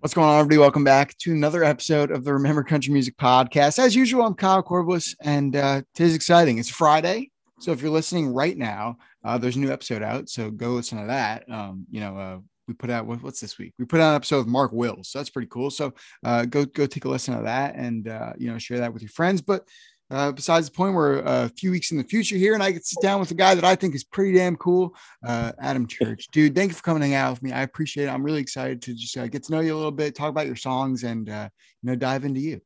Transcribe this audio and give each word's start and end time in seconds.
What's 0.00 0.14
going 0.14 0.28
on, 0.28 0.40
everybody? 0.40 0.58
Welcome 0.58 0.82
back 0.82 1.16
to 1.18 1.30
another 1.32 1.62
episode 1.62 2.10
of 2.10 2.24
the 2.24 2.32
Remember 2.32 2.64
Country 2.64 2.92
Music 2.92 3.16
Podcast. 3.16 3.78
As 3.78 3.94
usual, 3.94 4.24
I'm 4.24 4.34
Kyle 4.34 4.62
Corbliss, 4.62 5.14
and 5.22 5.54
uh, 5.54 5.82
today's 5.94 6.14
exciting. 6.14 6.58
It's 6.58 6.68
Friday, 6.68 7.30
so 7.60 7.70
if 7.72 7.82
you're 7.82 7.90
listening 7.90 8.32
right 8.32 8.56
now, 8.56 8.96
uh, 9.24 9.38
there's 9.38 9.56
a 9.56 9.60
new 9.60 9.70
episode 9.70 10.02
out. 10.02 10.28
So 10.28 10.50
go 10.50 10.70
listen 10.70 10.98
to 10.98 11.06
that. 11.06 11.44
Um, 11.48 11.86
you 11.90 12.00
know, 12.00 12.16
uh, 12.16 12.38
we 12.66 12.74
put 12.74 12.90
out 12.90 13.06
what's 13.06 13.40
this 13.40 13.58
week? 13.58 13.74
We 13.78 13.84
put 13.84 14.00
out 14.00 14.10
an 14.10 14.16
episode 14.16 14.38
with 14.38 14.46
Mark 14.46 14.72
Wills. 14.72 15.10
So 15.10 15.18
that's 15.18 15.30
pretty 15.30 15.48
cool. 15.48 15.70
So 15.70 15.92
uh, 16.24 16.44
go 16.46 16.64
go 16.64 16.86
take 16.86 17.04
a 17.04 17.08
listen 17.08 17.36
to 17.36 17.42
that, 17.42 17.74
and 17.76 18.08
uh, 18.08 18.32
you 18.38 18.50
know, 18.50 18.58
share 18.58 18.78
that 18.78 18.92
with 18.92 19.02
your 19.02 19.10
friends. 19.10 19.42
But 19.42 19.68
uh, 20.10 20.32
besides 20.32 20.68
the 20.68 20.72
point, 20.72 20.94
we're 20.94 21.18
a 21.18 21.48
few 21.50 21.70
weeks 21.70 21.92
in 21.92 21.98
the 21.98 22.04
future 22.04 22.36
here, 22.36 22.54
and 22.54 22.62
I 22.62 22.72
get 22.72 22.80
to 22.80 22.88
sit 22.88 23.02
down 23.02 23.20
with 23.20 23.30
a 23.30 23.34
guy 23.34 23.54
that 23.54 23.64
I 23.64 23.76
think 23.76 23.94
is 23.94 24.02
pretty 24.02 24.36
damn 24.36 24.56
cool, 24.56 24.94
uh, 25.24 25.52
Adam 25.60 25.86
Church. 25.86 26.28
Dude, 26.32 26.54
thank 26.54 26.70
you 26.70 26.74
for 26.74 26.82
coming 26.82 27.14
out 27.14 27.30
with 27.30 27.42
me. 27.42 27.52
I 27.52 27.62
appreciate 27.62 28.06
it. 28.06 28.08
I'm 28.08 28.24
really 28.24 28.40
excited 28.40 28.82
to 28.82 28.94
just 28.94 29.16
uh, 29.16 29.28
get 29.28 29.44
to 29.44 29.52
know 29.52 29.60
you 29.60 29.74
a 29.74 29.76
little 29.76 29.92
bit, 29.92 30.14
talk 30.14 30.28
about 30.28 30.46
your 30.46 30.56
songs, 30.56 31.04
and 31.04 31.28
uh, 31.28 31.48
you 31.82 31.90
know, 31.90 31.96
dive 31.96 32.24
into 32.24 32.40
you. 32.40 32.60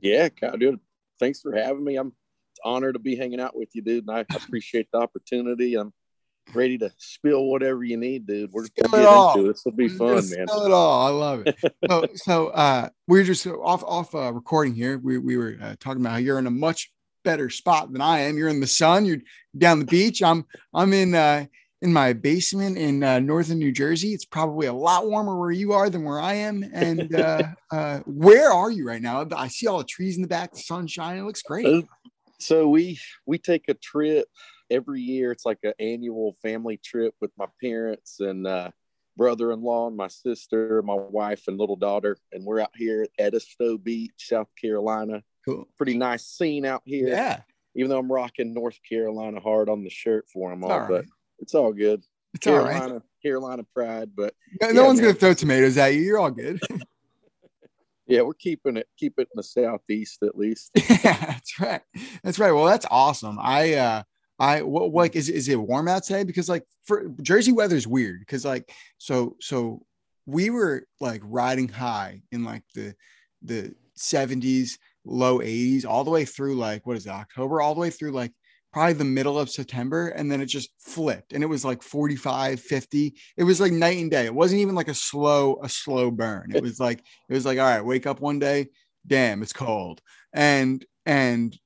Yeah, 0.00 0.28
dude. 0.58 0.80
Thanks 1.18 1.40
for 1.40 1.52
having 1.52 1.82
me. 1.82 1.96
I'm 1.96 2.12
honored 2.64 2.94
to 2.94 3.00
be 3.00 3.16
hanging 3.16 3.40
out 3.40 3.56
with 3.56 3.70
you, 3.74 3.82
dude, 3.82 4.06
and 4.06 4.16
I 4.16 4.20
appreciate 4.36 4.88
the 4.92 4.98
opportunity. 4.98 5.74
I'm 5.74 5.92
ready 6.54 6.78
to 6.78 6.90
spill 6.98 7.46
whatever 7.46 7.84
you 7.84 7.96
need, 7.96 8.26
dude. 8.26 8.52
We're 8.52 8.66
Spill 8.66 8.88
gonna 8.90 9.02
get 9.02 9.08
all. 9.08 9.36
into 9.36 9.48
it. 9.48 9.52
This 9.52 9.64
will 9.64 9.72
be 9.72 9.88
fun, 9.88 10.14
man. 10.14 10.22
spill 10.22 10.66
it 10.66 10.72
all. 10.72 11.06
I 11.06 11.10
love 11.10 11.42
it. 11.46 11.56
so, 11.88 12.06
so 12.14 12.46
uh, 12.48 12.88
we're 13.06 13.24
just 13.24 13.46
off 13.46 13.82
off 13.84 14.14
uh, 14.14 14.32
recording 14.32 14.74
here. 14.74 14.98
We 14.98 15.18
we 15.18 15.36
were 15.36 15.56
uh, 15.60 15.74
talking 15.80 16.00
about 16.02 16.12
how 16.12 16.18
you're 16.18 16.38
in 16.38 16.46
a 16.46 16.50
much 16.50 16.90
better 17.24 17.50
spot 17.50 17.92
than 17.92 18.00
I 18.00 18.20
am. 18.20 18.36
You're 18.38 18.48
in 18.48 18.60
the 18.60 18.66
sun. 18.66 19.04
You're 19.04 19.18
down 19.56 19.78
the 19.78 19.84
beach. 19.86 20.22
I'm 20.22 20.44
I'm 20.74 20.92
in 20.92 21.14
uh, 21.14 21.46
in 21.82 21.92
my 21.92 22.12
basement 22.12 22.76
in 22.78 23.02
uh, 23.04 23.18
northern 23.20 23.58
New 23.58 23.72
Jersey. 23.72 24.08
It's 24.12 24.24
probably 24.24 24.66
a 24.66 24.72
lot 24.72 25.06
warmer 25.08 25.38
where 25.38 25.50
you 25.50 25.72
are 25.72 25.90
than 25.90 26.04
where 26.04 26.20
I 26.20 26.34
am. 26.34 26.64
And 26.72 27.14
uh, 27.14 27.42
uh, 27.70 28.00
where 28.06 28.50
are 28.52 28.70
you 28.70 28.86
right 28.86 29.02
now? 29.02 29.26
I 29.36 29.48
see 29.48 29.66
all 29.66 29.78
the 29.78 29.84
trees 29.84 30.16
in 30.16 30.22
the 30.22 30.28
back, 30.28 30.52
the 30.52 30.58
sun 30.60 30.86
shining. 30.86 31.22
It 31.22 31.26
looks 31.26 31.42
great. 31.42 31.66
Uh, 31.66 31.82
So 32.40 32.68
we 32.68 32.98
we 33.26 33.38
take 33.38 33.64
a 33.68 33.74
trip 33.74 34.26
every 34.70 35.00
year. 35.00 35.32
It's 35.32 35.46
like 35.46 35.58
an 35.62 35.74
annual 35.78 36.36
family 36.42 36.78
trip 36.78 37.14
with 37.20 37.30
my 37.36 37.46
parents 37.60 38.20
and 38.20 38.46
uh, 38.46 38.70
brother-in-law 39.16 39.88
and 39.88 39.96
my 39.96 40.08
sister, 40.08 40.82
my 40.82 40.94
wife 40.94 41.48
and 41.48 41.58
little 41.58 41.76
daughter, 41.76 42.16
and 42.32 42.44
we're 42.44 42.60
out 42.60 42.72
here 42.76 43.02
at 43.02 43.10
Edisto 43.18 43.76
Beach, 43.76 44.12
South 44.16 44.48
Carolina. 44.60 45.22
Cool. 45.44 45.68
Pretty 45.76 45.96
nice 45.96 46.24
scene 46.24 46.64
out 46.64 46.82
here. 46.84 47.08
Yeah, 47.08 47.40
Even 47.74 47.90
though 47.90 47.98
I'm 47.98 48.10
rocking 48.10 48.54
North 48.54 48.78
Carolina 48.88 49.40
hard 49.40 49.68
on 49.68 49.82
the 49.84 49.90
shirt 49.90 50.26
for 50.32 50.50
them 50.50 50.64
all, 50.64 50.72
all 50.72 50.80
right. 50.80 50.88
but 50.88 51.04
it's 51.38 51.54
all 51.54 51.72
good. 51.72 52.04
it's 52.34 52.46
all 52.46 52.58
right. 52.58 52.76
Carolina, 52.76 53.02
Carolina 53.22 53.62
pride, 53.74 54.10
but 54.16 54.34
No, 54.60 54.70
no 54.70 54.84
one's 54.86 55.00
man. 55.00 55.10
gonna 55.10 55.18
throw 55.18 55.34
tomatoes 55.34 55.76
at 55.76 55.94
you. 55.94 56.00
You're 56.00 56.18
all 56.18 56.30
good. 56.30 56.60
yeah, 58.06 58.22
we're 58.22 58.34
keeping 58.34 58.76
it 58.76 58.88
keep 58.96 59.14
it 59.18 59.28
in 59.32 59.36
the 59.36 59.42
southeast 59.42 60.22
at 60.22 60.36
least. 60.36 60.70
yeah, 60.76 60.96
that's 61.26 61.60
right. 61.60 61.82
That's 62.22 62.38
right. 62.38 62.52
Well, 62.52 62.64
that's 62.64 62.86
awesome. 62.90 63.38
I 63.40 63.74
uh 63.74 64.02
I 64.38 64.62
what 64.62 64.90
hmm. 64.90 64.96
like 64.96 65.16
is 65.16 65.28
is 65.28 65.48
it 65.48 65.60
warm 65.60 65.88
out 65.88 66.04
today? 66.04 66.24
Because 66.24 66.48
like 66.48 66.64
for 66.84 67.08
Jersey 67.22 67.52
weather 67.52 67.76
is 67.76 67.86
weird 67.86 68.20
because 68.20 68.44
like 68.44 68.72
so 68.98 69.36
so 69.40 69.82
we 70.26 70.50
were 70.50 70.84
like 71.00 71.22
riding 71.24 71.68
high 71.68 72.22
in 72.30 72.44
like 72.44 72.62
the 72.74 72.94
the 73.42 73.74
70s, 73.98 74.78
low 75.04 75.38
80s, 75.38 75.86
all 75.86 76.04
the 76.04 76.10
way 76.10 76.24
through 76.24 76.54
like 76.54 76.86
what 76.86 76.96
is 76.96 77.06
it, 77.06 77.10
October, 77.10 77.60
all 77.60 77.74
the 77.74 77.80
way 77.80 77.90
through 77.90 78.12
like 78.12 78.32
probably 78.72 78.92
the 78.92 79.04
middle 79.04 79.38
of 79.38 79.50
September. 79.50 80.08
And 80.08 80.30
then 80.30 80.40
it 80.40 80.46
just 80.46 80.70
flipped 80.78 81.32
and 81.32 81.42
it 81.42 81.46
was 81.46 81.64
like 81.64 81.82
45, 81.82 82.60
50. 82.60 83.14
It 83.36 83.44
was 83.44 83.60
like 83.60 83.72
night 83.72 83.98
and 83.98 84.10
day. 84.10 84.26
It 84.26 84.34
wasn't 84.34 84.60
even 84.60 84.74
like 84.74 84.88
a 84.88 84.94
slow, 84.94 85.58
a 85.62 85.68
slow 85.68 86.10
burn. 86.10 86.52
It 86.54 86.62
was 86.68 86.78
like, 86.78 86.98
it 87.28 87.34
was 87.34 87.46
like, 87.46 87.58
all 87.58 87.64
right, 87.64 87.84
wake 87.84 88.06
up 88.06 88.20
one 88.20 88.38
day, 88.38 88.68
damn, 89.06 89.42
it's 89.42 89.52
cold. 89.52 90.00
And 90.32 90.84
and 91.06 91.58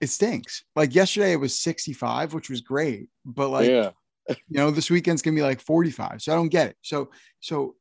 it 0.00 0.08
stinks. 0.08 0.64
Like 0.76 0.94
yesterday 0.94 1.32
it 1.32 1.40
was 1.40 1.58
65, 1.58 2.34
which 2.34 2.50
was 2.50 2.60
great. 2.60 3.08
But 3.24 3.48
like 3.48 3.68
yeah. 3.68 3.90
you 4.28 4.36
know, 4.50 4.70
this 4.70 4.90
weekend's 4.90 5.22
gonna 5.22 5.36
be 5.36 5.42
like 5.42 5.60
45. 5.60 6.22
So 6.22 6.32
I 6.32 6.36
don't 6.36 6.48
get 6.48 6.70
it. 6.70 6.76
So, 6.82 7.10
so 7.40 7.76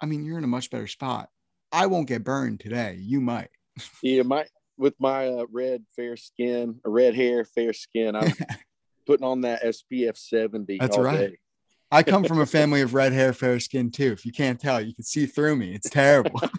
I 0.00 0.06
mean, 0.06 0.24
you're 0.24 0.38
in 0.38 0.44
a 0.44 0.48
much 0.48 0.70
better 0.70 0.86
spot. 0.86 1.28
I 1.72 1.86
won't 1.86 2.08
get 2.08 2.24
burned 2.24 2.60
today. 2.60 2.96
You 3.00 3.20
might. 3.20 3.48
Yeah, 4.02 4.22
my 4.22 4.46
with 4.78 4.94
my 4.98 5.28
uh, 5.28 5.46
red 5.50 5.84
fair 5.94 6.16
skin, 6.16 6.80
uh, 6.86 6.90
red 6.90 7.14
hair, 7.14 7.44
fair 7.44 7.72
skin, 7.72 8.14
I'm 8.14 8.32
putting 9.06 9.26
on 9.26 9.42
that 9.42 9.62
SPF 9.62 10.16
70. 10.16 10.78
That's 10.78 10.96
all 10.96 11.02
right. 11.02 11.30
day. 11.30 11.38
I 11.90 12.02
come 12.02 12.24
from 12.24 12.40
a 12.40 12.46
family 12.58 12.82
of 12.82 12.94
red 12.94 13.12
hair, 13.12 13.32
fair 13.32 13.60
skin 13.60 13.90
too. 13.90 14.12
If 14.12 14.26
you 14.26 14.32
can't 14.32 14.60
tell, 14.60 14.80
you 14.80 14.94
can 14.94 15.04
see 15.04 15.26
through 15.26 15.56
me. 15.56 15.74
It's 15.74 15.90
terrible. 15.90 16.40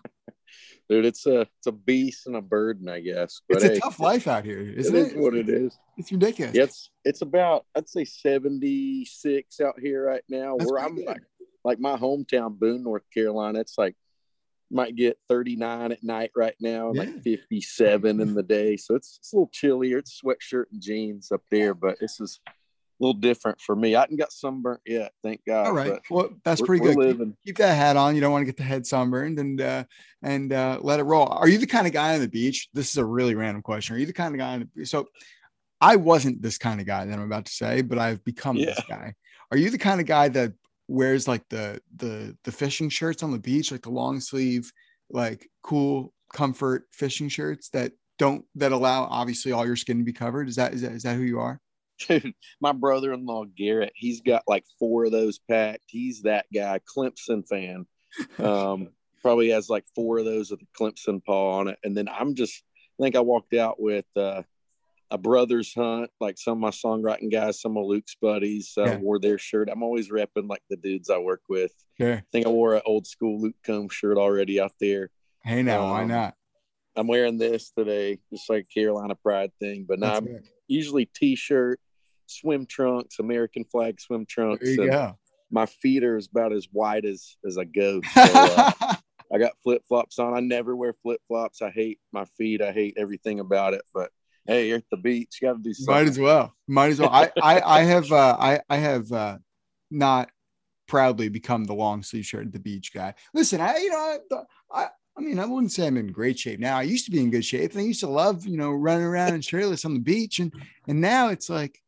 Dude, 0.89 1.05
it's 1.05 1.25
a 1.25 1.41
it's 1.41 1.67
a 1.67 1.71
beast 1.73 2.27
and 2.27 2.35
a 2.37 2.41
burden, 2.41 2.87
I 2.87 3.01
guess. 3.01 3.41
But 3.49 3.57
it's 3.57 3.65
a 3.65 3.69
hey, 3.73 3.79
tough 3.79 3.99
life 3.99 4.27
out 4.27 4.45
here, 4.45 4.59
isn't 4.59 4.95
it 4.95 4.99
it? 4.99 5.07
is 5.07 5.13
what 5.15 5.35
it 5.35 5.49
is. 5.49 5.77
It's 5.97 6.11
ridiculous. 6.11 6.55
Yeah, 6.55 6.63
it's 6.63 6.89
it's 7.03 7.21
about 7.21 7.65
I'd 7.75 7.89
say 7.89 8.05
76 8.05 9.59
out 9.61 9.79
here 9.79 10.05
right 10.05 10.23
now. 10.29 10.55
That's 10.57 10.71
where 10.71 10.81
I'm 10.81 10.95
good. 10.95 11.05
like 11.05 11.21
like 11.63 11.79
my 11.79 11.97
hometown, 11.97 12.57
Boone, 12.57 12.83
North 12.83 13.03
Carolina. 13.13 13.59
It's 13.59 13.77
like 13.77 13.95
might 14.69 14.95
get 14.95 15.17
39 15.29 15.91
at 15.93 16.03
night 16.03 16.31
right 16.35 16.55
now, 16.59 16.91
Yeah. 16.93 17.03
like 17.03 17.21
57 17.23 18.19
in 18.19 18.33
the 18.33 18.43
day. 18.43 18.77
So 18.77 18.95
it's 18.95 19.17
it's 19.19 19.33
a 19.33 19.35
little 19.35 19.49
chillier. 19.53 19.97
It's 19.97 20.21
sweatshirt 20.23 20.65
and 20.71 20.81
jeans 20.81 21.31
up 21.31 21.41
there, 21.51 21.73
but 21.73 21.97
this 21.99 22.19
is 22.19 22.39
little 23.00 23.13
different 23.13 23.59
for 23.62 23.75
me. 23.75 23.96
I 23.96 24.02
haven't 24.02 24.18
got 24.18 24.31
sunburnt 24.31 24.81
yet, 24.85 25.12
thank 25.24 25.41
God. 25.46 25.68
All 25.68 25.74
right. 25.74 26.00
Well, 26.09 26.30
that's 26.44 26.62
pretty 26.62 26.84
good. 26.84 26.97
Keep- 27.18 27.35
Keep, 27.46 27.58
that 27.58 27.75
hat 27.75 27.97
on. 27.97 28.16
You 28.16 28.22
don't 28.22 28.31
want 28.31 28.41
to 28.41 28.46
get 28.46 28.58
the 28.58 28.63
head 28.63 28.85
sunburned 28.85 29.40
and 29.40 29.62
uh 29.62 29.84
and 30.22 30.52
uh 30.52 30.80
let 30.81 31.00
it 31.00 31.03
roll. 31.03 31.28
Are 31.28 31.47
you 31.47 31.58
the 31.58 31.68
kind 31.68 31.88
of 31.88 31.94
guy 31.94 32.16
on 32.16 32.22
the 32.22 32.28
beach? 32.28 32.69
This 32.74 32.90
is 32.90 32.97
a 32.97 33.06
really 33.06 33.35
random 33.35 33.62
question. 33.62 33.96
Are 33.96 34.00
you 34.00 34.06
the 34.06 34.13
kind 34.13 34.34
of 34.34 34.40
guy 34.40 34.53
on 34.53 34.59
the 34.62 34.66
beach? 34.66 34.88
so 34.90 35.08
I 35.80 35.96
wasn't 35.96 36.41
this 36.41 36.58
kind 36.58 36.81
of 36.81 36.88
guy 36.88 37.06
that 37.06 37.13
I'm 37.13 37.22
about 37.22 37.46
to 37.46 37.52
say, 37.53 37.81
but 37.81 38.00
I've 38.00 38.24
become 38.24 38.58
this 38.58 38.81
guy. 38.90 39.14
Are 39.52 39.58
you 39.58 39.69
the 39.69 39.78
kind 39.78 40.00
of 40.02 40.08
guy 40.08 40.28
that 40.29 40.53
wears 40.88 41.28
like 41.28 41.47
the 41.50 41.79
the 41.96 42.35
the 42.44 42.52
fishing 42.52 42.90
shirts 42.90 43.22
on 43.24 43.31
the 43.31 43.40
beach, 43.40 43.72
like 43.72 43.84
the 43.84 43.91
long 43.91 44.19
sleeve, 44.19 44.72
like 45.09 45.47
cool 45.62 46.14
comfort 46.34 46.85
fishing 46.91 47.29
shirts 47.29 47.69
that 47.69 47.91
don't 48.18 48.44
that 48.56 48.72
allow 48.72 49.03
obviously 49.03 49.52
all 49.52 49.66
your 49.66 49.75
skin 49.75 50.00
to 50.00 50.03
be 50.03 50.14
covered? 50.14 50.50
Is 50.50 50.56
that 50.56 50.74
is 50.74 50.81
that 50.81 50.94
is 50.94 51.03
that 51.03 51.16
who 51.16 51.22
you 51.24 51.40
are? 51.40 51.59
Dude, 52.08 52.34
my 52.62 52.72
brother-in-law 52.74 53.46
Garrett, 53.58 53.94
he's 53.96 54.22
got 54.22 54.44
like 54.47 54.63
four 54.80 55.06
of 55.06 55.12
those 55.12 55.40
packed. 55.50 55.84
He's 55.88 56.22
that 56.24 56.46
guy, 56.53 56.80
Clemson 56.96 57.47
fan. 57.47 57.85
Um, 58.40 58.90
probably 59.22 59.50
has 59.50 59.69
like 59.69 59.84
four 59.94 60.18
of 60.19 60.25
those 60.25 60.50
with 60.52 60.59
the 60.62 60.66
Clemson 60.80 61.24
paw 61.24 61.59
on 61.59 61.68
it. 61.68 61.78
And 61.84 61.96
then 61.96 62.08
I'm 62.08 62.35
just, 62.35 62.63
I 63.00 63.03
think 63.03 63.16
I 63.16 63.19
walked 63.19 63.53
out 63.53 63.80
with 63.81 64.06
uh, 64.16 64.44
a 65.12 65.18
brother's 65.18 65.74
hunt, 65.74 66.09
like 66.19 66.38
some 66.38 66.53
of 66.53 66.59
my 66.59 66.69
songwriting 66.69 67.31
guys, 67.31 67.62
some 67.62 67.78
of 67.78 67.85
Luke's 67.85 68.16
buddies 68.19 68.74
uh, 68.78 68.85
Yeah. 68.85 68.97
wore 68.97 69.19
their 69.19 69.38
shirt. 69.38 69.69
I'm 69.72 69.84
always 69.84 70.09
repping 70.09 70.47
like 70.50 70.62
the 70.69 70.78
dudes 70.78 71.09
I 71.09 71.18
work 71.18 71.41
with. 71.50 71.72
Sure. 72.00 72.14
I 72.16 72.24
think 72.31 72.46
I 72.47 72.50
wore 72.50 72.75
an 72.75 72.81
old 72.85 73.06
school 73.06 73.40
Luke 73.41 73.56
Combs 73.66 73.94
shirt 73.94 74.18
already 74.18 74.59
out 74.59 74.74
there. 74.79 75.09
Hey 75.44 75.62
now, 75.64 75.91
why 75.91 76.03
Um, 76.03 76.08
not? 76.08 76.35
I'm 76.96 77.08
wearing 77.08 77.38
this 77.38 77.72
today, 77.72 78.19
just 78.31 78.50
like 78.50 78.68
Carolina 78.74 79.16
Pride 79.16 79.52
thing. 79.59 79.85
But 79.88 80.00
now 80.00 80.16
I'm 80.16 80.25
good. 80.25 80.47
usually 80.68 81.06
t-shirt, 81.14 81.79
swim 82.27 82.65
trunks, 82.65 83.19
American 83.19 83.63
flag 83.63 83.99
swim 83.99 84.25
trunks. 84.25 84.63
There 84.63 84.85
you 84.85 84.91
go. 84.91 85.17
My 85.49 85.65
feet 85.65 86.03
are 86.03 86.17
about 86.17 86.53
as 86.53 86.67
wide 86.71 87.05
as 87.05 87.38
as 87.45 87.57
I 87.57 87.63
go. 87.63 88.01
So, 88.13 88.21
uh, 88.23 88.95
I 89.33 89.38
got 89.39 89.57
flip 89.63 89.83
flops 89.88 90.19
on. 90.19 90.33
I 90.33 90.39
never 90.39 90.75
wear 90.75 90.93
flip 91.03 91.19
flops. 91.27 91.61
I 91.61 91.69
hate 91.69 91.99
my 92.11 92.25
feet. 92.37 92.61
I 92.61 92.71
hate 92.71 92.95
everything 92.97 93.39
about 93.39 93.73
it. 93.73 93.81
But 93.93 94.11
hey, 94.45 94.69
you're 94.69 94.77
at 94.77 94.85
the 94.89 94.97
beach. 94.97 95.39
You 95.41 95.49
got 95.49 95.57
to 95.57 95.63
do 95.63 95.73
something. 95.73 95.93
Might 95.93 96.09
as 96.09 96.19
well. 96.19 96.53
Might 96.67 96.91
as 96.91 96.99
well. 96.99 97.09
I 97.11 97.31
I, 97.41 97.61
I 97.66 97.84
have 97.84 98.11
uh, 98.11 98.37
I 98.40 98.61
I 98.69 98.78
have 98.78 99.11
uh, 99.11 99.37
not 99.91 100.29
proudly 100.87 101.29
become 101.29 101.66
the 101.66 101.73
long 101.73 102.02
sleeve 102.02 102.25
shirt 102.25 102.47
at 102.47 102.53
the 102.53 102.59
beach 102.59 102.93
guy. 102.93 103.13
Listen, 103.34 103.61
I 103.61 103.78
you 103.78 103.90
know 103.91 104.17
I, 104.72 104.84
I 104.84 104.87
I 105.17 105.22
mean 105.22 105.40
I 105.40 105.46
wouldn't 105.46 105.72
say 105.72 105.87
I'm 105.87 105.97
in 105.97 106.07
great 106.07 106.40
shape 106.40 106.59
now. 106.59 106.78
I 106.78 106.84
used 106.84 107.05
to 107.05 107.11
be 107.11 107.19
in 107.19 107.29
good 107.29 107.46
shape, 107.46 107.72
and 107.72 107.81
I 107.81 107.84
used 107.84 107.99
to 108.02 108.07
love 108.07 108.46
you 108.46 108.57
know 108.57 108.72
running 108.72 109.05
around 109.05 109.34
in 109.34 109.41
shirtless 109.41 109.85
on 109.85 109.93
the 109.93 109.99
beach, 109.99 110.40
and 110.40 110.53
and 110.87 111.02
now 111.02 111.29
it's 111.29 111.49
like 111.49 111.81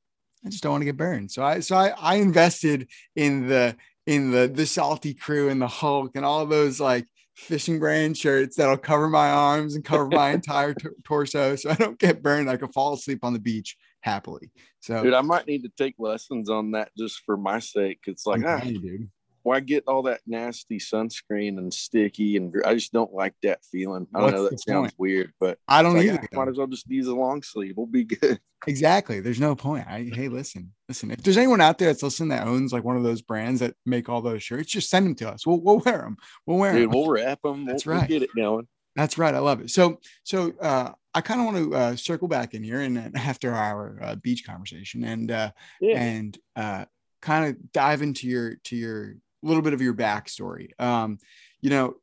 I 0.46 0.50
just 0.50 0.64
don't 0.64 0.72
want 0.72 0.82
to 0.82 0.86
get 0.86 0.98
burned. 0.98 1.32
So 1.32 1.44
I 1.44 1.60
so 1.60 1.76
I 1.76 1.90
I 2.00 2.16
invested 2.16 2.88
in 3.16 3.48
the 3.48 3.76
in 4.08 4.32
the 4.32 4.48
the 4.48 4.66
salty 4.66 5.14
crew 5.14 5.50
and 5.50 5.62
the 5.62 5.68
Huk 5.68 6.16
and 6.16 6.26
all 6.26 6.46
those 6.46 6.80
like 6.80 7.06
fishing 7.36 7.80
brand 7.80 8.18
shirts 8.18 8.58
that'll 8.58 8.78
cover 8.78 9.10
my 9.10 9.30
arms 9.30 9.76
and 9.76 9.86
cover 9.86 10.08
my 10.08 10.32
entire 10.34 10.74
t- 10.74 10.90
torso 11.06 11.56
so 11.56 11.70
I 11.70 11.76
don't 11.76 12.00
get 12.00 12.22
burned. 12.22 12.50
I 12.50 12.58
can 12.58 12.72
fall 12.72 12.94
asleep 12.94 13.24
on 13.24 13.34
the 13.34 13.40
beach 13.40 13.78
happily. 14.02 14.52
So 14.82 15.04
Dude, 15.04 15.14
I 15.14 15.22
might 15.22 15.48
need 15.48 15.64
to 15.64 15.72
take 15.78 15.96
lessons 15.98 16.50
on 16.50 16.72
that 16.72 16.92
just 16.98 17.22
for 17.26 17.38
my 17.38 17.60
sake. 17.60 18.00
It's 18.08 18.26
like, 18.26 18.42
ah, 18.46 18.64
you, 18.64 19.08
well, 19.44 19.58
I 19.58 19.60
get 19.62 19.84
all 19.88 20.04
that 20.04 20.22
nasty 20.28 20.80
sunscreen 20.80 21.58
and 21.58 21.74
sticky, 21.74 22.38
and 22.38 22.54
I 22.66 22.74
just 22.76 22.92
don't 22.94 23.14
like 23.14 23.34
that 23.44 23.60
feeling. 23.72 24.08
I 24.14 24.20
don't 24.20 24.26
What's 24.28 24.36
know. 24.36 24.50
That 24.50 24.60
sounds 24.60 24.92
point? 24.92 25.00
weird, 25.00 25.34
but 25.40 25.58
I 25.68 25.82
don't 25.82 25.98
it's 25.98 26.06
either. 26.06 26.28
ah, 26.34 26.36
might 26.36 26.48
as 26.50 26.58
well 26.58 26.68
just 26.68 26.90
use 26.90 27.08
a 27.08 27.16
long 27.16 27.42
sleeve. 27.44 27.76
We'll 27.78 27.86
be 27.88 28.04
good. 28.06 28.40
Exactly. 28.68 29.22
There's 29.22 29.40
no 29.40 29.56
point. 29.56 29.88
I, 29.88 30.12
hey, 30.14 30.28
listen, 30.28 30.74
listen. 30.90 31.12
If 31.12 31.24
there's 31.24 31.38
anyone 31.38 31.62
out 31.62 31.78
there 31.78 31.88
that's 31.88 32.04
listening 32.04 32.28
that 32.30 32.46
owns 32.46 32.74
like 32.74 32.84
one 32.84 32.98
of 32.98 33.04
those 33.04 33.22
brands 33.22 33.62
that 33.62 33.74
make 33.86 34.10
all 34.10 34.22
those 34.22 34.44
shirts, 34.44 34.70
just 34.70 34.90
send 34.90 35.06
them 35.06 35.16
to 35.16 35.30
us. 35.30 35.48
We'll, 35.48 35.62
we'll 35.62 35.80
wear 35.80 36.00
them. 36.00 36.18
We'll 36.46 36.58
wear 36.58 36.74
Dude, 36.74 36.84
them. 36.84 36.92
we'll 36.92 37.10
wrap 37.10 37.42
them. 37.42 37.66
We'll, 37.66 37.74
That's 37.74 37.86
we'll 37.86 37.96
right. 38.00 38.08
get 38.10 38.22
it 38.22 38.30
going. 38.36 38.68
That's 38.98 39.18
right. 39.18 39.34
I 39.34 39.40
love 39.40 39.62
it. 39.62 39.70
So, 39.70 40.02
so 40.26 40.52
uh, 40.62 40.92
I 41.14 41.22
kind 41.22 41.40
of 41.40 41.46
want 41.46 41.58
to 41.72 41.74
uh, 41.76 41.96
circle 41.96 42.28
back 42.28 42.54
in 42.54 42.62
here 42.62 42.82
and 42.82 43.16
after 43.18 43.54
our 43.54 43.98
uh, 44.02 44.16
beach 44.16 44.46
conversation 44.46 45.06
and 45.06 45.32
uh, 45.32 45.52
Yeah. 45.80 45.98
and 45.98 46.38
uh, 46.58 46.84
kind 47.22 47.46
of 47.50 47.72
dive 47.72 48.02
into 48.02 48.28
your 48.28 48.56
to 48.66 48.76
your 48.76 49.16
little 49.42 49.62
bit 49.62 49.74
of 49.74 49.82
your 49.82 49.94
backstory. 49.94 50.70
Um, 50.80 51.18
you 51.62 51.70
know, 51.70 51.96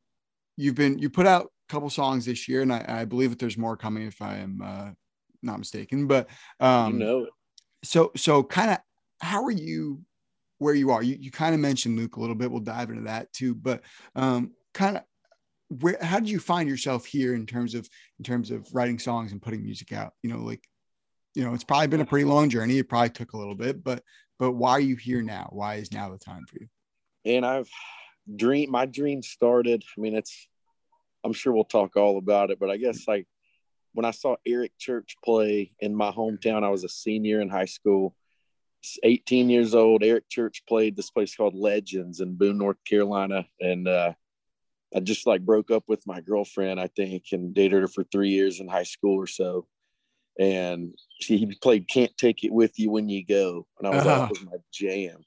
you've 0.56 0.74
been 0.74 0.98
you 0.98 1.10
put 1.10 1.26
out 1.26 1.50
a 1.68 1.72
couple 1.72 1.90
songs 1.90 2.24
this 2.24 2.48
year, 2.48 2.62
and 2.62 2.72
I, 2.72 2.84
I 2.86 3.04
believe 3.04 3.30
that 3.30 3.38
there's 3.38 3.58
more 3.58 3.76
coming 3.76 4.06
if 4.06 4.22
I 4.22 4.36
am 4.36 4.62
uh, 4.62 4.90
not 5.42 5.58
mistaken. 5.58 6.06
But 6.06 6.28
um, 6.60 6.94
you 6.94 6.98
know 6.98 7.26
so 7.86 8.10
so 8.16 8.42
kind 8.42 8.70
of 8.70 8.78
how 9.20 9.44
are 9.44 9.50
you 9.50 10.00
where 10.58 10.74
you 10.74 10.90
are? 10.90 11.02
You, 11.02 11.16
you 11.18 11.30
kind 11.30 11.54
of 11.54 11.60
mentioned 11.60 11.96
luke 11.96 12.16
a 12.16 12.20
little 12.20 12.34
bit. 12.34 12.50
We'll 12.50 12.60
dive 12.60 12.90
into 12.90 13.02
that 13.02 13.32
too 13.32 13.54
but 13.54 13.82
um 14.14 14.52
kind 14.74 14.98
of 14.98 15.02
where 15.80 15.98
how 16.00 16.20
did 16.20 16.28
you 16.28 16.38
find 16.38 16.68
yourself 16.68 17.06
here 17.06 17.34
in 17.34 17.46
terms 17.46 17.74
of 17.74 17.88
in 18.18 18.24
terms 18.24 18.50
of 18.50 18.66
writing 18.72 18.98
songs 18.98 19.32
and 19.32 19.42
putting 19.42 19.62
music 19.62 19.92
out? 19.92 20.12
You 20.22 20.30
know 20.30 20.38
like 20.38 20.64
you 21.34 21.44
know 21.44 21.54
it's 21.54 21.64
probably 21.64 21.88
been 21.88 22.00
a 22.00 22.06
pretty 22.06 22.24
long 22.24 22.50
journey. 22.50 22.78
It 22.78 22.88
probably 22.88 23.10
took 23.10 23.32
a 23.32 23.38
little 23.38 23.54
bit 23.54 23.82
but 23.82 24.02
but 24.38 24.52
why 24.52 24.72
are 24.72 24.80
you 24.80 24.96
here 24.96 25.22
now? 25.22 25.48
Why 25.52 25.76
is 25.76 25.92
now 25.92 26.10
the 26.10 26.18
time 26.18 26.44
for 26.46 26.56
you 26.60 26.68
and 27.26 27.44
I've 27.44 27.68
dream 28.34 28.70
my 28.70 28.86
dream 28.86 29.22
started. 29.22 29.84
I 29.96 30.00
mean, 30.00 30.14
it's 30.14 30.48
I'm 31.24 31.32
sure 31.32 31.52
we'll 31.52 31.64
talk 31.64 31.96
all 31.96 32.18
about 32.18 32.50
it, 32.50 32.58
but 32.58 32.70
I 32.70 32.76
guess 32.76 33.06
like 33.08 33.26
when 33.92 34.04
I 34.04 34.12
saw 34.12 34.36
Eric 34.46 34.72
Church 34.78 35.16
play 35.24 35.72
in 35.80 35.94
my 35.94 36.10
hometown, 36.10 36.62
I 36.62 36.68
was 36.68 36.84
a 36.84 36.88
senior 36.88 37.40
in 37.40 37.48
high 37.48 37.64
school. 37.66 38.14
18 39.02 39.50
years 39.50 39.74
old. 39.74 40.04
Eric 40.04 40.28
Church 40.28 40.62
played 40.68 40.94
this 40.94 41.10
place 41.10 41.34
called 41.34 41.54
Legends 41.56 42.20
in 42.20 42.36
Boone, 42.36 42.58
North 42.58 42.76
Carolina, 42.88 43.44
and 43.60 43.88
uh, 43.88 44.12
I 44.94 45.00
just 45.00 45.26
like 45.26 45.40
broke 45.40 45.72
up 45.72 45.82
with 45.88 46.06
my 46.06 46.20
girlfriend, 46.20 46.78
I 46.78 46.88
think, 46.94 47.24
and 47.32 47.52
dated 47.52 47.82
her 47.82 47.88
for 47.88 48.04
three 48.04 48.28
years 48.30 48.60
in 48.60 48.68
high 48.68 48.84
school 48.84 49.16
or 49.16 49.26
so. 49.26 49.66
And 50.38 50.94
she 51.20 51.38
he 51.38 51.54
played 51.60 51.88
"Can't 51.88 52.16
Take 52.16 52.44
It 52.44 52.52
With 52.52 52.78
You 52.78 52.90
When 52.90 53.08
You 53.08 53.24
Go," 53.26 53.66
and 53.78 53.88
I 53.88 53.90
was 53.90 54.04
like, 54.04 54.06
Uh-huh. 54.06 54.20
that 54.20 54.30
was 54.30 54.44
my 54.44 54.58
jam. 54.72 55.24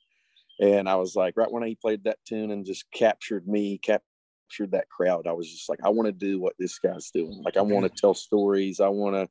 And 0.59 0.89
I 0.89 0.95
was 0.95 1.15
like, 1.15 1.35
right 1.37 1.51
when 1.51 1.63
he 1.63 1.75
played 1.75 2.03
that 2.03 2.17
tune 2.27 2.51
and 2.51 2.65
just 2.65 2.85
captured 2.91 3.47
me, 3.47 3.77
captured 3.77 4.71
that 4.71 4.89
crowd, 4.89 5.25
I 5.27 5.31
was 5.31 5.49
just 5.49 5.69
like, 5.69 5.79
I 5.83 5.89
want 5.89 6.07
to 6.07 6.11
do 6.11 6.39
what 6.39 6.55
this 6.59 6.79
guy's 6.79 7.11
doing. 7.11 7.41
Like, 7.43 7.55
I 7.55 7.61
want 7.61 7.83
to 7.83 8.01
tell 8.01 8.13
stories. 8.13 8.81
I 8.81 8.89
want 8.89 9.15
to 9.15 9.29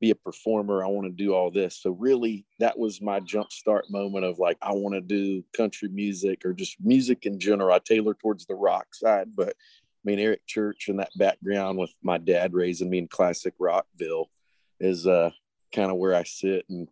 be 0.00 0.10
a 0.10 0.14
performer. 0.14 0.84
I 0.84 0.88
want 0.88 1.06
to 1.06 1.12
do 1.12 1.34
all 1.34 1.50
this. 1.50 1.80
So, 1.80 1.90
really, 1.92 2.44
that 2.58 2.78
was 2.78 3.00
my 3.00 3.20
jumpstart 3.20 3.90
moment 3.90 4.26
of 4.26 4.38
like, 4.38 4.58
I 4.60 4.72
want 4.72 4.94
to 4.94 5.00
do 5.00 5.42
country 5.56 5.88
music 5.88 6.44
or 6.44 6.52
just 6.52 6.76
music 6.80 7.24
in 7.24 7.40
general. 7.40 7.72
I 7.72 7.78
tailor 7.78 8.14
towards 8.14 8.44
the 8.44 8.54
rock 8.54 8.94
side, 8.94 9.28
but 9.34 9.48
I 9.48 10.02
mean, 10.04 10.18
Eric 10.18 10.46
Church 10.46 10.88
and 10.88 11.00
that 11.00 11.10
background 11.16 11.78
with 11.78 11.92
my 12.02 12.18
dad 12.18 12.52
raising 12.52 12.90
me 12.90 12.98
in 12.98 13.08
classic 13.08 13.54
Rockville 13.58 14.30
is 14.80 15.06
uh, 15.06 15.30
kind 15.74 15.90
of 15.90 15.96
where 15.96 16.14
I 16.14 16.22
sit. 16.22 16.66
And 16.68 16.88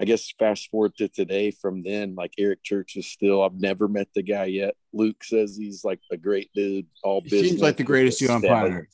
I 0.00 0.04
guess 0.06 0.32
fast 0.38 0.70
forward 0.70 0.96
to 0.96 1.08
today 1.08 1.50
from 1.50 1.82
then, 1.82 2.14
like 2.14 2.32
Eric 2.38 2.62
Church 2.62 2.96
is 2.96 3.06
still, 3.06 3.42
I've 3.42 3.60
never 3.60 3.86
met 3.86 4.08
the 4.14 4.22
guy 4.22 4.46
yet. 4.46 4.74
Luke 4.94 5.22
says 5.22 5.56
he's 5.56 5.84
like 5.84 6.00
a 6.10 6.16
great 6.16 6.50
dude, 6.54 6.86
all 7.04 7.20
He 7.20 7.28
business. 7.28 7.50
seems 7.50 7.60
like 7.62 7.76
the 7.76 7.84
greatest 7.84 8.18
dude 8.18 8.30
on 8.30 8.40
planet 8.40 8.86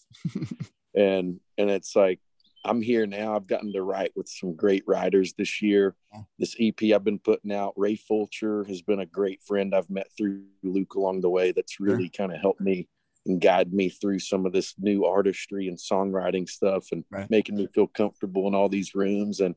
And, 0.95 1.39
and 1.59 1.71
it's 1.71 1.95
like, 1.95 2.21
I'm 2.65 2.83
here 2.83 3.07
now. 3.07 3.37
I've 3.37 3.47
gotten 3.47 3.73
to 3.75 3.83
write 3.83 4.11
with 4.17 4.29
some 4.29 4.57
great 4.57 4.83
writers 4.89 5.35
this 5.35 5.63
year. 5.63 5.95
This 6.41 6.57
EP 6.59 6.83
I've 6.93 7.05
been 7.05 7.21
putting 7.21 7.53
out, 7.53 7.75
Ray 7.77 7.95
Fulcher 7.95 8.65
has 8.65 8.83
been 8.83 8.99
a 8.99 9.07
great 9.07 9.41
friend 9.45 9.73
I've 9.75 9.89
met 9.91 10.09
through 10.19 10.43
Luke 10.65 10.95
along 10.97 11.21
the 11.21 11.31
way. 11.31 11.53
That's 11.53 11.79
really 11.79 12.09
kind 12.09 12.33
of 12.33 12.41
helped 12.41 12.61
me 12.61 12.89
and 13.27 13.41
guide 13.41 13.73
me 13.73 13.89
through 13.91 14.19
some 14.19 14.47
of 14.47 14.53
this 14.53 14.75
new 14.79 15.05
artistry 15.05 15.69
and 15.69 15.79
songwriting 15.79 16.49
stuff 16.49 16.87
and 16.91 17.05
Right. 17.11 17.31
making 17.31 17.57
me 17.57 17.69
feel 17.73 17.87
comfortable 17.87 18.49
in 18.49 18.55
all 18.57 18.69
these 18.69 18.95
rooms. 18.95 19.39
And 19.41 19.55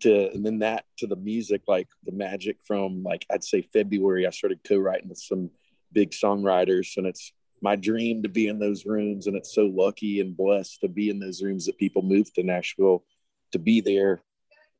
to 0.00 0.30
and 0.32 0.44
then 0.44 0.60
that 0.60 0.84
to 0.98 1.06
the 1.06 1.16
music, 1.16 1.62
like 1.68 1.88
the 2.04 2.12
magic 2.12 2.58
from 2.64 3.02
like 3.02 3.26
I'd 3.30 3.44
say 3.44 3.62
February, 3.62 4.26
I 4.26 4.30
started 4.30 4.60
co-writing 4.66 5.08
with 5.08 5.18
some 5.18 5.50
big 5.92 6.10
songwriters, 6.10 6.96
and 6.96 7.06
it's 7.06 7.32
my 7.60 7.76
dream 7.76 8.22
to 8.22 8.28
be 8.28 8.48
in 8.48 8.58
those 8.58 8.86
rooms. 8.86 9.26
And 9.26 9.36
it's 9.36 9.54
so 9.54 9.66
lucky 9.66 10.20
and 10.20 10.36
blessed 10.36 10.80
to 10.80 10.88
be 10.88 11.10
in 11.10 11.18
those 11.18 11.42
rooms 11.42 11.66
that 11.66 11.78
people 11.78 12.02
move 12.02 12.32
to 12.34 12.42
Nashville 12.42 13.04
to 13.52 13.58
be 13.58 13.80
there. 13.80 14.22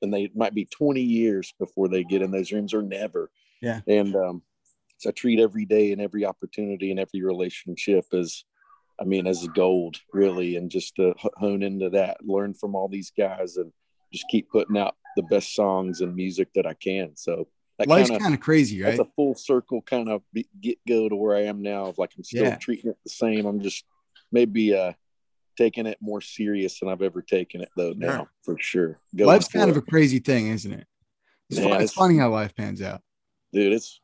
And 0.01 0.13
they 0.13 0.31
might 0.35 0.55
be 0.55 0.65
20 0.65 1.01
years 1.01 1.53
before 1.59 1.89
they 1.89 2.05
get 2.05 2.23
in 2.23 2.31
those 2.31 2.53
rooms 2.53 2.73
or 2.73 2.83
never. 2.83 3.31
Yeah. 3.61 3.81
And 3.89 4.15
um, 4.15 4.43
so 4.99 5.11
I 5.11 5.13
treat 5.13 5.41
every 5.41 5.65
day 5.65 5.93
and 5.93 6.01
every 6.01 6.25
opportunity 6.25 6.91
and 6.91 7.01
every 7.01 7.23
relationship 7.23 8.05
as, 8.13 8.45
I 9.01 9.05
mean, 9.05 9.27
as 9.27 9.47
gold, 9.49 9.97
really. 10.13 10.57
And 10.57 10.71
just 10.71 10.95
to 10.97 11.15
hone 11.37 11.63
into 11.63 11.91
that, 11.91 12.19
learn 12.25 12.55
from 12.55 12.77
all 12.77 12.89
these 12.89 13.11
guys 13.17 13.57
and 13.57 13.73
just 14.13 14.27
keep 14.31 14.51
putting 14.51 14.79
out 14.79 14.97
the 15.17 15.23
best 15.23 15.55
songs 15.55 16.01
and 16.01 16.15
music 16.15 16.49
that 16.55 16.67
I 16.67 16.75
can. 16.75 17.17
So 17.17 17.49
that 17.79 17.87
life's 17.89 18.11
kind 18.11 18.35
of 18.35 18.41
crazy 18.41 18.83
right 18.83 18.97
that's 18.97 19.09
a 19.09 19.13
full 19.17 19.35
circle 19.35 19.83
kind 19.83 20.09
of 20.09 20.23
get 20.61 20.79
go 20.87 21.09
to 21.09 21.15
where 21.17 21.37
I 21.37 21.43
am 21.45 21.63
now. 21.63 21.87
Of 21.87 21.99
like 21.99 22.13
I'm 22.17 22.25
still 22.25 22.45
Yeah. 22.45 22.57
treating 22.57 22.91
it 22.91 22.99
the 23.05 23.11
same. 23.11 23.47
I'm 23.47 23.61
just 23.61 23.85
maybe 24.33 24.75
uh 24.75 24.93
taking 25.57 25.87
it 25.87 25.99
more 26.01 26.21
serious 26.21 26.79
than 26.79 26.89
I've 26.89 27.03
ever 27.03 27.23
taken 27.23 27.61
it 27.61 27.71
though. 27.77 27.93
Now 27.97 28.17
Sure. 28.17 28.31
for 28.43 28.57
sure. 28.61 29.01
Going 29.17 29.27
life's 29.29 29.49
kind 29.49 29.71
of 29.71 29.77
a 29.77 29.83
crazy 29.83 30.19
thing 30.21 30.49
isn't 30.49 30.73
it 30.73 30.87
it's, 31.51 31.59
Man, 31.61 31.69
fun, 31.71 31.81
it's 31.83 31.93
it's- 31.93 31.95
funny 31.95 32.19
how 32.19 32.31
life 32.31 32.55
pans 32.55 32.83
out 32.83 33.01
dude. 33.53 33.73
It's 33.73 34.01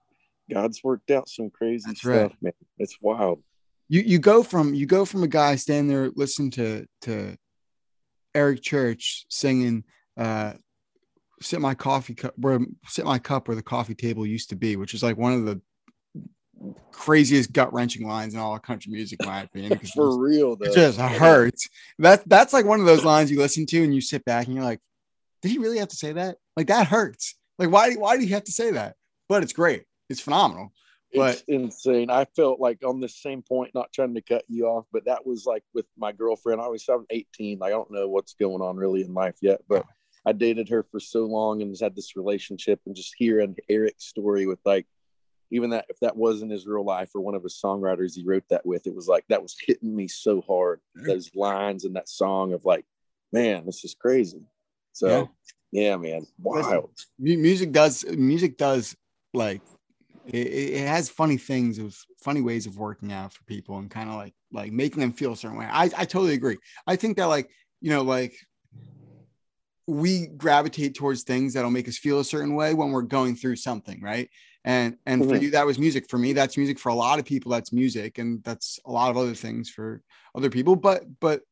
God's 0.50 0.82
worked 0.84 1.10
out 1.10 1.28
some 1.28 1.48
crazy 1.50 1.84
That's 1.86 2.00
stuff, 2.00 2.32
right. 2.32 2.42
man. 2.42 2.52
It's 2.78 2.98
wild. 3.00 3.42
you 3.88 4.00
you 4.02 4.18
go 4.18 4.42
from 4.42 4.74
you 4.74 4.86
go 4.86 5.04
from 5.04 5.22
a 5.22 5.28
guy 5.28 5.56
standing 5.56 5.88
there 5.88 6.10
listening 6.14 6.50
to 6.52 6.86
to 7.02 7.36
Eric 8.34 8.62
Church 8.62 9.26
singing 9.28 9.84
uh 10.16 10.52
sit 11.44 11.60
my 11.60 11.74
coffee 11.74 12.14
cup 12.14 12.32
where 12.36 12.58
sit 12.86 13.04
my 13.04 13.18
cup 13.18 13.48
where 13.48 13.54
the 13.54 13.62
coffee 13.62 13.94
table 13.94 14.26
used 14.26 14.48
to 14.48 14.56
be, 14.56 14.76
which 14.76 14.94
is 14.94 15.02
like 15.02 15.16
one 15.16 15.34
of 15.34 15.44
the 15.44 15.60
craziest 16.90 17.52
gut 17.52 17.72
wrenching 17.72 18.06
lines 18.06 18.32
in 18.32 18.40
all 18.40 18.54
of 18.54 18.62
country 18.62 18.90
music, 18.90 19.20
in 19.20 19.26
my 19.26 19.42
opinion. 19.42 19.78
For 19.94 20.18
real 20.18 20.56
though. 20.56 20.66
it 20.66 20.74
just 20.74 20.98
hurts. 20.98 21.68
That 21.98 22.26
that's 22.26 22.52
like 22.52 22.64
one 22.64 22.80
of 22.80 22.86
those 22.86 23.04
lines 23.04 23.30
you 23.30 23.38
listen 23.38 23.66
to 23.66 23.84
and 23.84 23.94
you 23.94 24.00
sit 24.00 24.24
back 24.24 24.46
and 24.46 24.54
you're 24.54 24.64
like, 24.64 24.80
did 25.42 25.50
he 25.50 25.58
really 25.58 25.78
have 25.78 25.88
to 25.88 25.96
say 25.96 26.12
that? 26.12 26.38
Like 26.56 26.68
that 26.68 26.86
hurts. 26.86 27.36
Like 27.58 27.70
why 27.70 27.94
why 27.94 28.16
do 28.16 28.24
you 28.24 28.34
have 28.34 28.44
to 28.44 28.52
say 28.52 28.72
that? 28.72 28.96
But 29.28 29.42
it's 29.42 29.52
great. 29.52 29.84
It's 30.08 30.20
phenomenal. 30.20 30.72
it's 31.10 31.42
insane. 31.46 32.10
I 32.10 32.24
felt 32.36 32.58
like 32.58 32.84
on 32.84 33.00
this 33.00 33.20
same 33.20 33.42
point, 33.42 33.74
not 33.74 33.92
trying 33.92 34.14
to 34.14 34.22
cut 34.22 34.44
you 34.48 34.66
off, 34.66 34.86
but 34.92 35.04
that 35.04 35.26
was 35.26 35.44
like 35.44 35.62
with 35.74 35.86
my 35.98 36.12
girlfriend. 36.12 36.60
I 36.60 36.68
was 36.68 36.84
I'm 36.88 37.06
18. 37.10 37.58
Like, 37.58 37.68
I 37.68 37.70
don't 37.70 37.90
know 37.90 38.08
what's 38.08 38.34
going 38.34 38.62
on 38.62 38.76
really 38.76 39.02
in 39.02 39.14
life 39.14 39.36
yet, 39.40 39.60
but 39.68 39.84
I 40.26 40.32
dated 40.32 40.68
her 40.70 40.82
for 40.82 41.00
so 41.00 41.26
long 41.26 41.60
and 41.60 41.72
just 41.72 41.82
had 41.82 41.96
this 41.96 42.16
relationship 42.16 42.80
and 42.86 42.94
just 42.94 43.14
hearing 43.16 43.56
Eric's 43.68 44.06
story 44.06 44.46
with 44.46 44.60
like 44.64 44.86
even 45.50 45.70
that 45.70 45.86
if 45.88 46.00
that 46.00 46.16
wasn't 46.16 46.50
his 46.50 46.66
real 46.66 46.84
life 46.84 47.10
or 47.14 47.20
one 47.20 47.34
of 47.34 47.42
his 47.42 47.60
songwriters 47.62 48.14
he 48.14 48.24
wrote 48.24 48.44
that 48.48 48.64
with, 48.64 48.86
it 48.86 48.94
was 48.94 49.06
like 49.06 49.24
that 49.28 49.42
was 49.42 49.56
hitting 49.64 49.94
me 49.94 50.08
so 50.08 50.40
hard. 50.40 50.80
Those 50.94 51.30
lines 51.34 51.84
and 51.84 51.94
that 51.96 52.08
song 52.08 52.52
of 52.52 52.64
like, 52.64 52.84
man, 53.32 53.66
this 53.66 53.84
is 53.84 53.94
crazy. 53.94 54.42
So 54.92 55.28
yeah, 55.70 55.96
man, 55.96 56.26
wild. 56.40 56.90
Mu- 57.18 57.38
music 57.38 57.72
does 57.72 58.04
music 58.06 58.56
does 58.56 58.96
like 59.34 59.60
it, 60.26 60.36
it 60.36 60.86
has 60.88 61.08
funny 61.08 61.36
things 61.36 61.78
of 61.78 61.96
funny 62.22 62.40
ways 62.40 62.66
of 62.66 62.78
working 62.78 63.12
out 63.12 63.32
for 63.32 63.44
people 63.44 63.78
and 63.78 63.90
kind 63.90 64.08
of 64.08 64.16
like 64.16 64.34
like 64.52 64.72
making 64.72 65.00
them 65.00 65.12
feel 65.12 65.32
a 65.32 65.36
certain 65.36 65.58
way 65.58 65.68
I, 65.70 65.84
I 65.84 66.04
totally 66.04 66.34
agree 66.34 66.56
i 66.86 66.96
think 66.96 67.16
that 67.16 67.26
like 67.26 67.50
you 67.80 67.90
know 67.90 68.02
like 68.02 68.34
we 69.86 70.28
gravitate 70.28 70.94
towards 70.94 71.22
things 71.22 71.52
that'll 71.52 71.70
make 71.70 71.88
us 71.88 71.98
feel 71.98 72.20
a 72.20 72.24
certain 72.24 72.54
way 72.54 72.72
when 72.74 72.90
we're 72.90 73.02
going 73.02 73.36
through 73.36 73.56
something 73.56 74.00
right? 74.02 74.30
And 74.64 74.96
and 75.04 75.22
for 75.28 75.36
Mhm. 75.36 75.42
you 75.42 75.50
that 75.50 75.66
was 75.66 75.78
music 75.78 76.08
for 76.08 76.18
me. 76.18 76.32
That's 76.32 76.56
music 76.56 76.78
for 76.78 76.88
a 76.88 76.94
lot 76.94 77.18
of 77.18 77.24
people. 77.26 77.50
That's 77.50 77.72
music 77.72 78.18
and 78.18 78.42
that's 78.44 78.78
a 78.86 78.90
lot 78.90 79.10
of 79.10 79.16
other 79.16 79.34
things 79.34 79.68
for 79.68 80.02
other 80.34 80.48
people. 80.50 80.74
But 80.76 81.04
but 81.20 81.42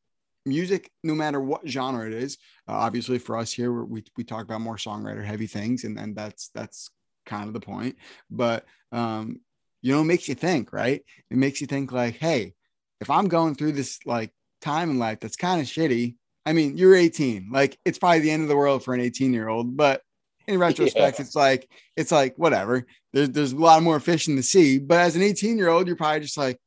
music 0.45 0.91
no 1.03 1.15
matter 1.15 1.39
what 1.39 1.65
genre 1.65 2.05
it 2.05 2.13
is 2.13 2.37
uh, 2.67 2.73
obviously 2.73 3.17
for 3.17 3.37
us 3.37 3.49
here 3.49 3.71
we, 3.71 4.03
we 4.17 4.25
talk 4.25 4.43
about 4.43 4.59
more 4.59 4.75
songwriter 4.75 5.23
heavy 5.23 5.47
things 5.47 5.85
and 5.85 5.97
and 5.97 6.13
that's 6.17 6.49
that's 6.53 6.89
kind 7.25 7.47
of 7.47 7.53
the 7.53 7.59
point. 7.59 7.97
But 8.29 8.65
um 8.91 9.39
you 9.81 9.93
know 9.93 10.01
it 10.01 10.05
makes 10.05 10.27
you 10.27 10.35
think 10.35 10.73
right? 10.73 11.01
It 11.29 11.37
makes 11.37 11.61
you 11.61 11.67
think 11.67 11.91
like 11.91 12.15
hey 12.15 12.53
if 13.01 13.09
i'm 13.09 13.27
going 13.27 13.53
through 13.53 13.73
this 13.73 13.99
like 14.05 14.31
time 14.61 14.89
in 14.89 14.97
life 14.97 15.19
that's 15.19 15.35
kind 15.35 15.59
of 15.59 15.67
shitty 15.67 16.15
i 16.45 16.53
mean 16.53 16.77
you're 16.77 16.95
18 16.95 17.49
like 17.51 17.77
it's 17.85 17.97
probably 17.97 18.19
the 18.19 18.31
end 18.31 18.43
of 18.43 18.49
the 18.49 18.55
world 18.55 18.83
for 18.83 18.93
an 18.93 19.01
18 19.01 19.33
year 19.33 19.47
old 19.47 19.75
but 19.75 20.01
in 20.47 20.59
retrospect, 20.59 21.19
yeah. 21.19 21.25
it's 21.25 21.35
like 21.35 21.69
it's 21.95 22.11
like 22.11 22.35
whatever. 22.37 22.85
There's 23.11 23.29
there's 23.29 23.53
a 23.53 23.57
lot 23.57 23.83
more 23.83 23.99
fish 23.99 24.27
in 24.27 24.35
the 24.35 24.43
sea. 24.43 24.79
But 24.79 24.99
as 24.99 25.15
an 25.15 25.21
18 25.21 25.57
year 25.57 25.69
old, 25.69 25.87
you're 25.87 25.95
probably 25.95 26.21
just 26.21 26.37
like, 26.37 26.59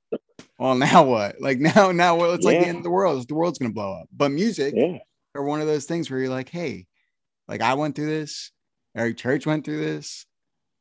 well, 0.59 0.75
now 0.75 1.05
what? 1.05 1.41
Like 1.41 1.59
now, 1.77 1.93
now 1.93 2.17
what? 2.17 2.31
It's 2.31 2.45
yeah. 2.45 2.53
like 2.53 2.61
the 2.61 2.69
end 2.69 2.79
of 2.79 2.85
the 2.85 2.91
world. 2.91 3.27
The 3.29 3.35
world's 3.35 3.59
gonna 3.59 3.73
blow 3.73 3.93
up. 3.93 4.09
But 4.15 4.31
music 4.31 4.75
yeah. 4.77 4.99
are 5.35 5.45
one 5.45 5.61
of 5.61 5.67
those 5.67 5.85
things 5.85 6.11
where 6.11 6.21
you're 6.21 6.31
like, 6.31 6.49
hey, 6.49 6.87
like 7.49 7.61
I 7.61 7.75
went 7.75 7.97
through 7.97 8.07
this. 8.07 8.51
Eric 8.97 9.19
Church 9.19 9.47
went 9.47 9.65
through 9.65 9.85
this. 9.85 10.27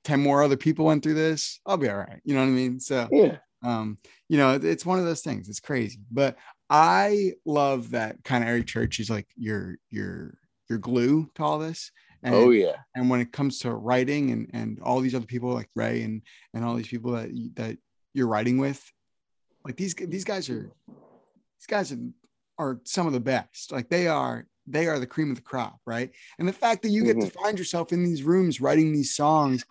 10 0.05 0.21
more 0.21 0.43
other 0.43 0.55
people 0.55 0.85
went 0.85 1.03
through 1.03 1.15
this. 1.15 1.59
I'll 1.65 1.77
be 1.77 1.89
all 1.89 1.97
right. 1.97 2.21
You 2.23 2.35
know 2.35 2.41
what 2.41 2.47
I 2.47 2.51
mean? 2.51 2.79
So 2.79 3.07
yeah. 3.11 3.37
Um, 3.63 3.97
you 4.29 4.37
know, 4.37 4.53
it's 4.53 4.85
one 4.85 4.99
of 4.99 5.05
those 5.05 5.21
things. 5.21 5.49
It's 5.49 5.59
crazy. 5.59 5.97
But 6.11 6.37
I 6.69 7.33
love 7.45 7.91
that 7.91 8.23
kind 8.23 8.43
of 8.43 8.49
Eric 8.49 8.67
Church 8.67 8.99
is 8.99 9.09
like 9.09 9.27
your 9.35 9.77
your 9.91 10.37
your 10.69 10.79
glue 10.79 11.29
to 11.35 11.43
all 11.43 11.59
this. 11.59 11.91
And, 12.23 12.33
oh 12.33 12.49
yeah. 12.49 12.77
And 12.95 13.09
when 13.09 13.21
it 13.21 13.31
comes 13.31 13.59
to 13.59 13.73
writing 13.73 14.31
and 14.31 14.49
and 14.53 14.79
all 14.81 14.99
these 14.99 15.15
other 15.15 15.25
people 15.25 15.53
like 15.53 15.69
Ray 15.75 16.01
and 16.01 16.21
and 16.53 16.65
all 16.65 16.75
these 16.75 16.87
people 16.87 17.11
that 17.11 17.29
that 17.55 17.77
you're 18.13 18.27
writing 18.27 18.57
with, 18.57 18.83
like 19.63 19.75
these 19.75 19.93
these 19.93 20.25
guys 20.25 20.49
are 20.49 20.71
these 20.87 21.67
guys 21.67 21.91
are, 21.91 21.99
are 22.57 22.81
some 22.83 23.05
of 23.05 23.13
the 23.13 23.19
best. 23.19 23.71
Like 23.71 23.89
they 23.89 24.07
are 24.07 24.47
they 24.67 24.87
are 24.87 24.99
the 24.99 25.05
cream 25.05 25.29
of 25.29 25.35
the 25.35 25.43
crop, 25.43 25.79
right? 25.85 26.11
And 26.39 26.47
the 26.47 26.53
fact 26.53 26.81
that 26.81 26.89
you 26.89 27.03
get 27.03 27.17
mm-hmm. 27.17 27.27
to 27.27 27.39
find 27.43 27.59
yourself 27.59 27.93
in 27.93 28.03
these 28.03 28.23
rooms 28.23 28.59
writing 28.59 28.91
these 28.91 29.15
songs 29.15 29.63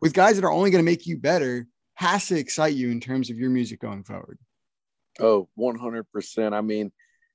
with 0.00 0.12
guys 0.12 0.36
that 0.36 0.44
are 0.44 0.52
only 0.52 0.70
going 0.70 0.84
to 0.84 0.90
make 0.90 1.06
you 1.06 1.16
better 1.16 1.66
has 1.94 2.26
to 2.26 2.38
excite 2.38 2.74
you 2.74 2.90
in 2.90 3.00
terms 3.00 3.30
of 3.30 3.38
your 3.38 3.50
music 3.50 3.80
going 3.80 4.04
forward. 4.04 4.38
Oh, 5.20 5.48
100%. 5.58 6.52
I 6.52 6.60
mean, 6.60 6.92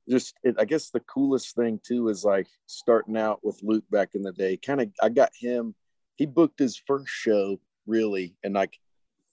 just 0.10 0.36
it, 0.44 0.56
I 0.58 0.66
guess 0.66 0.90
the 0.90 1.02
coolest 1.02 1.56
thing 1.56 1.80
too 1.86 2.10
is 2.10 2.24
like 2.24 2.48
starting 2.66 3.18
out 3.18 3.44
with 3.44 3.60
Luke 3.62 3.84
back 3.92 4.10
in 4.16 4.22
the 4.22 4.32
day. 4.32 4.58
Kind 4.58 4.82
of, 4.82 4.90
I 5.02 5.10
got 5.10 5.32
him. 5.38 5.76
He 6.16 6.26
booked 6.26 6.60
his 6.60 6.82
first 6.88 7.10
show 7.10 7.60
really, 7.86 8.36
and 8.44 8.54
like 8.54 8.78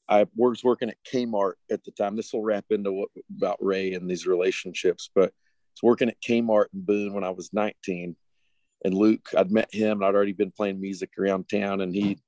I 0.08 0.26
was 0.36 0.62
working 0.62 0.90
at 0.90 0.96
Kmart 1.10 1.54
at 1.70 1.84
the 1.84 1.90
time. 1.92 2.16
This 2.16 2.32
will 2.32 2.42
wrap 2.42 2.66
into 2.70 2.92
what 2.92 3.08
about 3.36 3.64
Ray 3.64 3.94
and 3.94 4.10
these 4.10 4.26
relationships, 4.26 5.08
but 5.14 5.28
I 5.28 5.72
was 5.74 5.82
working 5.82 6.08
at 6.08 6.20
Kmart 6.20 6.66
in 6.74 6.82
Boone 6.82 7.14
when 7.14 7.24
I 7.24 7.30
was 7.30 7.52
19. 7.52 8.16
And 8.84 8.94
Luke, 8.94 9.30
I'd 9.36 9.50
met 9.50 9.72
him 9.72 9.98
and 9.98 10.04
I'd 10.04 10.14
already 10.14 10.34
been 10.34 10.50
playing 10.50 10.80
music 10.80 11.12
around 11.18 11.48
town, 11.48 11.80
and 11.80 11.94
he 11.94 12.18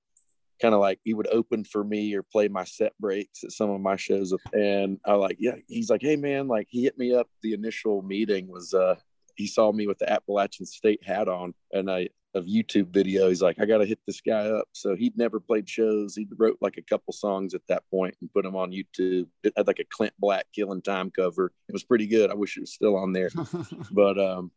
kind 0.61 0.75
of 0.75 0.81
like 0.81 0.99
he 1.05 1.15
would 1.15 1.29
open 1.29 1.65
for 1.65 1.85
me 1.85 2.15
or 2.15 2.23
play 2.23 2.49
my 2.49 2.65
set 2.65 2.93
breaks 2.99 3.45
at 3.45 3.53
some 3.53 3.71
of 3.71 3.81
my 3.81 3.97
shows 3.97 4.33
and 4.53 4.99
i 5.05 5.13
like 5.13 5.37
yeah 5.39 5.57
he's 5.69 5.91
like 5.91 6.03
hey 6.03 6.17
man 6.17 6.49
like 6.49 6.67
he 6.71 6.85
hit 6.85 6.97
me 6.99 7.15
up 7.15 7.29
the 7.43 7.53
initial 7.53 8.03
meeting 8.03 8.49
was 8.49 8.73
uh 8.75 8.95
he 9.37 9.47
saw 9.47 9.71
me 9.71 9.87
with 9.87 9.99
the 9.99 10.11
appalachian 10.11 10.65
state 10.65 11.05
hat 11.05 11.29
on 11.29 11.53
and 11.73 11.91
i 11.91 12.09
of 12.37 12.45
youtube 12.45 12.89
video. 12.89 13.29
He's 13.29 13.43
like 13.43 13.59
i 13.59 13.65
gotta 13.65 13.87
hit 13.87 13.99
this 14.07 14.21
guy 14.21 14.47
up. 14.47 14.69
So 14.73 14.95
he'd 14.95 15.17
never 15.17 15.41
played 15.41 15.69
shows. 15.69 16.15
He 16.15 16.29
wrote 16.37 16.59
like 16.61 16.77
a 16.77 16.83
couple 16.83 17.13
songs 17.13 17.55
at 17.55 17.63
that 17.69 17.83
point 17.91 18.15
and 18.21 18.33
put 18.33 18.45
them 18.45 18.55
on 18.55 18.73
youtube. 18.73 19.27
It 19.43 19.55
had 19.57 19.67
like 19.67 19.79
a 19.79 19.85
clint 19.85 20.13
black 20.19 20.47
killing 20.55 20.83
time 20.83 21.11
cover. 21.11 21.53
It 21.69 21.73
was 21.73 21.85
pretty 21.85 22.07
good. 22.07 22.31
I 22.31 22.35
wish 22.35 22.57
it 22.57 22.61
was 22.61 22.73
still 22.73 22.97
on 22.97 23.13
there. 23.13 23.31
But 23.91 24.19
um 24.19 24.53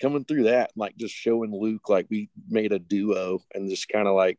coming 0.00 0.24
through 0.24 0.44
that 0.44 0.72
like 0.74 0.96
just 0.96 1.14
showing 1.14 1.54
luke 1.54 1.88
like 1.88 2.06
we 2.10 2.28
made 2.48 2.72
a 2.72 2.78
duo 2.80 3.38
and 3.54 3.70
just 3.70 3.88
kind 3.88 4.08
of 4.08 4.16
like 4.16 4.36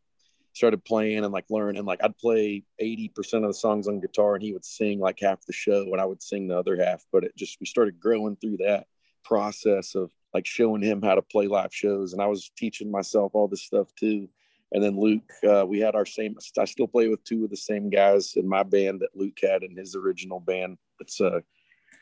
started 0.53 0.85
playing 0.85 1.23
and 1.23 1.33
like 1.33 1.45
learning. 1.49 1.83
Like 1.85 2.03
I'd 2.03 2.17
play 2.17 2.63
80% 2.81 3.33
of 3.33 3.47
the 3.47 3.53
songs 3.53 3.87
on 3.87 3.99
guitar 3.99 4.35
and 4.35 4.43
he 4.43 4.53
would 4.53 4.65
sing 4.65 4.99
like 4.99 5.19
half 5.19 5.45
the 5.45 5.53
show 5.53 5.83
and 5.91 5.99
I 5.99 6.05
would 6.05 6.21
sing 6.21 6.47
the 6.47 6.57
other 6.57 6.77
half. 6.77 7.03
But 7.11 7.23
it 7.23 7.35
just, 7.35 7.57
we 7.59 7.65
started 7.65 7.99
growing 7.99 8.35
through 8.37 8.57
that 8.57 8.85
process 9.23 9.95
of 9.95 10.11
like 10.33 10.45
showing 10.45 10.81
him 10.81 11.01
how 11.01 11.15
to 11.15 11.21
play 11.21 11.47
live 11.47 11.73
shows. 11.73 12.13
And 12.13 12.21
I 12.21 12.27
was 12.27 12.51
teaching 12.55 12.91
myself 12.91 13.31
all 13.33 13.47
this 13.47 13.63
stuff 13.63 13.93
too. 13.95 14.29
And 14.71 14.83
then 14.83 14.99
Luke, 14.99 15.31
uh, 15.47 15.65
we 15.67 15.79
had 15.79 15.95
our 15.95 16.05
same, 16.05 16.35
I 16.57 16.65
still 16.65 16.87
play 16.87 17.07
with 17.07 17.23
two 17.23 17.43
of 17.43 17.49
the 17.49 17.57
same 17.57 17.89
guys 17.89 18.33
in 18.35 18.47
my 18.47 18.63
band 18.63 19.01
that 19.01 19.15
Luke 19.15 19.37
had 19.41 19.63
in 19.63 19.75
his 19.75 19.95
original 19.95 20.39
band. 20.39 20.77
It's 20.99 21.21
uh, 21.21 21.41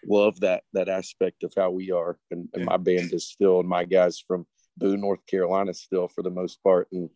love 0.07 0.39
that, 0.39 0.63
that 0.73 0.87
aspect 0.87 1.43
of 1.43 1.53
how 1.55 1.71
we 1.71 1.91
are. 1.91 2.17
And, 2.31 2.47
and 2.53 2.65
my 2.65 2.77
band 2.77 3.13
is 3.13 3.27
still, 3.27 3.59
and 3.59 3.67
my 3.67 3.83
guys 3.83 4.23
from 4.25 4.45
Boone, 4.77 5.01
North 5.01 5.25
Carolina 5.25 5.73
still 5.73 6.07
for 6.07 6.21
the 6.21 6.29
most 6.29 6.63
part. 6.63 6.87
And 6.93 7.09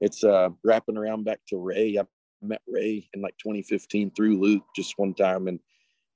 it's 0.00 0.24
uh 0.24 0.50
wrapping 0.64 0.96
around 0.96 1.24
back 1.24 1.40
to 1.48 1.56
Ray. 1.56 1.98
I 1.98 2.04
met 2.42 2.62
Ray 2.66 3.08
in 3.14 3.20
like 3.20 3.36
2015 3.38 4.12
through 4.12 4.40
Luke 4.40 4.64
just 4.74 4.98
one 4.98 5.14
time, 5.14 5.48
and 5.48 5.60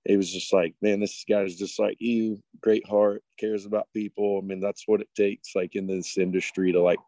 it 0.05 0.17
was 0.17 0.33
just 0.33 0.53
like, 0.53 0.75
man, 0.83 1.01
this 1.01 1.25
guy's 1.29 1.57
just 1.57 1.79
like 1.79 1.97
you, 2.01 2.41
great 2.61 2.87
heart, 2.89 3.23
cares 3.39 3.67
about 3.67 3.89
people. 3.95 4.41
I 4.43 4.47
mean, 4.47 4.61
that's 4.61 4.85
what 4.87 5.01
it 5.01 5.09
takes, 5.17 5.55
like 5.55 5.77
in 5.77 5.87
this 5.87 6.19
industry, 6.19 6.73
to 6.73 6.81
like 6.81 6.99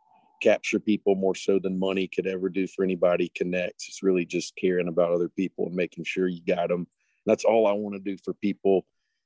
capture 0.43 0.78
people 0.78 1.14
more 1.14 1.35
so 1.35 1.59
than 1.59 1.78
money 1.78 2.07
could 2.07 2.26
ever 2.26 2.49
do 2.49 2.66
for 2.66 2.85
anybody. 2.85 3.31
Connects. 3.35 3.88
It's 3.88 4.02
really 4.02 4.25
just 4.25 4.57
caring 4.57 4.88
about 4.88 5.12
other 5.12 5.28
people 5.28 5.66
and 5.66 5.75
making 5.75 6.04
sure 6.04 6.28
you 6.28 6.40
got 6.47 6.69
them. 6.69 6.87
That's 7.26 7.45
all 7.45 7.66
I 7.66 7.73
want 7.73 7.95
to 7.95 8.00
do 8.00 8.16
for 8.23 8.35
people 8.35 8.85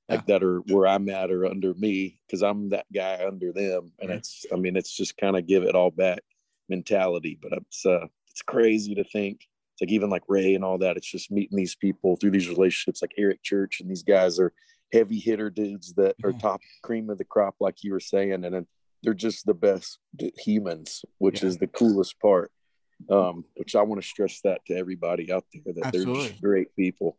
like 0.09 0.21
yeah. 0.21 0.39
that 0.39 0.45
are 0.45 0.61
where 0.69 0.87
I'm 0.87 1.09
at 1.11 1.31
or 1.31 1.45
under 1.45 1.75
me 1.75 2.21
because 2.27 2.43
I'm 2.43 2.71
that 2.71 2.87
guy 2.95 3.27
under 3.27 3.53
them. 3.53 3.93
And 3.99 4.11
it's, 4.11 4.47
I 4.53 4.57
mean, 4.57 4.77
it's 4.77 4.97
just 4.97 5.19
kind 5.19 5.37
of 5.37 5.47
give 5.47 5.65
it 5.65 5.75
all 5.75 5.91
back 5.91 6.21
mentality. 6.69 7.39
But 7.41 7.53
it's 7.53 7.85
uh, 7.87 8.07
it's 8.31 8.43
crazy 8.43 8.95
to 8.95 9.05
think. 9.05 9.41
It's 9.75 9.83
like 9.83 9.93
even 9.93 10.11
like 10.11 10.23
Ray 10.29 10.55
and 10.55 10.65
all 10.65 10.79
that. 10.79 10.97
It's 10.97 11.11
just 11.11 11.31
meeting 11.31 11.57
these 11.57 11.77
people 11.77 12.17
through 12.17 12.33
these 12.33 12.49
relationships, 12.49 13.03
like 13.03 13.13
Eric 13.17 13.43
Church, 13.43 13.81
and 13.81 13.91
these 13.91 14.03
guys 14.03 14.39
are 14.39 14.53
heavy 14.93 15.19
hitter 15.19 15.51
dudes 15.51 15.95
that 15.95 16.17
are 16.25 16.33
top 16.33 16.61
cream 16.83 17.11
of 17.11 17.19
the 17.19 17.25
crop, 17.25 17.55
like 17.61 17.85
you 17.85 17.93
were 17.93 18.01
saying, 18.01 18.45
and 18.45 18.67
they're 19.03 19.15
just 19.15 19.47
the 19.47 19.55
best 19.55 19.99
humans, 20.39 21.05
which 21.19 21.43
yeah. 21.43 21.49
is 21.49 21.59
the 21.59 21.67
coolest 21.67 22.19
part. 22.21 22.51
Um, 23.09 23.45
which 23.55 23.77
I 23.77 23.83
want 23.83 24.03
to 24.03 24.09
stress 24.09 24.41
that 24.43 24.65
to 24.67 24.75
everybody 24.75 25.31
out 25.31 25.45
there 25.55 25.73
that 25.73 25.87
Absolutely. 25.87 26.15
they're 26.15 26.29
just 26.31 26.43
great 26.43 26.75
people. 26.75 27.17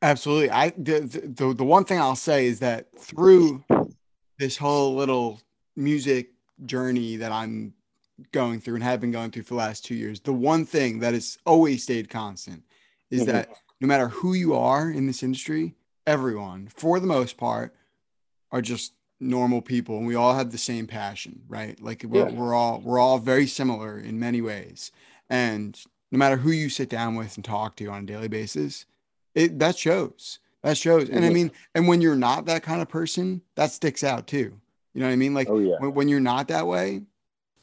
Absolutely. 0.00 0.50
I 0.50 0.70
the, 0.70 1.00
the 1.00 1.52
the 1.52 1.64
one 1.64 1.84
thing 1.84 1.98
I'll 1.98 2.14
say 2.14 2.46
is 2.46 2.60
that 2.60 2.86
through 2.96 3.64
this 4.38 4.56
whole 4.56 4.94
little 4.94 5.40
music 5.74 6.30
journey 6.64 7.16
that 7.16 7.32
I'm 7.32 7.74
going 8.32 8.60
through 8.60 8.76
and 8.76 8.84
have 8.84 9.00
been 9.00 9.12
going 9.12 9.30
through 9.30 9.42
for 9.42 9.54
the 9.54 9.58
last 9.58 9.84
two 9.84 9.94
years, 9.94 10.20
the 10.20 10.32
one 10.32 10.64
thing 10.64 11.00
that 11.00 11.14
has 11.14 11.38
always 11.44 11.82
stayed 11.82 12.08
constant 12.08 12.62
is 13.10 13.22
mm-hmm. 13.22 13.32
that 13.32 13.48
no 13.80 13.88
matter 13.88 14.08
who 14.08 14.34
you 14.34 14.54
are 14.54 14.90
in 14.90 15.06
this 15.06 15.22
industry, 15.22 15.74
everyone, 16.06 16.68
for 16.74 16.98
the 16.98 17.06
most 17.06 17.36
part, 17.36 17.74
are 18.50 18.62
just 18.62 18.94
normal 19.18 19.62
people 19.62 19.98
and 19.98 20.06
we 20.06 20.14
all 20.14 20.34
have 20.34 20.50
the 20.50 20.58
same 20.58 20.86
passion, 20.86 21.42
right? 21.48 21.80
Like 21.80 22.04
we're, 22.06 22.28
yeah. 22.28 22.34
we're 22.34 22.54
all 22.54 22.80
we're 22.80 22.98
all 22.98 23.18
very 23.18 23.46
similar 23.46 23.98
in 23.98 24.18
many 24.18 24.40
ways. 24.40 24.92
And 25.28 25.78
no 26.12 26.18
matter 26.18 26.36
who 26.36 26.50
you 26.50 26.68
sit 26.68 26.88
down 26.88 27.16
with 27.16 27.36
and 27.36 27.44
talk 27.44 27.76
to 27.76 27.86
on 27.86 28.04
a 28.04 28.06
daily 28.06 28.28
basis, 28.28 28.86
it 29.34 29.58
that 29.58 29.76
shows. 29.76 30.38
That 30.62 30.76
shows. 30.76 31.08
And 31.08 31.24
I 31.24 31.30
mean, 31.30 31.52
and 31.74 31.86
when 31.86 32.00
you're 32.00 32.16
not 32.16 32.46
that 32.46 32.62
kind 32.62 32.82
of 32.82 32.88
person, 32.88 33.42
that 33.54 33.70
sticks 33.70 34.02
out 34.02 34.26
too. 34.26 34.58
You 34.94 35.00
know 35.00 35.06
what 35.06 35.12
I 35.12 35.16
mean? 35.16 35.34
Like 35.34 35.48
oh, 35.48 35.58
yeah. 35.58 35.76
when, 35.78 35.94
when 35.94 36.08
you're 36.08 36.20
not 36.20 36.48
that 36.48 36.66
way, 36.66 37.02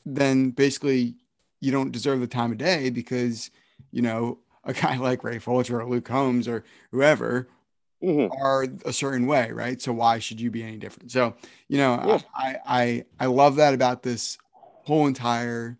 then 0.05 0.51
basically 0.51 1.15
you 1.59 1.71
don't 1.71 1.91
deserve 1.91 2.19
the 2.19 2.27
time 2.27 2.51
of 2.51 2.57
day 2.57 2.89
because 2.89 3.49
you 3.91 4.01
know 4.01 4.39
a 4.63 4.73
guy 4.73 4.97
like 4.99 5.23
Ray 5.23 5.39
Fulcher 5.39 5.81
or 5.81 5.89
Luke 5.89 6.05
Combs 6.05 6.47
or 6.47 6.63
whoever 6.91 7.47
mm-hmm. 8.01 8.33
are 8.41 8.67
a 8.85 8.93
certain 8.93 9.27
way, 9.27 9.51
right? 9.51 9.81
So 9.81 9.93
why 9.93 10.19
should 10.19 10.41
you 10.41 10.51
be 10.51 10.63
any 10.63 10.77
different? 10.77 11.11
So 11.11 11.35
you 11.67 11.77
know, 11.77 12.01
yeah. 12.05 12.19
I, 12.35 12.55
I 12.65 13.05
I 13.19 13.25
love 13.27 13.55
that 13.57 13.73
about 13.73 14.03
this 14.03 14.37
whole 14.55 15.07
entire 15.07 15.77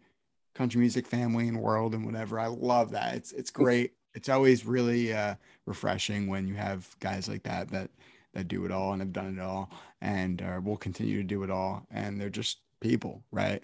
country 0.53 0.79
music 0.79 1.07
family 1.07 1.47
and 1.47 1.59
world 1.61 1.93
and 1.93 2.05
whatever. 2.05 2.39
I 2.39 2.47
love 2.47 2.91
that. 2.91 3.15
It's 3.15 3.31
it's 3.31 3.51
great. 3.51 3.93
It's 4.13 4.29
always 4.29 4.65
really 4.65 5.11
uh, 5.11 5.35
refreshing 5.65 6.27
when 6.27 6.47
you 6.47 6.55
have 6.55 6.87
guys 6.99 7.27
like 7.27 7.43
that 7.43 7.69
that 7.71 7.89
that 8.33 8.47
do 8.47 8.65
it 8.65 8.71
all 8.71 8.93
and 8.93 9.01
have 9.01 9.13
done 9.13 9.37
it 9.37 9.41
all 9.41 9.69
and 10.01 10.41
uh, 10.41 10.59
will 10.63 10.77
continue 10.77 11.17
to 11.17 11.23
do 11.23 11.43
it 11.43 11.51
all 11.51 11.85
and 11.91 12.19
they're 12.19 12.29
just 12.29 12.59
people, 12.79 13.23
right? 13.31 13.63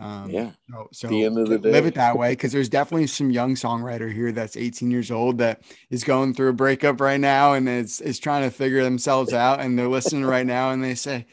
Um, 0.00 0.30
yeah. 0.30 0.50
So, 0.70 0.88
so 0.92 1.08
the 1.08 1.24
end 1.24 1.38
of 1.38 1.48
the 1.48 1.58
day. 1.58 1.72
live 1.72 1.84
it 1.84 1.94
that 1.94 2.16
way 2.16 2.32
because 2.32 2.52
there's 2.52 2.70
definitely 2.70 3.06
some 3.06 3.30
young 3.30 3.54
songwriter 3.54 4.10
here 4.10 4.32
that's 4.32 4.56
18 4.56 4.90
years 4.90 5.10
old 5.10 5.36
that 5.38 5.62
is 5.90 6.04
going 6.04 6.32
through 6.32 6.48
a 6.48 6.54
breakup 6.54 7.02
right 7.02 7.20
now 7.20 7.52
and 7.52 7.68
is 7.68 8.00
is 8.00 8.18
trying 8.18 8.42
to 8.42 8.50
figure 8.50 8.82
themselves 8.82 9.34
out 9.34 9.60
and 9.60 9.78
they're 9.78 9.88
listening 9.88 10.24
right 10.24 10.46
now 10.46 10.70
and 10.70 10.82
they 10.82 10.94
say, 10.94 11.26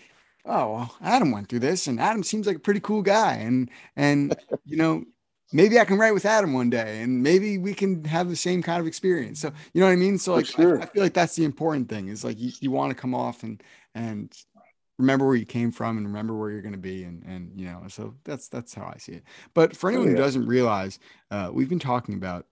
"Oh, 0.46 0.74
well, 0.74 0.96
Adam 1.02 1.32
went 1.32 1.48
through 1.48 1.60
this 1.60 1.88
and 1.88 1.98
Adam 1.98 2.24
seems 2.24 2.46
like 2.46 2.58
a 2.58 2.60
pretty 2.60 2.82
cool 2.82 3.02
guy 3.02 3.36
and 3.36 3.70
and 3.96 4.36
you 4.66 4.78
know." 4.78 5.06
Maybe 5.54 5.80
I 5.80 5.86
can 5.86 5.98
write 5.98 6.14
with 6.14 6.26
Adam 6.26 6.52
one 6.52 6.70
day, 6.70 7.02
and 7.02 7.24
maybe 7.24 7.58
we 7.58 7.74
can 7.74 8.04
have 8.04 8.28
the 8.28 8.36
same 8.36 8.62
kind 8.62 8.82
of 8.82 8.86
experience. 8.86 9.40
So 9.40 9.50
you 9.72 9.80
know 9.80 9.88
what 9.88 9.94
I 9.94 9.96
mean. 9.96 10.18
So 10.18 10.36
like, 10.36 10.46
sure. 10.46 10.82
I, 10.82 10.84
I, 10.84 10.86
feel 10.88 11.02
like 11.02 11.14
that's 11.14 11.38
the 11.38 11.46
important 11.46 11.88
thing 11.88 12.10
is 12.10 12.26
like 12.26 12.38
you, 12.38 12.52
you 12.60 12.70
want 12.70 12.92
to 12.92 13.02
come 13.02 13.16
off 13.16 13.44
and 13.44 13.64
and 13.96 14.30
remember 14.98 15.26
where 15.26 15.36
you 15.36 15.46
came 15.46 15.72
from 15.72 15.98
and 15.98 16.06
remember 16.08 16.36
where 16.36 16.50
you're 16.50 16.62
going 16.62 16.72
to 16.74 16.78
be 16.78 17.04
and 17.04 17.24
and 17.24 17.52
you 17.56 17.66
know 17.66 17.84
so 17.88 18.14
that's 18.24 18.48
that's 18.48 18.74
how 18.74 18.92
i 18.94 18.98
see 18.98 19.14
it 19.14 19.24
but 19.54 19.76
for 19.76 19.90
anyone 19.90 20.08
oh, 20.08 20.12
yeah. 20.12 20.18
who 20.18 20.24
doesn't 20.24 20.46
realize 20.46 21.00
uh, 21.32 21.50
we've 21.52 21.70
been 21.70 21.80
talking 21.80 22.16
about 22.16 22.46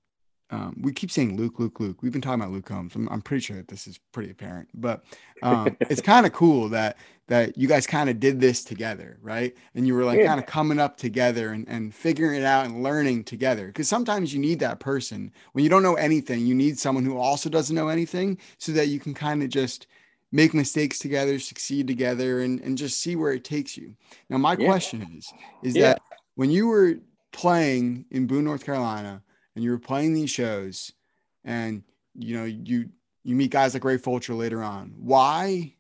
um, 0.51 0.77
we 0.79 0.93
keep 0.93 1.09
saying 1.09 1.37
Luke, 1.37 1.59
Luke, 1.59 1.79
Luke. 1.79 2.03
We've 2.03 2.11
been 2.11 2.21
talking 2.21 2.39
about 2.39 2.53
Luke 2.53 2.65
Combs. 2.65 2.95
I'm, 2.95 3.09
I'm 3.09 3.21
pretty 3.21 3.41
sure 3.41 3.57
that 3.57 3.67
this 3.67 3.87
is 3.87 3.99
pretty 4.11 4.29
apparent, 4.29 4.69
but 4.75 5.03
um, 5.41 5.75
it's 5.81 6.01
kind 6.13 6.25
of 6.25 6.33
cool 6.33 6.69
that 6.69 6.97
that 7.27 7.57
you 7.57 7.67
guys 7.67 7.87
kind 7.87 8.07
of 8.11 8.19
did 8.19 8.39
this 8.39 8.63
together, 8.63 9.17
right? 9.23 9.57
And 9.73 9.87
you 9.87 9.95
were 9.95 10.03
like 10.03 10.19
yeah. 10.19 10.27
kind 10.27 10.39
of 10.39 10.45
coming 10.45 10.79
up 10.79 10.97
together 10.97 11.49
and, 11.49 11.67
and 11.67 11.95
figuring 11.95 12.39
it 12.39 12.45
out 12.45 12.65
and 12.65 12.83
learning 12.83 13.23
together. 13.23 13.65
Because 13.67 13.89
sometimes 13.89 14.31
you 14.31 14.39
need 14.39 14.59
that 14.59 14.79
person 14.79 15.31
when 15.53 15.63
you 15.63 15.69
don't 15.69 15.81
know 15.81 15.95
anything. 15.95 16.45
You 16.45 16.53
need 16.53 16.77
someone 16.77 17.03
who 17.03 17.17
also 17.17 17.49
doesn't 17.49 17.75
know 17.75 17.87
anything, 17.87 18.37
so 18.59 18.71
that 18.73 18.89
you 18.89 18.99
can 18.99 19.15
kind 19.15 19.41
of 19.41 19.49
just 19.49 19.87
make 20.32 20.53
mistakes 20.53 21.00
together, 21.00 21.39
succeed 21.39 21.88
together, 21.88 22.41
and 22.41 22.60
and 22.62 22.77
just 22.77 23.00
see 23.00 23.15
where 23.15 23.34
it 23.34 23.44
takes 23.44 23.77
you. 23.77 23.96
Now, 24.29 24.38
my 24.38 24.55
yeah. 24.58 24.65
question 24.65 25.01
is, 25.17 25.32
is 25.63 25.75
yeah. 25.75 25.94
that 25.94 26.01
when 26.36 26.51
you 26.51 26.67
were 26.67 26.96
playing 27.32 28.05
in 28.12 28.27
Boone, 28.27 28.46
North 28.46 28.65
Carolina 28.65 29.22
and 29.55 29.63
you 29.63 29.72
were 29.72 29.79
playing 29.79 30.13
these 30.13 30.29
shows 30.29 30.91
and 31.44 31.84
you 32.13 32.38
know 32.38 32.46
you 32.46 32.89
you 33.24 33.36
meet 33.36 33.51
guys 33.51 33.74
like 33.74 33.84
Ray 33.84 33.98
Fulcher 33.98 34.34
later 34.34 34.62
on. 34.62 34.94
Why 34.98 35.74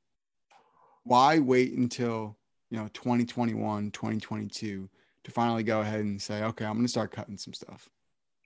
why 1.03 1.39
wait 1.39 1.73
until 1.73 2.37
you 2.69 2.77
know 2.77 2.87
2021, 2.93 3.91
2022 3.91 4.89
to 5.23 5.31
finally 5.31 5.63
go 5.63 5.81
ahead 5.81 6.01
and 6.01 6.21
say, 6.21 6.43
okay, 6.43 6.65
I'm 6.65 6.75
gonna 6.75 6.87
start 6.87 7.11
cutting 7.11 7.37
some 7.37 7.53
stuff? 7.53 7.89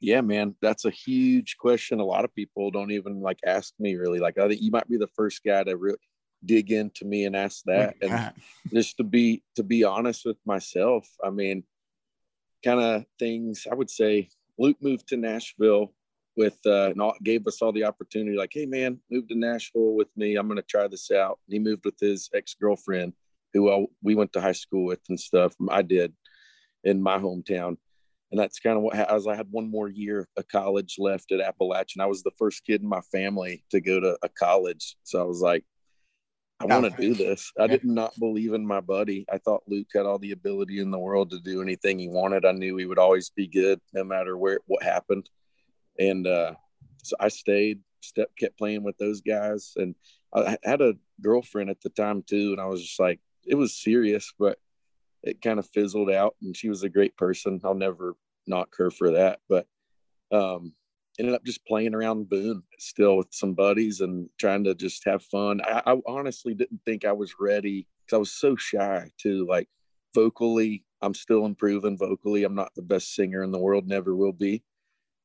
Yeah, 0.02 0.22
man, 0.22 0.56
that's 0.62 0.86
a 0.86 0.90
huge 0.90 1.58
question. 1.58 2.00
A 2.00 2.06
lot 2.06 2.26
of 2.26 2.34
people 2.34 2.72
don't 2.72 2.92
even 2.92 3.22
like 3.22 3.40
ask 3.46 3.74
me 3.80 3.96
really. 3.96 4.20
Like 4.20 4.38
I 4.38 4.48
think 4.48 4.62
you 4.62 4.72
might 4.72 4.88
be 4.88 4.98
the 4.98 5.10
first 5.16 5.44
guy 5.44 5.64
to 5.64 5.76
really 5.76 5.98
dig 6.46 6.72
into 6.72 7.06
me 7.06 7.26
and 7.26 7.36
ask 7.36 7.64
that. 7.66 7.96
And 8.02 8.34
just 8.74 8.98
to 8.98 9.04
be 9.04 9.44
to 9.56 9.64
be 9.64 9.84
honest 9.84 10.26
with 10.26 10.38
myself, 10.46 11.08
I 11.24 11.30
mean, 11.30 11.64
kind 12.64 12.80
of 12.80 13.06
things 13.18 13.68
I 13.70 13.76
would 13.76 13.90
say 13.90 14.30
Luke 14.58 14.78
moved 14.82 15.08
to 15.10 15.18
Nashville 15.18 15.94
with 16.36 16.58
uh, 16.66 16.92
and 16.92 17.02
all, 17.02 17.16
gave 17.24 17.46
us 17.48 17.62
all 17.62 17.74
the 17.74 17.84
opportunity. 17.84 18.38
Like, 18.38 18.52
hey 18.54 18.66
man, 18.66 19.00
move 19.12 19.28
to 19.28 19.36
Nashville 19.36 19.96
with 19.96 20.08
me. 20.16 20.36
I'm 20.36 20.48
gonna 20.48 20.62
try 20.62 20.88
this 20.88 21.12
out. 21.12 21.40
And 21.48 21.54
he 21.54 21.60
moved 21.60 21.84
with 21.84 22.00
his 22.00 22.30
ex 22.34 22.56
girlfriend, 22.60 23.14
who 23.54 23.72
I, 23.72 23.86
we 24.02 24.16
went 24.16 24.32
to 24.34 24.42
high 24.42 24.54
school 24.54 24.86
with 24.86 25.02
and 25.10 25.20
stuff. 25.20 25.54
I 25.70 25.82
did 25.82 26.14
in 26.86 27.02
my 27.02 27.18
hometown, 27.18 27.78
and 28.32 28.40
that's 28.40 28.60
kind 28.60 28.78
of 28.78 28.84
what 28.84 28.96
as 28.96 29.28
I 29.28 29.36
had 29.36 29.48
one 29.50 29.70
more 29.70 29.90
year 29.90 30.28
of 30.38 30.48
college 30.48 30.96
left 31.00 31.32
at 31.32 31.42
Appalachian. 31.42 32.02
I 32.02 32.06
was 32.06 32.24
the 32.24 32.32
first 32.38 32.66
kid 32.66 32.82
in 32.82 32.88
my 32.88 33.02
family 33.12 33.64
to 33.72 33.82
go 33.82 34.00
to 34.00 34.18
a 34.22 34.30
college, 34.30 34.96
so 35.04 35.20
I 35.20 35.24
was 35.24 35.42
like, 35.42 35.64
I 36.60 36.66
want 36.66 36.86
to 36.86 37.02
do 37.02 37.14
this. 37.14 37.52
I 37.60 37.68
did 37.68 37.84
not 37.84 38.18
believe 38.20 38.54
in 38.54 38.66
my 38.66 38.82
buddy. 38.82 39.26
I 39.32 39.38
thought 39.38 39.64
Luke 39.68 39.88
had 39.94 40.06
all 40.06 40.20
the 40.20 40.32
ability 40.32 40.80
in 40.80 40.92
the 40.92 41.00
world 41.00 41.32
to 41.32 41.40
do 41.40 41.62
anything 41.62 42.00
he 42.00 42.10
wanted. 42.10 42.46
I 42.46 42.52
knew 42.52 42.78
he 42.78 42.86
would 42.86 43.00
always 43.00 43.30
be 43.30 43.48
good 43.48 43.80
no 43.94 44.04
matter 44.04 44.38
where 44.38 44.60
what 44.68 44.84
happened. 44.84 45.30
And 45.98 46.28
uh, 46.28 46.54
so 47.04 47.16
I 47.20 47.30
stayed, 47.30 47.80
step 48.02 48.30
kept 48.38 48.58
playing 48.58 48.84
with 48.84 48.98
those 48.98 49.22
guys. 49.22 49.74
And 49.76 49.96
I 50.34 50.58
had 50.64 50.82
a 50.82 50.96
girlfriend 51.22 51.70
at 51.70 51.82
the 51.82 51.90
time 51.90 52.24
too. 52.24 52.52
And 52.52 52.62
I 52.62 52.66
was 52.66 52.82
just 52.82 53.00
like, 53.00 53.20
it 53.46 53.56
was 53.56 53.82
serious, 53.82 54.34
but 54.38 54.60
it 55.24 55.42
kind 55.42 55.60
of 55.60 55.70
fizzled 55.70 56.10
out. 56.10 56.36
And 56.42 56.56
she 56.56 56.70
was 56.70 56.84
a 56.84 56.90
great 56.90 57.16
person. 57.18 57.60
I'll 57.64 57.76
never 57.76 58.16
knock 58.48 58.76
her 58.78 58.92
for 58.92 59.12
that. 59.12 59.40
But 59.48 59.68
um, 60.32 60.74
ended 61.20 61.36
up 61.36 61.44
just 61.44 61.66
playing 61.66 61.94
around 61.94 62.30
Boone 62.30 62.64
still 62.78 63.18
with 63.18 63.28
some 63.32 63.54
buddies 63.54 64.02
and 64.02 64.30
trying 64.40 64.64
to 64.64 64.76
just 64.76 65.04
have 65.06 65.22
fun. 65.24 65.62
I, 65.64 65.82
I 65.86 65.98
honestly 66.08 66.54
didn't 66.54 66.82
think 66.86 67.06
I 67.06 67.12
was 67.12 67.36
ready 67.40 67.88
because 68.06 68.16
I 68.16 68.20
was 68.20 68.32
so 68.32 68.56
shy 68.56 69.10
too. 69.18 69.46
Like 69.48 69.68
vocally, 70.16 70.86
I'm 71.02 71.14
still 71.14 71.46
improving 71.46 71.98
vocally. 71.98 72.44
I'm 72.44 72.56
not 72.56 72.74
the 72.76 72.82
best 72.82 73.16
singer 73.16 73.44
in 73.44 73.52
the 73.52 73.60
world, 73.60 73.88
never 73.88 74.16
will 74.16 74.34
be. 74.34 74.64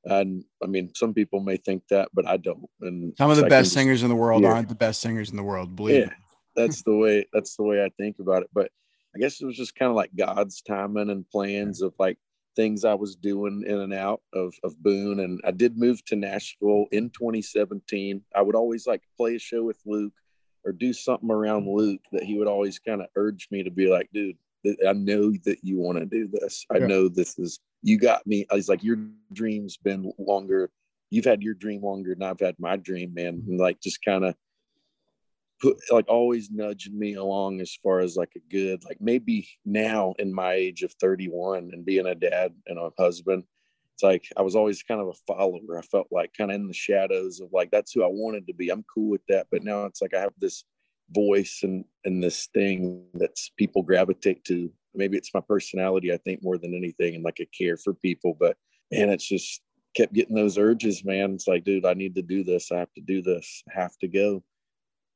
And 0.05 0.45
I 0.63 0.67
mean, 0.67 0.91
some 0.95 1.15
people 1.15 1.41
may 1.41 1.57
think 1.57 1.85
that, 1.89 2.09
but 2.13 2.27
I 2.27 2.37
don't. 2.37 2.69
And 2.83 3.15
some 3.17 3.31
of 3.31 3.37
the 3.37 3.47
best 3.47 3.73
singers 3.73 4.03
in 4.03 4.11
the 4.11 4.17
world 4.17 4.43
yeah. 4.43 4.51
aren't 4.51 4.69
the 4.69 4.75
best 4.75 5.01
singers 5.01 5.31
in 5.31 5.37
the 5.37 5.43
world. 5.43 5.75
Believe 5.75 6.07
yeah, 6.07 6.13
that's 6.55 6.83
the 6.83 6.95
way. 6.95 7.27
That's 7.33 7.57
the 7.57 7.63
way 7.63 7.83
I 7.83 7.91
think 7.97 8.19
about 8.19 8.43
it. 8.43 8.51
But 8.53 8.71
I 9.15 9.19
guess 9.19 9.41
it 9.41 9.47
was 9.47 9.57
just 9.57 9.77
kind 9.77 9.91
of 9.91 9.97
like 9.97 10.11
God's 10.17 10.61
timing 10.63 11.11
and 11.11 11.29
plans 11.29 11.83
of 11.83 11.95
like 11.99 12.19
things 12.57 12.85
I 12.85 12.95
was 12.95 13.17
doing 13.17 13.65
in 13.67 13.81
and 13.81 13.95
out 13.95 14.23
of, 14.33 14.55
of 14.63 14.81
Boone. 14.83 15.21
And 15.21 15.41
I 15.45 15.51
did 15.51 15.79
move 15.79 16.05
to 16.07 16.17
Nashville 16.17 16.87
in 16.93 17.11
2017. 17.11 18.23
I 18.35 18.43
would 18.43 18.55
always 18.55 18.87
like 18.87 19.03
play 19.17 19.37
a 19.37 19.39
show 19.39 19.63
with 19.65 19.79
Luke 19.87 20.13
or 20.65 20.73
do 20.73 20.93
something 20.93 21.31
around 21.31 21.69
Luke 21.69 22.01
that 22.13 22.25
he 22.25 22.39
would 22.39 22.49
always 22.49 22.79
kind 22.79 23.01
of 23.01 23.09
urge 23.17 23.49
me 23.51 23.63
to 23.63 23.71
be 23.71 23.89
like, 23.89 24.09
dude, 24.13 24.37
I 24.87 24.95
know 24.95 25.33
that 25.45 25.59
you 25.63 25.79
want 25.79 25.99
to 25.99 26.07
do 26.07 26.29
this. 26.31 26.65
I 26.75 26.79
know 26.79 27.09
this 27.09 27.39
is, 27.39 27.61
you 27.83 27.99
got 27.99 28.27
me. 28.27 28.47
I 28.51 28.55
was 28.55 28.69
like, 28.69 28.83
your 28.83 28.99
dream's 29.33 29.77
been 29.77 30.13
longer. 30.19 30.71
You've 31.11 31.27
had 31.27 31.43
your 31.43 31.55
dream 31.55 31.83
longer 31.83 32.15
than 32.15 32.23
I've 32.23 32.41
had 32.41 32.57
my 32.59 32.77
dream, 32.77 33.13
man. 33.13 33.43
And 33.47 33.61
like, 33.61 33.81
just 33.81 34.03
kind 34.03 34.25
of 34.25 34.35
put 35.65 35.79
like 35.91 36.05
always 36.09 36.51
nudging 36.51 36.99
me 36.99 37.15
along 37.15 37.61
as 37.61 37.79
far 37.83 38.01
as 38.01 38.17
like 38.17 38.33
a 38.37 38.51
good 38.51 38.85
like 38.85 38.99
maybe 39.01 39.49
now 39.65 40.15
in 40.19 40.33
my 40.33 40.53
age 40.53 40.83
of 40.83 40.93
31 41.01 41.71
and 41.73 41.87
being 41.87 42.07
a 42.07 42.15
dad 42.15 42.53
and 42.67 42.79
a 42.79 42.91
husband 42.99 43.43
it's 43.95 44.03
like 44.03 44.27
i 44.37 44.43
was 44.43 44.57
always 44.57 44.83
kind 44.83 45.01
of 45.01 45.09
a 45.09 45.33
follower. 45.33 45.79
I 45.79 45.83
felt 45.83 46.09
like 46.11 46.33
kind 46.37 46.51
of 46.51 46.57
in 46.57 46.67
the 46.67 46.75
shadows 46.75 47.41
of 47.41 47.49
like 47.53 47.71
that's 47.71 47.93
who 47.93 48.03
i 48.05 48.09
wanted 48.09 48.47
to 48.49 48.55
be. 48.55 48.69
I'm 48.69 48.85
cool 48.93 49.09
with 49.09 49.25
that. 49.29 49.47
But 49.51 49.63
now 49.63 49.85
it's 49.85 50.03
like 50.03 50.15
i 50.15 50.21
have 50.21 50.35
this 50.39 50.65
voice 51.11 51.61
and 51.63 51.85
and 52.05 52.23
this 52.23 52.49
thing 52.53 53.05
that's 53.15 53.51
people 53.57 53.83
gravitate 53.83 54.45
to. 54.45 54.71
Maybe 54.95 55.17
it's 55.17 55.33
my 55.33 55.41
personality 55.41 56.13
i 56.13 56.19
think 56.19 56.41
more 56.43 56.59
than 56.59 56.75
anything 56.75 57.15
and 57.15 57.25
like 57.25 57.41
a 57.41 57.47
care 57.47 57.77
for 57.77 57.95
people. 57.95 58.37
But 58.39 58.57
man 58.91 59.11
it's 59.11 59.29
just 59.29 59.63
kept 59.97 60.13
getting 60.13 60.35
those 60.35 60.59
urges 60.59 61.05
man. 61.05 61.35
It's 61.35 61.47
like 61.47 61.65
dude 61.65 61.87
i 61.87 61.95
need 61.95 62.17
to 62.17 62.23
do 62.23 62.43
this. 62.43 62.73
I 62.73 62.79
have 62.79 62.93
to 62.95 63.01
do 63.01 63.23
this. 63.23 63.63
I 63.71 63.81
have 63.81 63.97
to 63.99 64.09
go 64.09 64.43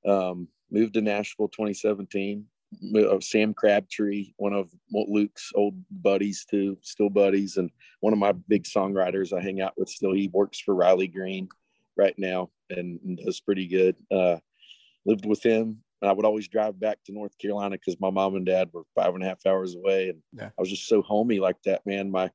um, 0.09 0.49
moved 0.71 0.95
to 0.95 1.01
Nashville 1.01 1.49
2017. 1.49 2.45
Uh, 2.95 3.19
Sam 3.21 3.55
Crabtree, 3.55 4.33
one 4.37 4.53
of 4.53 4.71
Luke's 4.93 5.53
old 5.55 5.75
buddies 5.91 6.45
too, 6.45 6.77
still 6.83 7.09
buddies, 7.09 7.57
and 7.57 7.71
one 8.01 8.13
of 8.13 8.19
my 8.19 8.33
big 8.33 8.65
songwriters 8.65 9.37
I 9.37 9.43
hang 9.43 9.61
out 9.61 9.73
with 9.77 9.89
still. 9.89 10.13
He 10.13 10.29
works 10.29 10.61
for 10.61 10.75
Riley 10.75 11.09
Green 11.09 11.49
right 11.97 12.15
now 12.19 12.51
and, 12.69 13.01
and 13.05 13.19
does 13.19 13.41
pretty 13.41 13.67
good. 13.67 13.97
Uh, 14.11 14.37
lived 15.07 15.25
with 15.25 15.43
him. 15.43 15.79
I 16.03 16.13
would 16.13 16.27
always 16.27 16.47
drive 16.47 16.79
back 16.79 16.99
to 17.07 17.13
North 17.13 17.37
Carolina 17.39 17.77
because 17.77 17.99
my 18.01 18.11
mom 18.11 18.37
and 18.37 18.47
dad 18.47 18.71
were 18.73 18.85
five 18.95 19.15
and 19.15 19.25
a 19.25 19.27
half 19.27 19.45
hours 19.47 19.75
away, 19.75 20.11
and 20.11 20.23
yeah. 20.33 20.51
I 20.57 20.61
was 20.61 20.71
just 20.71 20.87
so 20.87 21.03
homey 21.03 21.41
like 21.41 21.61
that, 21.65 21.85
man. 21.87 22.11
My 22.11 22.31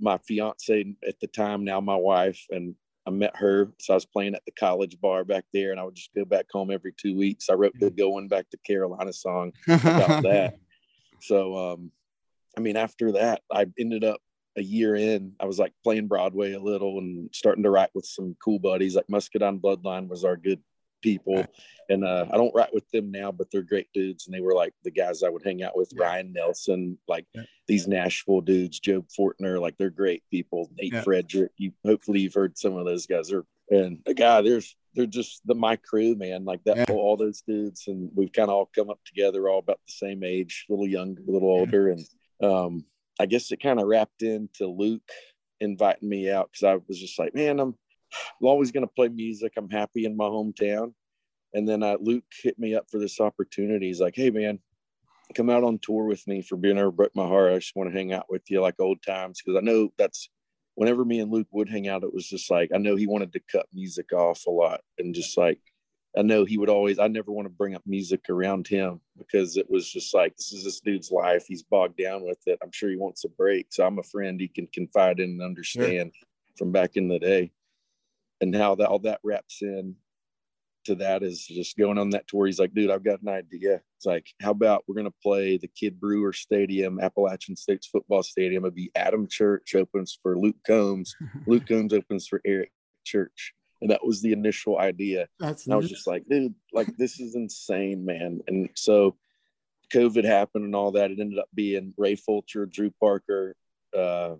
my 0.00 0.18
fiance 0.26 0.94
at 1.06 1.20
the 1.20 1.26
time, 1.26 1.64
now 1.64 1.80
my 1.80 1.96
wife, 1.96 2.42
and 2.50 2.74
I 3.06 3.10
met 3.10 3.36
her. 3.36 3.72
So 3.78 3.94
I 3.94 3.96
was 3.96 4.06
playing 4.06 4.34
at 4.34 4.44
the 4.44 4.52
college 4.52 5.00
bar 5.00 5.24
back 5.24 5.44
there, 5.52 5.70
and 5.70 5.80
I 5.80 5.84
would 5.84 5.94
just 5.94 6.14
go 6.14 6.24
back 6.24 6.46
home 6.50 6.70
every 6.70 6.92
two 6.92 7.16
weeks. 7.16 7.48
I 7.48 7.54
wrote 7.54 7.74
the 7.78 7.90
"Going 7.90 8.28
Back 8.28 8.50
to 8.50 8.58
Carolina" 8.66 9.12
song 9.12 9.52
about 9.68 10.22
that. 10.24 10.54
So, 11.20 11.56
um, 11.56 11.90
I 12.56 12.60
mean, 12.60 12.76
after 12.76 13.12
that, 13.12 13.42
I 13.52 13.66
ended 13.78 14.04
up 14.04 14.20
a 14.56 14.62
year 14.62 14.96
in. 14.96 15.34
I 15.38 15.46
was 15.46 15.58
like 15.58 15.72
playing 15.84 16.08
Broadway 16.08 16.52
a 16.52 16.60
little 16.60 16.98
and 16.98 17.28
starting 17.32 17.62
to 17.64 17.70
write 17.70 17.90
with 17.94 18.06
some 18.06 18.36
cool 18.42 18.58
buddies. 18.58 18.96
Like 18.96 19.08
Muscadine 19.08 19.60
Bloodline 19.60 20.08
was 20.08 20.24
our 20.24 20.36
good 20.36 20.60
people. 21.06 21.46
And 21.88 22.04
uh, 22.04 22.26
I 22.32 22.36
don't 22.36 22.54
write 22.54 22.74
with 22.74 22.88
them 22.90 23.12
now, 23.12 23.30
but 23.30 23.48
they're 23.50 23.62
great 23.62 23.86
dudes. 23.94 24.26
And 24.26 24.34
they 24.34 24.40
were 24.40 24.54
like 24.54 24.74
the 24.82 24.90
guys 24.90 25.22
I 25.22 25.28
would 25.28 25.44
hang 25.44 25.62
out 25.62 25.76
with, 25.76 25.92
yeah. 25.94 26.02
Ryan 26.02 26.32
Nelson, 26.32 26.98
like 27.06 27.26
yeah. 27.32 27.42
these 27.68 27.86
Nashville 27.86 28.40
dudes, 28.40 28.80
Joe 28.80 29.04
Fortner, 29.16 29.60
like 29.60 29.76
they're 29.78 29.90
great 29.90 30.24
people. 30.28 30.68
Nate 30.76 30.92
yeah. 30.92 31.02
Frederick. 31.02 31.52
You 31.58 31.72
hopefully 31.84 32.20
you've 32.20 32.34
heard 32.34 32.58
some 32.58 32.76
of 32.76 32.86
those 32.86 33.06
guys. 33.06 33.32
Are 33.32 33.46
and 33.70 34.00
the 34.04 34.14
guy, 34.14 34.42
there's 34.42 34.76
they're 34.94 35.06
just 35.06 35.46
the 35.46 35.54
my 35.54 35.76
crew, 35.76 36.16
man. 36.16 36.44
Like 36.44 36.64
that 36.64 36.88
whole, 36.88 36.98
all 36.98 37.16
those 37.16 37.42
dudes. 37.42 37.84
And 37.86 38.10
we've 38.16 38.32
kind 38.32 38.48
of 38.48 38.56
all 38.56 38.70
come 38.74 38.90
up 38.90 39.00
together, 39.04 39.48
all 39.48 39.60
about 39.60 39.80
the 39.86 39.92
same 39.92 40.24
age, 40.24 40.66
a 40.68 40.72
little 40.72 40.88
younger, 40.88 41.22
a 41.22 41.30
little 41.30 41.50
older. 41.50 41.90
And 41.90 42.04
um, 42.42 42.84
I 43.20 43.26
guess 43.26 43.52
it 43.52 43.62
kind 43.62 43.80
of 43.80 43.86
wrapped 43.86 44.22
into 44.22 44.66
Luke 44.66 45.08
inviting 45.60 46.08
me 46.08 46.30
out 46.30 46.50
because 46.50 46.64
I 46.64 46.80
was 46.88 46.98
just 46.98 47.18
like, 47.18 47.34
man, 47.34 47.60
I'm 47.60 47.76
I'm 48.40 48.48
always 48.48 48.72
going 48.72 48.86
to 48.86 48.92
play 48.94 49.08
music. 49.08 49.52
I'm 49.56 49.70
happy 49.70 50.04
in 50.04 50.16
my 50.16 50.26
hometown. 50.26 50.92
And 51.54 51.68
then 51.68 51.82
uh, 51.82 51.96
Luke 52.00 52.24
hit 52.42 52.58
me 52.58 52.74
up 52.74 52.86
for 52.90 52.98
this 52.98 53.20
opportunity. 53.20 53.86
He's 53.86 54.00
like, 54.00 54.16
hey, 54.16 54.30
man, 54.30 54.58
come 55.34 55.50
out 55.50 55.64
on 55.64 55.78
tour 55.80 56.04
with 56.04 56.26
me 56.26 56.42
for 56.42 56.56
beer 56.56 56.74
never 56.74 56.90
broke 56.90 57.14
my 57.14 57.26
heart. 57.26 57.52
I 57.52 57.56
just 57.58 57.74
want 57.74 57.90
to 57.90 57.96
hang 57.96 58.12
out 58.12 58.26
with 58.28 58.42
you 58.48 58.60
like 58.60 58.74
old 58.78 59.02
times. 59.02 59.40
Cause 59.40 59.56
I 59.56 59.60
know 59.60 59.90
that's 59.98 60.28
whenever 60.74 61.04
me 61.04 61.20
and 61.20 61.32
Luke 61.32 61.48
would 61.50 61.68
hang 61.68 61.88
out, 61.88 62.04
it 62.04 62.12
was 62.12 62.28
just 62.28 62.50
like, 62.50 62.70
I 62.74 62.78
know 62.78 62.96
he 62.96 63.06
wanted 63.06 63.32
to 63.32 63.40
cut 63.50 63.66
music 63.72 64.12
off 64.12 64.46
a 64.46 64.50
lot. 64.50 64.82
And 64.98 65.14
just 65.14 65.36
like, 65.36 65.58
I 66.16 66.22
know 66.22 66.44
he 66.44 66.58
would 66.58 66.68
always, 66.68 66.98
I 66.98 67.08
never 67.08 67.32
want 67.32 67.46
to 67.46 67.54
bring 67.54 67.74
up 67.74 67.82
music 67.86 68.28
around 68.30 68.66
him 68.66 69.00
because 69.18 69.56
it 69.56 69.70
was 69.70 69.90
just 69.90 70.14
like, 70.14 70.36
this 70.36 70.52
is 70.52 70.64
this 70.64 70.80
dude's 70.80 71.10
life. 71.10 71.44
He's 71.46 71.62
bogged 71.62 71.98
down 71.98 72.22
with 72.22 72.38
it. 72.46 72.58
I'm 72.62 72.72
sure 72.72 72.90
he 72.90 72.96
wants 72.96 73.24
a 73.24 73.28
break. 73.28 73.66
So 73.70 73.86
I'm 73.86 73.98
a 73.98 74.02
friend 74.02 74.40
he 74.40 74.48
can 74.48 74.66
confide 74.72 75.20
in 75.20 75.30
and 75.30 75.42
understand 75.42 76.12
sure. 76.14 76.28
from 76.56 76.72
back 76.72 76.96
in 76.96 77.08
the 77.08 77.18
day 77.18 77.52
and 78.40 78.54
how 78.54 78.74
that 78.76 78.88
all 78.88 78.98
that 79.00 79.20
wraps 79.22 79.62
in 79.62 79.96
to 80.86 80.94
that 80.94 81.22
is 81.22 81.44
just 81.44 81.76
going 81.76 81.98
on 81.98 82.10
that 82.10 82.28
tour. 82.28 82.46
He's 82.46 82.60
like, 82.60 82.72
dude, 82.72 82.90
I've 82.90 83.04
got 83.04 83.20
an 83.20 83.28
idea. 83.28 83.80
It's 83.96 84.06
like, 84.06 84.26
how 84.40 84.52
about 84.52 84.84
we're 84.86 84.94
gonna 84.94 85.10
play 85.22 85.58
the 85.58 85.68
Kidd 85.68 86.00
Brewer 86.00 86.32
Stadium, 86.32 87.00
Appalachian 87.00 87.56
State's 87.56 87.88
football 87.88 88.22
stadium. 88.22 88.64
It'll 88.64 88.74
be 88.74 88.90
Adam 88.94 89.26
Church 89.28 89.74
opens 89.74 90.18
for 90.22 90.38
Luke 90.38 90.56
Combs. 90.66 91.14
Luke 91.46 91.66
Combs 91.66 91.92
opens 91.92 92.26
for 92.26 92.40
Eric 92.44 92.72
Church. 93.04 93.52
And 93.82 93.90
that 93.90 94.06
was 94.06 94.22
the 94.22 94.32
initial 94.32 94.78
idea. 94.78 95.28
That's 95.38 95.66
and 95.66 95.74
I 95.74 95.76
was 95.76 95.90
just 95.90 96.06
like, 96.06 96.24
dude, 96.30 96.54
like 96.72 96.96
this 96.96 97.20
is 97.20 97.34
insane, 97.34 98.06
man. 98.06 98.40
And 98.46 98.70
so 98.74 99.16
COVID 99.92 100.24
happened 100.24 100.64
and 100.64 100.74
all 100.74 100.92
that. 100.92 101.10
It 101.10 101.20
ended 101.20 101.38
up 101.38 101.48
being 101.54 101.92
Ray 101.96 102.16
Fulcher, 102.16 102.66
Drew 102.66 102.90
Parker. 103.00 103.54
Uh, 103.96 104.36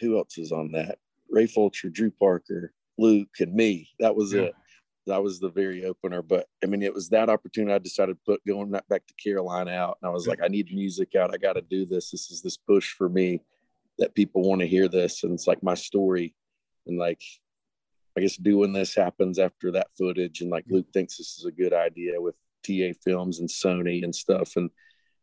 who 0.00 0.18
else 0.18 0.36
is 0.38 0.52
on 0.52 0.72
that? 0.72 0.98
Ray 1.32 1.46
Fulcher, 1.46 1.88
Drew 1.88 2.10
Parker, 2.10 2.72
Luke, 2.98 3.40
and 3.40 3.54
me. 3.54 3.88
That 3.98 4.14
was 4.14 4.32
yeah. 4.32 4.42
it. 4.42 4.54
That 5.06 5.22
was 5.22 5.40
the 5.40 5.48
very 5.48 5.84
opener. 5.84 6.22
But 6.22 6.46
I 6.62 6.66
mean, 6.66 6.82
it 6.82 6.94
was 6.94 7.08
that 7.08 7.28
opportunity 7.28 7.74
I 7.74 7.78
decided 7.78 8.12
to 8.12 8.20
put 8.24 8.46
going 8.46 8.70
back 8.70 9.06
to 9.06 9.14
Carolina 9.20 9.72
out. 9.72 9.98
And 10.00 10.08
I 10.08 10.12
was 10.12 10.28
like, 10.28 10.38
I 10.44 10.48
need 10.48 10.72
music 10.72 11.16
out. 11.16 11.34
I 11.34 11.38
got 11.38 11.54
to 11.54 11.62
do 11.62 11.84
this. 11.84 12.10
This 12.10 12.30
is 12.30 12.42
this 12.42 12.56
push 12.56 12.92
for 12.92 13.08
me 13.08 13.40
that 13.98 14.14
people 14.14 14.42
want 14.42 14.60
to 14.60 14.66
hear 14.66 14.86
this. 14.86 15.24
And 15.24 15.32
it's 15.32 15.48
like 15.48 15.62
my 15.62 15.74
story. 15.74 16.34
And 16.86 16.98
like, 16.98 17.20
I 18.16 18.20
guess 18.20 18.36
doing 18.36 18.72
this 18.72 18.94
happens 18.94 19.40
after 19.40 19.72
that 19.72 19.88
footage. 19.98 20.40
And 20.40 20.50
like 20.50 20.66
Luke 20.68 20.86
thinks 20.92 21.16
this 21.16 21.36
is 21.38 21.46
a 21.46 21.52
good 21.52 21.72
idea 21.72 22.20
with 22.20 22.36
TA 22.64 22.92
Films 23.02 23.40
and 23.40 23.48
Sony 23.48 24.04
and 24.04 24.14
stuff. 24.14 24.52
And 24.54 24.70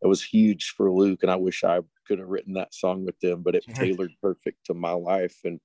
it 0.01 0.07
was 0.07 0.23
huge 0.23 0.73
for 0.75 0.91
Luke. 0.91 1.19
And 1.21 1.31
I 1.31 1.37
wish 1.37 1.63
I 1.63 1.79
could 2.05 2.19
have 2.19 2.27
written 2.27 2.53
that 2.55 2.73
song 2.73 3.05
with 3.05 3.19
them, 3.21 3.43
but 3.43 3.55
it 3.55 3.63
tailored 3.75 4.11
perfect 4.21 4.65
to 4.65 4.73
my 4.73 4.91
life. 4.91 5.37
And 5.45 5.61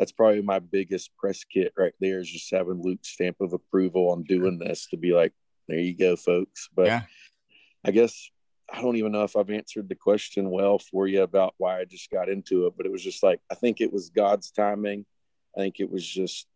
that's 0.00 0.12
probably 0.12 0.40
my 0.40 0.58
biggest 0.58 1.14
press 1.18 1.44
kit 1.44 1.74
right 1.76 1.92
there 2.00 2.20
is 2.20 2.30
just 2.30 2.50
having 2.50 2.80
Luke's 2.82 3.08
stamp 3.08 3.36
of 3.42 3.52
approval 3.52 4.10
on 4.10 4.22
doing 4.22 4.58
this 4.58 4.86
to 4.86 4.96
be 4.96 5.12
like, 5.12 5.34
there 5.68 5.78
you 5.78 5.94
go, 5.94 6.16
folks. 6.16 6.70
But 6.74 6.86
yeah. 6.86 7.02
I 7.84 7.90
guess 7.90 8.30
I 8.72 8.80
don't 8.80 8.96
even 8.96 9.12
know 9.12 9.24
if 9.24 9.36
I've 9.36 9.50
answered 9.50 9.90
the 9.90 9.94
question 9.94 10.50
well 10.50 10.78
for 10.78 11.06
you 11.06 11.22
about 11.22 11.52
why 11.58 11.80
I 11.80 11.84
just 11.84 12.10
got 12.10 12.30
into 12.30 12.66
it, 12.66 12.78
but 12.78 12.86
it 12.86 12.92
was 12.92 13.04
just 13.04 13.22
like 13.22 13.40
I 13.52 13.54
think 13.54 13.82
it 13.82 13.92
was 13.92 14.08
God's 14.08 14.50
timing. 14.50 15.04
I 15.54 15.60
think 15.60 15.80
it 15.80 15.90
was 15.90 16.06
just 16.06 16.46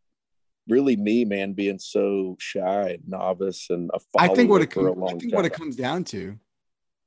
really 0.67 0.97
me, 0.97 1.27
man, 1.27 1.53
being 1.53 1.79
so 1.79 2.37
shy 2.41 2.93
and 2.93 3.07
novice 3.07 3.67
and 3.69 3.91
a 3.93 4.01
I 4.19 4.29
think 4.29 4.49
what 4.49 4.63
it 4.63 4.71
I 4.75 5.09
think 5.09 5.23
time. 5.23 5.31
what 5.33 5.45
it 5.45 5.53
comes 5.53 5.77
down 5.77 6.05
to 6.05 6.39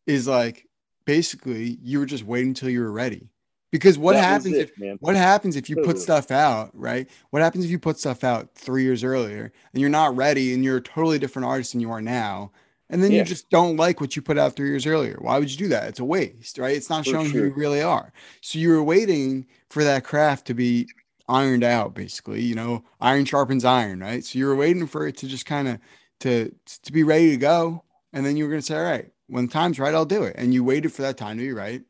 is 0.06 0.28
like 0.28 0.67
basically 1.04 1.80
you 1.82 1.97
were 1.97 2.06
just 2.06 2.26
waiting 2.26 2.50
until 2.50 2.69
you 2.69 2.82
were 2.82 2.91
ready. 2.91 3.32
Because 3.71 3.97
what 3.97 4.13
that 4.13 4.23
happens 4.23 4.56
it, 4.56 4.69
if 4.69 4.80
man. 4.80 4.97
what 5.01 5.15
happens 5.15 5.56
if 5.56 5.69
you 5.69 5.77
put 5.84 5.99
stuff 5.99 6.32
out, 6.32 6.71
right? 6.73 7.10
What 7.32 7.41
happens 7.41 7.65
if 7.65 7.71
you 7.71 7.80
put 7.80 7.99
stuff 7.99 8.23
out 8.23 8.56
three 8.56 8.84
years 8.84 9.03
earlier 9.03 9.51
and 9.73 9.82
you're 9.82 9.89
not 9.89 10.15
ready 10.15 10.53
and 10.53 10.63
you're 10.63 10.77
a 10.77 10.82
totally 10.82 11.19
different 11.19 11.47
artist 11.47 11.73
than 11.73 11.82
you 11.82 11.91
are 11.91 12.01
now? 12.01 12.51
And 12.89 13.03
then 13.03 13.12
yeah. 13.12 13.19
you 13.19 13.25
just 13.25 13.49
don't 13.49 13.75
like 13.75 13.99
what 13.99 14.15
you 14.15 14.21
put 14.21 14.38
out 14.38 14.56
three 14.56 14.69
years 14.69 14.86
earlier. 14.86 15.17
Why 15.19 15.38
would 15.38 15.51
you 15.51 15.58
do 15.58 15.67
that? 15.67 15.89
It's 15.89 15.99
a 15.99 16.06
waste, 16.06 16.58
right? 16.58 16.75
It's 16.75 16.89
not 16.89 17.03
for 17.03 17.12
showing 17.12 17.30
sure. 17.30 17.41
who 17.41 17.47
you 17.47 17.53
really 17.53 17.82
are. 17.82 18.13
So 18.41 18.60
you 18.60 18.69
were 18.69 18.84
waiting 18.84 19.45
for 19.69 19.84
that 19.84 20.06
craft 20.06 20.47
to 20.47 20.53
be 20.53 20.88
ironed 21.27 21.65
out, 21.65 21.93
basically. 21.93 22.41
You 22.41 22.56
know, 22.56 22.86
iron 23.01 23.25
sharpens 23.25 23.65
iron, 23.65 23.99
right? 23.99 24.23
So 24.23 24.39
you 24.39 24.45
were 24.45 24.56
waiting 24.56 24.88
for 24.88 25.06
it 25.06 25.17
to 25.17 25.27
just 25.27 25.45
kind 25.45 25.67
of 25.67 25.80
to 26.21 26.53
to 26.84 26.91
be 26.91 27.03
ready 27.03 27.32
to 27.32 27.38
go, 27.38 27.84
and 28.13 28.25
then 28.25 28.38
you 28.38 28.45
were 28.45 28.49
gonna 28.49 28.62
say, 28.62 28.77
all 28.77 28.84
right, 28.84 29.12
when 29.27 29.47
the 29.47 29.51
time's 29.51 29.80
right, 29.80 29.93
I'll 29.93 30.06
do 30.06 30.23
it. 30.23 30.36
And 30.38 30.53
you 30.53 30.63
waited 30.63 30.93
for 30.93 31.01
that 31.01 31.17
time 31.17 31.38
to 31.38 31.43
be 31.43 31.51
right, 31.51 31.82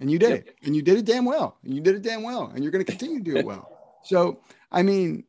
and 0.00 0.10
you 0.10 0.18
did 0.18 0.30
yep. 0.30 0.46
it. 0.46 0.56
And 0.64 0.74
you 0.74 0.82
did 0.82 0.98
it 0.98 1.04
damn 1.04 1.24
well. 1.24 1.56
And 1.64 1.74
you 1.74 1.80
did 1.80 1.94
it 1.94 2.02
damn 2.02 2.22
well. 2.22 2.50
And 2.54 2.62
you're 2.62 2.72
going 2.72 2.84
to 2.84 2.90
continue 2.90 3.18
to 3.18 3.24
do 3.24 3.36
it 3.36 3.46
well. 3.46 3.70
So 4.02 4.40
i 4.70 4.82
mean 4.82 5.24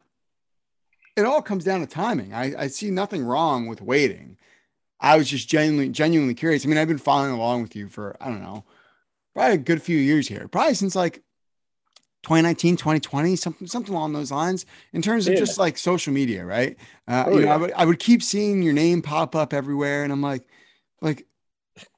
it 1.15 1.25
all 1.25 1.41
comes 1.41 1.63
down 1.63 1.79
to 1.79 1.87
timing. 1.87 2.33
I, 2.33 2.63
I 2.63 2.67
see 2.67 2.91
nothing 2.91 3.23
wrong 3.23 3.67
with 3.67 3.81
waiting. 3.81 4.37
I 4.99 5.17
was 5.17 5.29
just 5.29 5.47
genuinely 5.47 5.89
genuinely 5.89 6.33
curious. 6.33 6.65
I 6.65 6.69
mean 6.69 6.77
i've 6.77 6.87
been 6.87 6.97
following 6.97 7.31
along 7.31 7.61
with 7.61 7.75
you 7.75 7.87
for 7.89 8.15
i 8.19 8.27
don't 8.27 8.41
know 8.41 8.65
probably 9.33 9.55
a 9.55 9.57
good 9.57 9.81
few 9.81 9.97
years 9.97 10.27
here. 10.27 10.47
Probably 10.47 10.73
since 10.73 10.95
like 10.95 11.21
2019 12.23 12.75
2020 12.75 13.35
something 13.35 13.67
something 13.67 13.93
along 13.93 14.13
those 14.13 14.31
lines 14.31 14.65
in 14.93 15.01
terms 15.01 15.27
of 15.27 15.33
yeah. 15.33 15.39
just 15.39 15.59
like 15.59 15.77
social 15.77 16.11
media 16.11 16.43
right? 16.43 16.75
Uh, 17.07 17.25
oh, 17.27 17.35
you 17.35 17.41
know 17.41 17.47
yeah. 17.47 17.53
I, 17.53 17.57
would, 17.57 17.71
I 17.73 17.85
would 17.85 17.99
keep 17.99 18.23
seeing 18.23 18.61
your 18.61 18.73
name 18.73 19.01
pop 19.01 19.35
up 19.35 19.53
everywhere. 19.53 20.03
And 20.03 20.11
i'm 20.11 20.21
like 20.21 20.47
like 21.01 21.27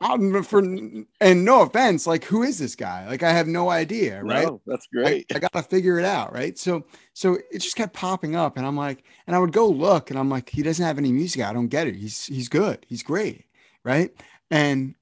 um, 0.02 0.44
for 0.44 0.60
and 0.60 1.46
no 1.46 1.62
offense, 1.62 2.08
like 2.08 2.24
who 2.24 2.44
is 2.44 2.58
this 2.58 2.76
guy? 2.76 3.08
Like 3.08 3.24
I 3.24 3.32
have 3.32 3.48
no 3.48 3.70
idea, 3.70 4.24
right? 4.24 4.46
No, 4.46 4.62
that's 4.66 4.88
great. 4.88 5.26
I, 5.32 5.36
I, 5.36 5.40
gotta 5.40 5.64
figure 5.64 6.00
it 6.00 6.06
out, 6.06 6.34
right? 6.34 6.58
So 6.58 6.86
so 7.14 7.36
it 7.52 7.60
just 7.60 7.76
kept 7.76 7.94
popping 7.94 8.36
up, 8.36 8.58
and 8.58 8.66
I'm 8.66 8.78
like, 8.78 9.04
and 9.28 9.36
I 9.36 9.40
would 9.40 9.52
go 9.52 9.68
look, 9.68 10.10
and 10.10 10.18
I'm 10.18 10.30
like, 10.30 10.50
he 10.50 10.64
doesn't 10.64 10.84
have 10.84 10.98
any 10.98 11.12
music. 11.12 11.44
I 11.44 11.54
don't 11.54 11.68
get 11.68 11.88
it. 11.88 11.96
He's 11.96 12.26
he's 12.26 12.50
good. 12.50 12.86
He's 12.88 13.04
great, 13.04 13.46
right? 13.84 14.12
And 14.50 14.96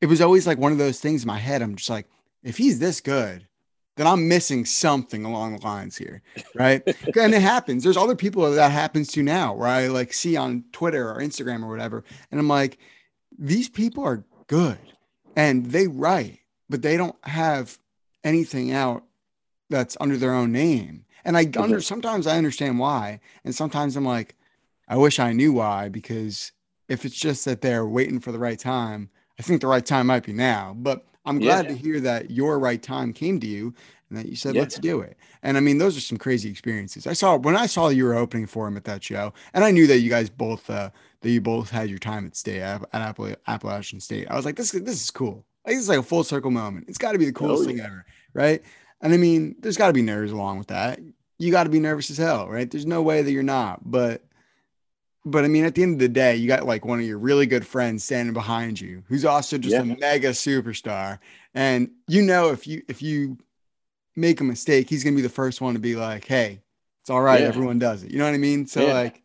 it 0.00 0.06
was 0.06 0.20
always 0.20 0.46
like 0.46 0.58
one 0.58 0.72
of 0.72 0.78
those 0.78 1.00
things 1.00 1.22
in 1.22 1.26
my 1.26 1.38
head. 1.38 1.62
I'm 1.62 1.76
just 1.76 1.90
like, 1.90 2.08
if 2.44 2.56
he's 2.56 2.78
this 2.78 3.00
good, 3.00 3.46
then 3.96 4.06
I'm 4.06 4.28
missing 4.28 4.64
something 4.64 5.24
along 5.24 5.56
the 5.56 5.66
lines 5.66 5.96
here, 5.96 6.22
right? 6.54 6.82
and 7.16 7.34
it 7.34 7.42
happens. 7.42 7.82
There's 7.82 7.96
other 7.96 8.16
people 8.16 8.48
that 8.50 8.70
happens 8.70 9.08
to 9.12 9.22
now, 9.22 9.54
where 9.54 9.68
I 9.68 9.88
like 9.88 10.12
see 10.12 10.36
on 10.36 10.64
Twitter 10.70 11.10
or 11.10 11.18
Instagram 11.18 11.64
or 11.64 11.68
whatever, 11.68 12.04
and 12.30 12.38
I'm 12.38 12.48
like 12.48 12.78
these 13.38 13.68
people 13.68 14.04
are 14.04 14.24
good 14.46 14.78
and 15.36 15.66
they 15.66 15.86
write, 15.86 16.40
but 16.68 16.82
they 16.82 16.96
don't 16.96 17.16
have 17.24 17.78
anything 18.24 18.72
out 18.72 19.04
that's 19.70 19.96
under 20.00 20.16
their 20.16 20.34
own 20.34 20.52
name. 20.52 21.04
And 21.24 21.36
I 21.36 21.40
under 21.40 21.76
mm-hmm. 21.76 21.80
sometimes 21.80 22.26
I 22.26 22.36
understand 22.36 22.78
why, 22.78 23.20
and 23.44 23.54
sometimes 23.54 23.96
I'm 23.96 24.04
like, 24.04 24.34
I 24.88 24.96
wish 24.96 25.18
I 25.18 25.32
knew 25.32 25.52
why 25.52 25.88
because 25.88 26.52
if 26.88 27.04
it's 27.04 27.18
just 27.18 27.44
that 27.44 27.60
they're 27.60 27.86
waiting 27.86 28.20
for 28.20 28.32
the 28.32 28.38
right 28.38 28.58
time, 28.58 29.08
I 29.38 29.42
think 29.42 29.60
the 29.60 29.68
right 29.68 29.86
time 29.86 30.08
might 30.08 30.24
be 30.24 30.32
now. 30.32 30.74
But 30.76 31.06
I'm 31.24 31.38
glad 31.38 31.66
yeah. 31.66 31.70
to 31.70 31.76
hear 31.76 32.00
that 32.00 32.30
your 32.30 32.58
right 32.58 32.82
time 32.82 33.12
came 33.12 33.38
to 33.40 33.46
you 33.46 33.74
and 34.12 34.20
that 34.20 34.28
you 34.28 34.36
said, 34.36 34.54
yeah. 34.54 34.60
let's 34.60 34.78
do 34.78 35.00
it. 35.00 35.16
And 35.42 35.56
I 35.56 35.60
mean, 35.60 35.78
those 35.78 35.96
are 35.96 36.00
some 36.00 36.18
crazy 36.18 36.50
experiences. 36.50 37.06
I 37.06 37.14
saw 37.14 37.36
when 37.36 37.56
I 37.56 37.66
saw 37.66 37.88
you 37.88 38.04
were 38.04 38.14
opening 38.14 38.46
for 38.46 38.68
him 38.68 38.76
at 38.76 38.84
that 38.84 39.02
show, 39.02 39.32
and 39.54 39.64
I 39.64 39.70
knew 39.70 39.86
that 39.86 40.00
you 40.00 40.10
guys 40.10 40.28
both 40.28 40.68
uh, 40.68 40.90
that 41.22 41.30
you 41.30 41.40
both 41.40 41.70
had 41.70 41.88
your 41.88 41.98
time 41.98 42.26
at 42.26 42.36
state 42.36 42.60
at, 42.60 42.82
at 42.92 43.18
Appalachian 43.46 44.00
State. 44.00 44.28
I 44.30 44.36
was 44.36 44.44
like, 44.44 44.56
this 44.56 44.72
this 44.72 45.02
is 45.02 45.10
cool. 45.10 45.46
Like, 45.64 45.76
this 45.76 45.82
is 45.82 45.88
like 45.88 45.98
a 45.98 46.02
full 46.02 46.24
circle 46.24 46.50
moment. 46.50 46.86
It's 46.88 46.98
got 46.98 47.12
to 47.12 47.18
be 47.18 47.24
the 47.24 47.32
coolest 47.32 47.64
oh, 47.64 47.70
yeah. 47.70 47.76
thing 47.76 47.86
ever, 47.86 48.04
right? 48.34 48.62
And 49.00 49.14
I 49.14 49.16
mean, 49.16 49.56
there's 49.60 49.76
got 49.78 49.86
to 49.86 49.92
be 49.92 50.02
nerves 50.02 50.32
along 50.32 50.58
with 50.58 50.68
that. 50.68 51.00
You 51.38 51.50
got 51.50 51.64
to 51.64 51.70
be 51.70 51.80
nervous 51.80 52.10
as 52.10 52.18
hell, 52.18 52.48
right? 52.48 52.70
There's 52.70 52.86
no 52.86 53.00
way 53.02 53.22
that 53.22 53.32
you're 53.32 53.42
not. 53.42 53.90
But 53.90 54.22
but 55.24 55.44
I 55.44 55.48
mean, 55.48 55.64
at 55.64 55.74
the 55.74 55.82
end 55.82 55.94
of 55.94 55.98
the 56.00 56.08
day, 56.08 56.36
you 56.36 56.48
got 56.48 56.66
like 56.66 56.84
one 56.84 56.98
of 56.98 57.06
your 57.06 57.18
really 57.18 57.46
good 57.46 57.66
friends 57.66 58.04
standing 58.04 58.34
behind 58.34 58.80
you, 58.80 59.04
who's 59.06 59.24
also 59.24 59.56
just 59.56 59.74
yeah. 59.74 59.82
a 59.82 59.84
mega 59.84 60.30
superstar. 60.30 61.18
And 61.54 61.90
you 62.08 62.22
know, 62.22 62.50
if 62.50 62.66
you 62.66 62.82
if 62.88 63.02
you 63.02 63.38
make 64.16 64.40
a 64.40 64.44
mistake, 64.44 64.88
he's 64.88 65.04
gonna 65.04 65.16
be 65.16 65.22
the 65.22 65.28
first 65.28 65.60
one 65.60 65.74
to 65.74 65.80
be 65.80 65.96
like, 65.96 66.26
"Hey, 66.26 66.60
it's 67.00 67.10
all 67.10 67.22
right. 67.22 67.40
Yeah. 67.40 67.46
Everyone 67.46 67.78
does 67.78 68.02
it." 68.02 68.10
You 68.10 68.18
know 68.18 68.26
what 68.26 68.34
I 68.34 68.38
mean? 68.38 68.66
So 68.66 68.86
yeah. 68.86 68.92
like, 68.94 69.22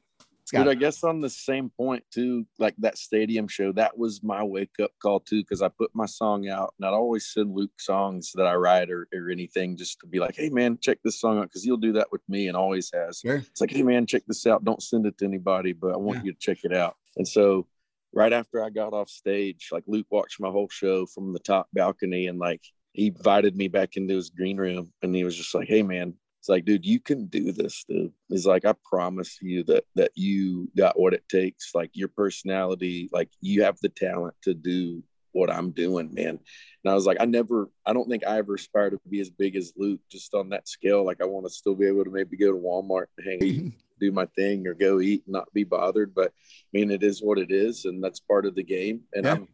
Dude, 0.50 0.68
I 0.70 0.76
guess 0.76 1.04
on 1.04 1.20
the 1.20 1.30
same 1.30 1.70
point 1.70 2.06
too, 2.10 2.46
like 2.58 2.74
that 2.78 2.98
stadium 2.98 3.50
show, 3.50 3.74
that 3.74 3.98
was 3.98 4.24
my 4.24 4.42
wake 4.44 4.80
up 4.82 4.92
call 5.02 5.20
too, 5.20 5.42
because 5.42 5.62
I 5.62 5.68
put 5.68 5.92
my 5.94 6.06
song 6.06 6.48
out 6.48 6.74
and 6.80 6.88
I'd 6.88 6.94
always 6.94 7.28
send 7.28 7.54
Luke 7.54 7.78
songs 7.78 8.32
that 8.36 8.48
I 8.48 8.56
write 8.56 8.90
or, 8.90 9.10
or 9.14 9.30
anything 9.30 9.76
just 9.76 10.00
to 10.00 10.08
be 10.08 10.20
like, 10.20 10.38
hey 10.38 10.50
man, 10.50 10.78
check 10.82 11.00
this 11.04 11.20
song 11.20 11.40
out, 11.40 11.50
because 11.50 11.66
he'll 11.66 11.76
do 11.76 11.92
that 11.94 12.14
with 12.14 12.22
me 12.30 12.48
and 12.48 12.56
always 12.56 12.90
has. 12.94 13.20
Sure. 13.20 13.36
It's 13.36 13.60
like, 13.60 13.72
hey 13.72 13.84
man, 13.84 14.06
check 14.06 14.24
this 14.26 14.48
out. 14.48 14.64
Don't 14.64 14.82
send 14.82 15.06
it 15.06 15.18
to 15.18 15.26
anybody, 15.26 15.74
but 15.74 15.94
I 15.94 15.98
want 15.98 16.20
yeah. 16.20 16.26
you 16.28 16.32
to 16.32 16.40
check 16.40 16.60
it 16.64 16.74
out. 16.74 16.96
And 17.18 17.28
so 17.28 17.68
right 18.14 18.32
after 18.32 18.64
I 18.64 18.70
got 18.70 18.94
off 18.94 19.10
stage, 19.10 19.68
like 19.74 19.84
Luke 19.86 20.08
watched 20.10 20.40
my 20.40 20.50
whole 20.50 20.70
show 20.70 21.06
from 21.08 21.34
the 21.34 21.40
top 21.40 21.68
balcony 21.74 22.28
and 22.28 22.40
like 22.40 22.62
he 22.98 23.08
invited 23.08 23.56
me 23.56 23.68
back 23.68 23.96
into 23.96 24.16
his 24.16 24.32
green 24.32 24.58
room 24.58 24.92
and 25.04 25.16
he 25.16 25.24
was 25.24 25.38
just 25.38 25.54
like, 25.54 25.68
hey 25.68 25.84
man, 25.84 26.16
it's 26.40 26.50
like, 26.50 26.66
dude, 26.66 26.84
you 26.84 27.00
can 27.00 27.28
do 27.28 27.52
this, 27.52 27.86
dude. 27.88 28.12
He's 28.28 28.48
like, 28.48 28.66
I 28.66 28.74
promise 28.84 29.38
you 29.40 29.64
that 29.66 29.86
that 29.94 30.12
you 30.16 30.68
got 30.76 31.00
what 31.00 31.14
it 31.14 31.24
takes. 31.30 31.76
Like 31.76 31.92
your 31.94 32.08
personality, 32.08 33.08
like 33.14 33.30
you 33.40 33.64
have 33.64 33.78
the 33.82 33.90
talent 33.90 34.34
to 34.44 34.56
do 34.56 35.04
what 35.32 35.52
I'm 35.52 35.70
doing, 35.70 36.12
man. 36.12 36.40
And 36.84 36.92
I 36.92 36.96
was 36.96 37.06
like, 37.06 37.18
I 37.20 37.26
never, 37.26 37.70
I 37.86 37.94
don't 37.94 38.10
think 38.10 38.26
I 38.26 38.40
ever 38.40 38.56
aspired 38.56 38.92
to 38.92 39.00
be 39.08 39.22
as 39.22 39.30
big 39.30 39.56
as 39.56 39.74
Luke, 39.78 40.00
just 40.12 40.34
on 40.34 40.50
that 40.50 40.68
scale. 40.68 41.06
Like 41.06 41.22
I 41.22 41.26
want 41.26 41.46
to 41.46 41.52
still 41.52 41.76
be 41.76 41.86
able 41.86 42.04
to 42.04 42.10
maybe 42.10 42.36
go 42.36 42.52
to 42.52 42.58
Walmart 42.58 43.06
and 43.20 43.28
hang, 43.28 43.76
do 44.00 44.12
my 44.12 44.26
thing, 44.36 44.66
or 44.66 44.74
go 44.74 45.02
eat 45.02 45.22
and 45.28 45.34
not 45.34 45.54
be 45.54 45.66
bothered. 45.66 46.16
But 46.16 46.30
I 46.30 46.70
mean, 46.74 46.90
it 46.90 47.04
is 47.04 47.22
what 47.22 47.38
it 47.38 47.52
is, 47.52 47.86
and 47.86 48.04
that's 48.04 48.20
part 48.20 48.48
of 48.48 48.56
the 48.56 48.64
game. 48.64 49.02
And 49.14 49.26
yeah. 49.26 49.34
I'm, 49.34 49.48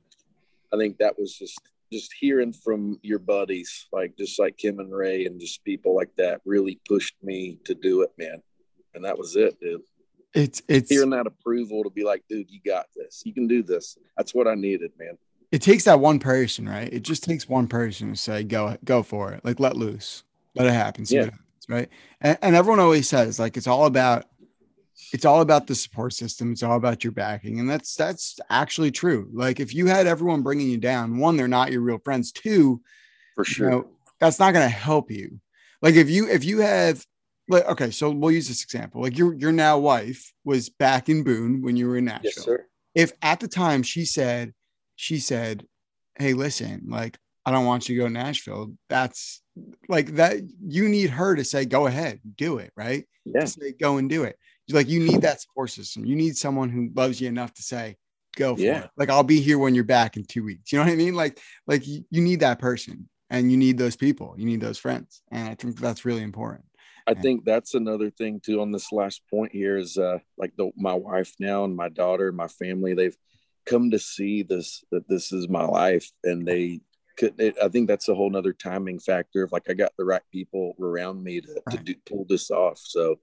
I 0.73 0.77
think 0.77 0.97
that 0.99 1.19
was 1.19 1.37
just 1.37 1.59
just 1.93 2.13
hearing 2.19 2.51
from 2.51 2.99
your 3.01 3.19
buddies, 3.19 3.87
like 3.93 4.17
just 4.17 4.39
like 4.39 4.57
Kim 4.57 4.79
and 4.79 4.93
Ray 4.93 5.25
and 5.25 5.39
just 5.39 5.63
people 5.63 5.95
like 5.95 6.11
that 6.17 6.41
really 6.45 6.79
pushed 6.87 7.15
me 7.23 7.59
to 7.65 7.75
do 7.75 8.01
it, 8.01 8.11
man. 8.17 8.41
And 8.93 9.05
that 9.05 9.17
was 9.17 9.35
it, 9.35 9.59
dude. 9.61 9.81
It's 10.33 10.61
it's 10.67 10.89
hearing 10.89 11.11
that 11.11 11.27
approval 11.27 11.83
to 11.83 11.89
be 11.89 12.03
like, 12.03 12.23
dude, 12.27 12.49
you 12.49 12.59
got 12.65 12.87
this. 12.95 13.21
You 13.23 13.33
can 13.33 13.47
do 13.47 13.63
this. 13.63 13.97
That's 14.17 14.33
what 14.33 14.47
I 14.47 14.55
needed, 14.55 14.91
man. 14.97 15.17
It 15.51 15.61
takes 15.61 15.83
that 15.83 15.99
one 15.99 16.19
person, 16.19 16.67
right? 16.67 16.91
It 16.91 17.03
just 17.03 17.23
takes 17.23 17.47
one 17.47 17.67
person 17.67 18.09
to 18.09 18.15
say, 18.17 18.43
go, 18.43 18.75
go 18.83 19.03
for 19.03 19.31
it. 19.33 19.45
Like 19.45 19.59
let 19.59 19.77
loose. 19.77 20.23
Let 20.55 20.67
it 20.67 20.73
happen. 20.73 21.05
See 21.05 21.15
yeah. 21.15 21.25
Happens, 21.25 21.41
right. 21.69 21.89
And, 22.21 22.37
and 22.41 22.55
everyone 22.55 22.79
always 22.79 23.07
says, 23.07 23.39
like, 23.39 23.57
it's 23.57 23.67
all 23.67 23.85
about 23.85 24.25
it's 25.13 25.25
all 25.25 25.41
about 25.41 25.67
the 25.67 25.75
support 25.75 26.11
system. 26.11 26.51
It's 26.51 26.63
all 26.63 26.75
about 26.75 27.03
your 27.03 27.13
backing. 27.13 27.59
And 27.59 27.69
that's 27.69 27.95
that's 27.95 28.39
actually 28.49 28.91
true. 28.91 29.29
Like 29.31 29.59
if 29.59 29.73
you 29.73 29.85
had 29.85 30.07
everyone 30.07 30.41
bringing 30.41 30.67
you 30.67 30.79
down, 30.79 31.19
one, 31.19 31.37
they're 31.37 31.47
not 31.47 31.71
your 31.71 31.81
real 31.81 31.99
friends. 31.99 32.31
Two, 32.31 32.81
for 33.35 33.45
sure. 33.45 33.69
You 33.69 33.75
know, 33.75 33.87
that's 34.19 34.39
not 34.39 34.53
going 34.53 34.67
to 34.67 34.75
help 34.75 35.11
you. 35.11 35.39
Like 35.83 35.93
if 35.93 36.09
you 36.09 36.27
if 36.27 36.43
you 36.43 36.61
have 36.61 37.05
like 37.47 37.65
okay, 37.65 37.91
so 37.91 38.09
we'll 38.09 38.31
use 38.31 38.47
this 38.47 38.63
example. 38.63 39.01
Like 39.01 39.15
your 39.15 39.35
your 39.35 39.51
now 39.51 39.77
wife 39.77 40.33
was 40.43 40.69
back 40.69 41.09
in 41.09 41.23
Boone 41.23 41.61
when 41.61 41.77
you 41.77 41.87
were 41.87 41.97
in 41.97 42.05
Nashville. 42.05 42.31
Yes, 42.35 42.43
sir. 42.43 42.65
If 42.95 43.11
at 43.21 43.39
the 43.39 43.47
time 43.47 43.83
she 43.83 44.05
said, 44.05 44.53
she 44.95 45.19
said, 45.19 45.67
Hey, 46.17 46.33
listen, 46.33 46.85
like 46.87 47.19
I 47.45 47.51
don't 47.51 47.65
want 47.65 47.87
you 47.87 47.95
to 47.95 48.01
go 48.01 48.07
to 48.07 48.13
Nashville. 48.13 48.73
That's 48.89 49.43
like 49.87 50.15
that. 50.15 50.37
You 50.65 50.89
need 50.89 51.11
her 51.11 51.35
to 51.35 51.43
say, 51.43 51.65
go 51.65 51.85
ahead, 51.85 52.19
do 52.35 52.57
it, 52.57 52.71
right? 52.75 53.05
Yeah. 53.25 53.45
Say, 53.45 53.73
go 53.73 53.97
and 53.97 54.09
do 54.09 54.23
it. 54.23 54.37
Like 54.69 54.87
you 54.87 54.99
need 54.99 55.21
that 55.21 55.41
support 55.41 55.71
system. 55.71 56.05
You 56.05 56.15
need 56.15 56.37
someone 56.37 56.69
who 56.69 56.89
loves 56.95 57.19
you 57.19 57.27
enough 57.27 57.53
to 57.55 57.63
say, 57.63 57.97
go 58.35 58.55
for 58.55 58.61
Yeah. 58.61 58.83
it. 58.85 58.89
Like 58.97 59.09
I'll 59.09 59.23
be 59.23 59.41
here 59.41 59.59
when 59.59 59.75
you're 59.75 59.83
back 59.83 60.15
in 60.17 60.23
two 60.23 60.43
weeks. 60.43 60.71
You 60.71 60.79
know 60.79 60.85
what 60.85 60.93
I 60.93 60.95
mean? 60.95 61.15
Like, 61.15 61.39
like 61.67 61.87
you, 61.87 62.05
you 62.09 62.21
need 62.21 62.39
that 62.39 62.59
person 62.59 63.09
and 63.29 63.51
you 63.51 63.57
need 63.57 63.77
those 63.77 63.95
people. 63.95 64.35
You 64.37 64.45
need 64.45 64.61
those 64.61 64.77
friends. 64.77 65.21
And 65.31 65.49
I 65.49 65.55
think 65.55 65.79
that's 65.79 66.05
really 66.05 66.23
important. 66.23 66.65
I 67.05 67.13
think 67.15 67.43
that's 67.43 67.73
another 67.73 68.09
thing 68.09 68.39
too 68.39 68.61
on 68.61 68.71
this 68.71 68.93
last 68.93 69.23
point 69.29 69.51
here 69.51 69.75
is 69.75 69.97
uh 69.97 70.19
like 70.37 70.55
the 70.55 70.71
my 70.77 70.93
wife 70.93 71.33
now 71.37 71.65
and 71.65 71.75
my 71.75 71.89
daughter, 71.89 72.31
my 72.31 72.47
family, 72.47 72.93
they've 72.93 73.17
come 73.65 73.91
to 73.91 73.99
see 73.99 74.43
this 74.43 74.85
that 74.91 75.09
this 75.09 75.33
is 75.33 75.49
my 75.49 75.65
life 75.65 76.09
and 76.23 76.47
they 76.47 76.79
could 77.17 77.37
it, 77.39 77.55
I 77.61 77.67
think 77.67 77.89
that's 77.89 78.07
a 78.07 78.15
whole 78.15 78.29
nother 78.29 78.53
timing 78.53 78.99
factor 78.99 79.43
of 79.43 79.51
like 79.51 79.69
I 79.69 79.73
got 79.73 79.91
the 79.97 80.05
right 80.05 80.21
people 80.31 80.75
around 80.81 81.21
me 81.21 81.41
to, 81.41 81.61
to 81.71 81.77
do, 81.77 81.95
pull 82.05 82.25
this 82.27 82.49
off. 82.49 82.79
So 82.81 83.19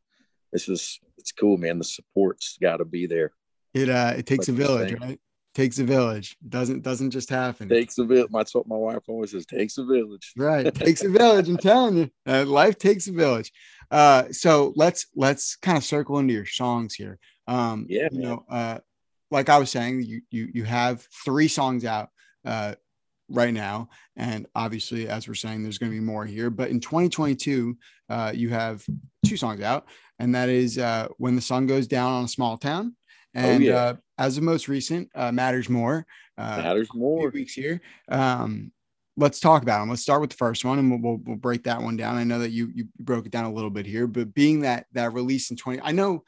it's 0.52 0.66
just 0.66 1.00
it's 1.18 1.32
cool, 1.32 1.56
man. 1.56 1.78
The 1.78 1.84
support's 1.84 2.58
gotta 2.60 2.84
be 2.84 3.06
there. 3.06 3.32
It 3.74 3.88
uh 3.88 4.14
it 4.16 4.26
takes 4.26 4.48
Like 4.48 4.56
a 4.56 4.58
village, 4.66 4.88
saying. 4.90 5.00
right? 5.02 5.20
Takes 5.54 5.78
a 5.80 5.84
village. 5.84 6.36
Doesn't 6.48 6.82
doesn't 6.82 7.10
just 7.10 7.28
happen. 7.28 7.68
Takes 7.68 7.98
a 7.98 8.04
village. 8.04 8.30
That's 8.32 8.54
what 8.54 8.66
my 8.68 8.76
wife 8.76 9.02
always 9.08 9.32
says. 9.32 9.46
Takes 9.46 9.78
a 9.78 9.84
village. 9.84 10.32
right 10.36 10.72
takes 10.86 11.02
a 11.04 11.08
village 11.08 11.48
i'm 11.48 11.56
telling 11.58 11.96
you 11.96 12.10
uh, 12.26 12.44
life 12.44 12.78
takes 12.78 13.08
a 13.08 13.12
village 13.12 13.52
uh 13.90 14.24
so 14.30 14.72
let's 14.76 15.06
let's 15.16 15.56
kind 15.56 15.76
of 15.76 15.82
circle 15.84 16.18
into 16.20 16.32
your 16.32 16.46
songs 16.46 16.94
here 16.94 17.18
um 17.48 17.86
Yeah, 17.88 18.08
you 18.12 18.20
man. 18.20 18.28
know 18.28 18.44
uh 18.48 18.78
like 19.32 19.48
i 19.48 19.58
was 19.58 19.70
saying 19.70 20.02
you 20.02 20.20
you 20.30 20.48
you 20.54 20.64
have 20.64 21.04
three 21.24 21.48
songs 21.48 21.84
out 21.84 22.10
uh 22.44 22.74
right 23.28 23.52
now 23.54 23.88
and 24.16 24.46
obviously 24.54 25.08
as 25.08 25.26
we're 25.26 25.34
saying 25.34 25.62
there's 25.64 25.78
going 25.78 25.90
to 25.92 25.98
be 25.98 26.04
more 26.04 26.24
here 26.24 26.50
but 26.50 26.70
in 26.70 26.78
2022 26.80 27.76
uh 28.08 28.32
you 28.34 28.48
have 28.50 28.84
two 29.26 29.36
songs 29.36 29.60
out 29.60 29.86
and 30.20 30.34
that 30.34 30.48
is 30.48 30.78
uh 30.78 31.08
when 31.16 31.34
the 31.34 31.42
sun 31.42 31.66
goes 31.66 31.86
down 31.86 32.12
on 32.12 32.24
a 32.24 32.28
small 32.28 32.56
town 32.56 32.94
and 33.34 33.64
yeah. 33.64 33.74
uh 33.74 33.94
as 34.18 34.36
the 34.36 34.42
most 34.42 34.68
recent 34.68 35.08
uh 35.14 35.32
matters 35.32 35.68
more 35.68 36.06
uh 36.40 36.62
Matters 36.62 36.88
more. 36.94 37.28
weeks 37.30 37.52
here. 37.52 37.80
Um, 38.08 38.72
let's 39.16 39.40
talk 39.40 39.62
about 39.62 39.80
them. 39.80 39.90
Let's 39.90 40.00
start 40.00 40.22
with 40.22 40.30
the 40.30 40.36
first 40.36 40.64
one, 40.64 40.78
and 40.78 40.90
we'll, 40.90 41.00
we'll, 41.00 41.20
we'll 41.24 41.36
break 41.36 41.64
that 41.64 41.82
one 41.82 41.96
down. 41.98 42.16
I 42.16 42.24
know 42.24 42.38
that 42.38 42.50
you 42.50 42.70
you 42.74 42.88
broke 42.98 43.26
it 43.26 43.32
down 43.32 43.44
a 43.44 43.52
little 43.52 43.70
bit 43.70 43.84
here, 43.84 44.06
but 44.06 44.32
being 44.32 44.60
that 44.60 44.86
that 44.92 45.12
release 45.12 45.50
in 45.50 45.58
twenty, 45.58 45.82
I 45.82 45.92
know 45.92 46.24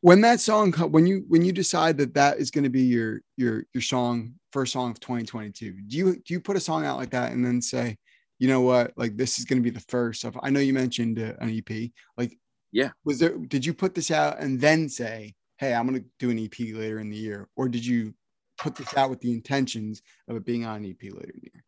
when 0.00 0.22
that 0.22 0.40
song 0.40 0.72
when 0.72 1.06
you 1.06 1.24
when 1.28 1.44
you 1.44 1.52
decide 1.52 1.98
that 1.98 2.14
that 2.14 2.38
is 2.38 2.50
going 2.50 2.64
to 2.64 2.70
be 2.70 2.82
your 2.82 3.20
your 3.36 3.64
your 3.74 3.82
song 3.82 4.34
first 4.52 4.72
song 4.72 4.90
of 4.90 5.00
2022 5.00 5.72
do 5.86 5.96
you 5.96 6.12
do 6.26 6.34
you 6.34 6.40
put 6.40 6.56
a 6.56 6.60
song 6.60 6.84
out 6.84 6.98
like 6.98 7.08
that 7.08 7.32
and 7.32 7.42
then 7.42 7.62
say 7.62 7.96
you 8.38 8.48
know 8.48 8.60
what 8.60 8.92
like 8.96 9.16
this 9.16 9.38
is 9.38 9.46
going 9.46 9.58
to 9.58 9.62
be 9.62 9.70
the 9.70 9.84
first 9.88 10.24
of 10.24 10.36
i 10.42 10.50
know 10.50 10.60
you 10.60 10.74
mentioned 10.74 11.18
uh, 11.18 11.32
an 11.40 11.48
ep 11.48 11.90
like 12.18 12.36
Yeah. 12.72 12.90
was 13.04 13.18
there 13.18 13.36
did 13.36 13.64
you 13.66 13.74
put 13.74 13.94
this 13.94 14.10
out 14.10 14.40
and 14.40 14.60
then 14.60 14.88
say 14.88 15.34
hey 15.58 15.74
i'm 15.74 15.86
going 15.86 16.00
to 16.00 16.06
do 16.18 16.30
an 16.30 16.38
ep 16.38 16.58
later 16.58 16.98
in 16.98 17.10
the 17.10 17.16
year 17.16 17.48
or 17.56 17.68
did 17.68 17.84
you 17.84 18.14
put 18.58 18.74
this 18.76 18.96
out 18.96 19.10
with 19.10 19.20
the 19.20 19.32
intentions 19.32 20.02
of 20.28 20.36
it 20.36 20.44
being 20.44 20.64
on 20.64 20.76
an 20.76 20.90
ep 20.90 21.02
later 21.02 21.30
in 21.34 21.40
the 21.40 21.50
year 21.52 21.64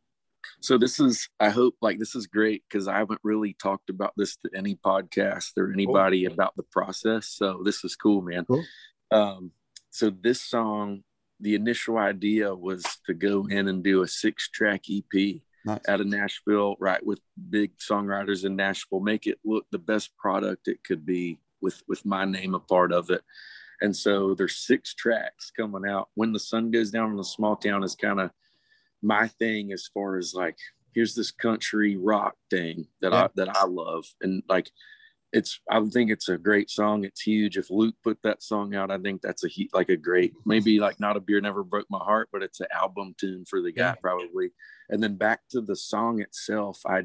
So 0.60 0.78
this 0.78 1.00
is, 1.00 1.28
I 1.40 1.50
hope, 1.50 1.74
like 1.80 1.98
this 1.98 2.14
is 2.14 2.26
great 2.26 2.62
because 2.68 2.86
I 2.88 2.98
haven't 2.98 3.20
really 3.22 3.54
talked 3.54 3.90
about 3.90 4.12
this 4.16 4.36
to 4.38 4.50
any 4.54 4.76
podcast 4.76 5.52
or 5.56 5.72
anybody 5.72 6.24
about 6.26 6.54
the 6.56 6.62
process. 6.62 7.28
So 7.28 7.62
this 7.64 7.84
is 7.84 7.96
cool, 7.96 8.22
man. 8.22 8.44
Cool. 8.44 8.64
Um, 9.10 9.52
so 9.90 10.10
this 10.10 10.40
song, 10.40 11.02
the 11.40 11.54
initial 11.54 11.98
idea 11.98 12.54
was 12.54 12.82
to 13.06 13.14
go 13.14 13.46
in 13.48 13.68
and 13.68 13.82
do 13.82 14.02
a 14.02 14.08
six-track 14.08 14.82
EP 14.90 15.40
nice. 15.64 15.80
out 15.88 16.00
of 16.00 16.06
Nashville, 16.06 16.76
right, 16.78 17.04
with 17.04 17.20
big 17.50 17.76
songwriters 17.78 18.44
in 18.44 18.56
Nashville, 18.56 19.00
make 19.00 19.26
it 19.26 19.38
look 19.44 19.66
the 19.70 19.78
best 19.78 20.16
product 20.16 20.68
it 20.68 20.82
could 20.84 21.04
be 21.04 21.38
with 21.60 21.82
with 21.88 22.04
my 22.04 22.24
name 22.24 22.54
a 22.54 22.60
part 22.60 22.92
of 22.92 23.10
it. 23.10 23.22
And 23.80 23.94
so 23.94 24.34
there's 24.34 24.56
six 24.56 24.94
tracks 24.94 25.50
coming 25.50 25.88
out. 25.88 26.08
When 26.14 26.32
the 26.32 26.38
sun 26.38 26.70
goes 26.70 26.90
down 26.90 27.12
in 27.12 27.18
a 27.18 27.24
small 27.24 27.56
town 27.56 27.82
is 27.82 27.94
kind 27.96 28.20
of 28.20 28.30
my 29.02 29.28
thing 29.28 29.72
as 29.72 29.88
far 29.92 30.16
as 30.16 30.32
like 30.34 30.56
here's 30.94 31.14
this 31.14 31.30
country 31.30 31.96
rock 31.96 32.36
thing 32.50 32.86
that 33.02 33.12
Yeah. 33.12 33.24
I 33.24 33.28
that 33.34 33.56
I 33.56 33.66
love 33.66 34.04
and 34.20 34.42
like 34.48 34.70
it's 35.34 35.60
I 35.70 35.80
think 35.92 36.10
it's 36.10 36.28
a 36.28 36.38
great 36.38 36.70
song. 36.70 37.04
It's 37.04 37.20
huge. 37.20 37.58
If 37.58 37.68
Luke 37.68 37.96
put 38.04 38.18
that 38.22 38.42
song 38.42 38.74
out, 38.74 38.90
I 38.90 38.98
think 38.98 39.20
that's 39.20 39.44
a 39.44 39.48
heat 39.48 39.70
like 39.74 39.88
a 39.90 39.96
great 39.96 40.32
maybe 40.46 40.78
like 40.78 41.00
not 41.00 41.16
a 41.16 41.20
beer 41.20 41.40
never 41.40 41.64
broke 41.64 41.86
my 41.90 41.98
heart, 41.98 42.28
but 42.32 42.42
it's 42.42 42.60
an 42.60 42.68
album 42.72 43.14
tune 43.18 43.44
for 43.50 43.60
the 43.60 43.72
guy 43.72 43.82
Yeah. 43.90 43.94
probably. 44.00 44.52
And 44.88 45.02
then 45.02 45.16
back 45.16 45.40
to 45.50 45.60
the 45.60 45.76
song 45.76 46.20
itself, 46.22 46.80
I 46.86 47.02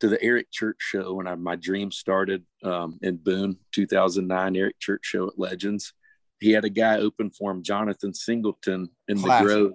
to 0.00 0.08
the 0.08 0.22
Eric 0.22 0.50
Church 0.52 0.76
show 0.78 1.14
when 1.14 1.26
I, 1.26 1.34
my 1.34 1.56
dream 1.56 1.90
started 1.90 2.44
um, 2.62 2.98
in 3.02 3.16
Boone, 3.16 3.56
2009. 3.72 4.56
Eric 4.56 4.78
Church 4.78 5.04
show 5.04 5.26
at 5.28 5.38
Legends. 5.38 5.92
He 6.40 6.50
had 6.52 6.64
a 6.64 6.70
guy 6.70 6.98
open 6.98 7.30
for 7.30 7.50
him, 7.50 7.62
Jonathan 7.62 8.12
Singleton, 8.14 8.90
in 9.08 9.18
Classic. 9.18 9.48
the 9.48 9.54
Grove, 9.54 9.72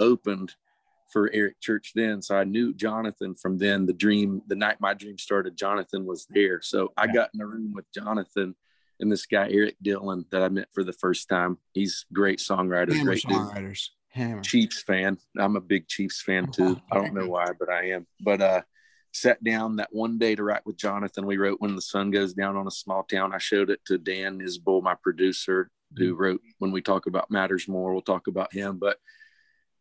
opened 0.00 0.54
for 1.08 1.30
Eric 1.32 1.60
Church 1.60 1.92
then. 1.94 2.22
So 2.22 2.36
I 2.36 2.44
knew 2.44 2.74
Jonathan 2.74 3.34
from 3.34 3.58
then. 3.58 3.86
The 3.86 3.92
dream, 3.92 4.42
the 4.46 4.56
night 4.56 4.80
my 4.80 4.94
dream 4.94 5.18
started, 5.18 5.56
Jonathan 5.56 6.04
was 6.04 6.26
there. 6.30 6.60
So 6.62 6.92
I 6.96 7.06
got 7.06 7.30
in 7.34 7.40
a 7.40 7.46
room 7.46 7.72
with 7.74 7.90
Jonathan 7.92 8.54
and 9.00 9.10
this 9.10 9.26
guy 9.26 9.48
Erik 9.50 9.76
Dylan 9.82 10.28
that 10.30 10.42
I 10.42 10.48
met 10.48 10.68
for 10.72 10.84
the 10.84 10.92
first 10.92 11.28
time. 11.28 11.58
He's 11.72 12.04
great 12.12 12.38
songwriter, 12.38 12.92
Hammer 12.92 13.04
great 13.04 13.22
dude. 13.22 13.36
songwriters 13.36 13.88
hammer 14.10 14.42
Chiefs 14.42 14.82
fan. 14.82 15.18
I'm 15.38 15.56
a 15.56 15.60
big 15.60 15.88
Chiefs 15.88 16.22
fan 16.22 16.50
too. 16.50 16.80
I 16.90 16.96
don't 16.96 17.14
know 17.14 17.28
why, 17.28 17.50
but 17.58 17.68
I 17.68 17.90
am. 17.90 18.06
But 18.20 18.40
uh 18.40 18.62
sat 19.12 19.42
down 19.42 19.76
that 19.76 19.88
one 19.90 20.18
day 20.18 20.34
to 20.34 20.42
write 20.42 20.66
with 20.66 20.76
Jonathan. 20.76 21.26
We 21.26 21.38
wrote 21.38 21.60
When 21.60 21.74
the 21.74 21.82
Sun 21.82 22.10
Goes 22.10 22.34
Down 22.34 22.56
on 22.56 22.66
a 22.66 22.70
Small 22.70 23.02
Town. 23.02 23.34
I 23.34 23.38
showed 23.38 23.70
it 23.70 23.80
to 23.86 23.98
Dan 23.98 24.38
Isbell, 24.38 24.82
my 24.82 24.94
producer, 24.94 25.70
who 25.96 26.14
wrote 26.14 26.40
When 26.58 26.72
We 26.72 26.82
Talk 26.82 27.06
About 27.06 27.30
Matters 27.30 27.68
More. 27.68 27.92
We'll 27.92 28.02
talk 28.02 28.26
about 28.26 28.52
him. 28.52 28.78
But 28.78 28.98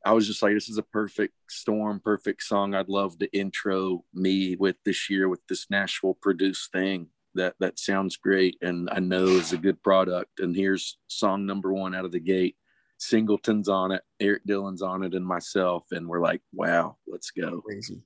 I 0.05 0.13
was 0.13 0.27
just 0.27 0.41
like, 0.41 0.53
this 0.53 0.69
is 0.69 0.77
a 0.77 0.83
perfect 0.83 1.33
storm, 1.49 1.99
perfect 2.03 2.43
song. 2.43 2.73
I'd 2.73 2.89
love 2.89 3.17
to 3.19 3.37
intro 3.37 4.03
me 4.13 4.55
with 4.55 4.77
this 4.85 5.09
year 5.09 5.27
with 5.27 5.41
this 5.47 5.67
Nashville 5.69 6.17
produced 6.21 6.71
thing 6.71 7.07
that 7.35 7.55
that 7.59 7.77
sounds 7.79 8.17
great 8.17 8.57
and 8.61 8.89
I 8.91 8.99
know 8.99 9.25
is 9.25 9.53
a 9.53 9.57
good 9.57 9.81
product. 9.83 10.39
And 10.39 10.55
here's 10.55 10.97
song 11.07 11.45
number 11.45 11.73
one 11.73 11.95
out 11.95 12.05
of 12.05 12.11
the 12.11 12.19
gate. 12.19 12.55
Singleton's 12.99 13.69
on 13.69 13.91
it, 13.91 14.01
Erik 14.19 14.45
Dylan's 14.47 14.81
on 14.81 15.03
it, 15.03 15.13
and 15.13 15.25
myself. 15.25 15.85
And 15.91 16.07
we're 16.07 16.21
like, 16.21 16.41
wow, 16.51 16.97
let's 17.07 17.31
go. 17.31 17.61
crazy 17.61 18.01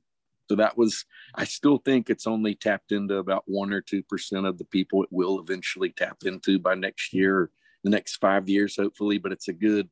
So 0.51 0.55
that 0.55 0.77
was, 0.77 1.05
I 1.33 1.45
still 1.45 1.77
think 1.77 2.09
it's 2.09 2.27
only 2.27 2.55
tapped 2.55 2.91
into 2.91 3.15
about 3.15 3.43
one 3.45 3.71
or 3.71 3.81
2% 3.81 4.03
of 4.45 4.57
the 4.57 4.65
people 4.65 5.01
it 5.01 5.07
will 5.09 5.39
eventually 5.39 5.91
tap 5.91 6.17
into 6.25 6.59
by 6.59 6.75
next 6.75 7.13
year, 7.13 7.37
or 7.37 7.51
the 7.85 7.89
next 7.89 8.17
five 8.17 8.49
years, 8.49 8.75
hopefully. 8.75 9.17
But 9.17 9.31
it's 9.31 9.47
a 9.47 9.53
good, 9.53 9.89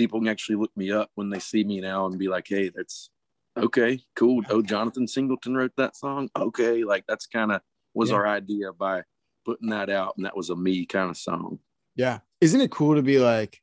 people 0.00 0.18
can 0.18 0.28
actually 0.28 0.56
look 0.56 0.74
me 0.76 0.90
up 0.90 1.10
when 1.14 1.28
they 1.28 1.38
see 1.38 1.62
me 1.62 1.78
now 1.78 2.06
and 2.06 2.18
be 2.18 2.26
like, 2.26 2.46
hey, 2.48 2.70
that's 2.74 3.10
okay, 3.54 4.00
cool. 4.16 4.42
Oh, 4.48 4.62
Jonathan 4.62 5.06
Singleton 5.06 5.54
wrote 5.54 5.72
that 5.76 5.94
song. 5.94 6.30
Okay. 6.34 6.84
Like 6.84 7.04
that's 7.06 7.26
kind 7.26 7.52
of 7.52 7.60
was 7.92 8.08
Yeah. 8.08 8.16
our 8.16 8.26
idea 8.26 8.72
by 8.72 9.02
putting 9.44 9.68
that 9.68 9.90
out. 9.90 10.14
And 10.16 10.24
that 10.24 10.34
was 10.34 10.48
a 10.48 10.56
me 10.56 10.86
kind 10.86 11.10
of 11.10 11.18
song. 11.18 11.58
Yeah. 11.96 12.20
Isn't 12.40 12.62
it 12.62 12.70
cool 12.70 12.94
to 12.94 13.02
be 13.02 13.18
like, 13.18 13.60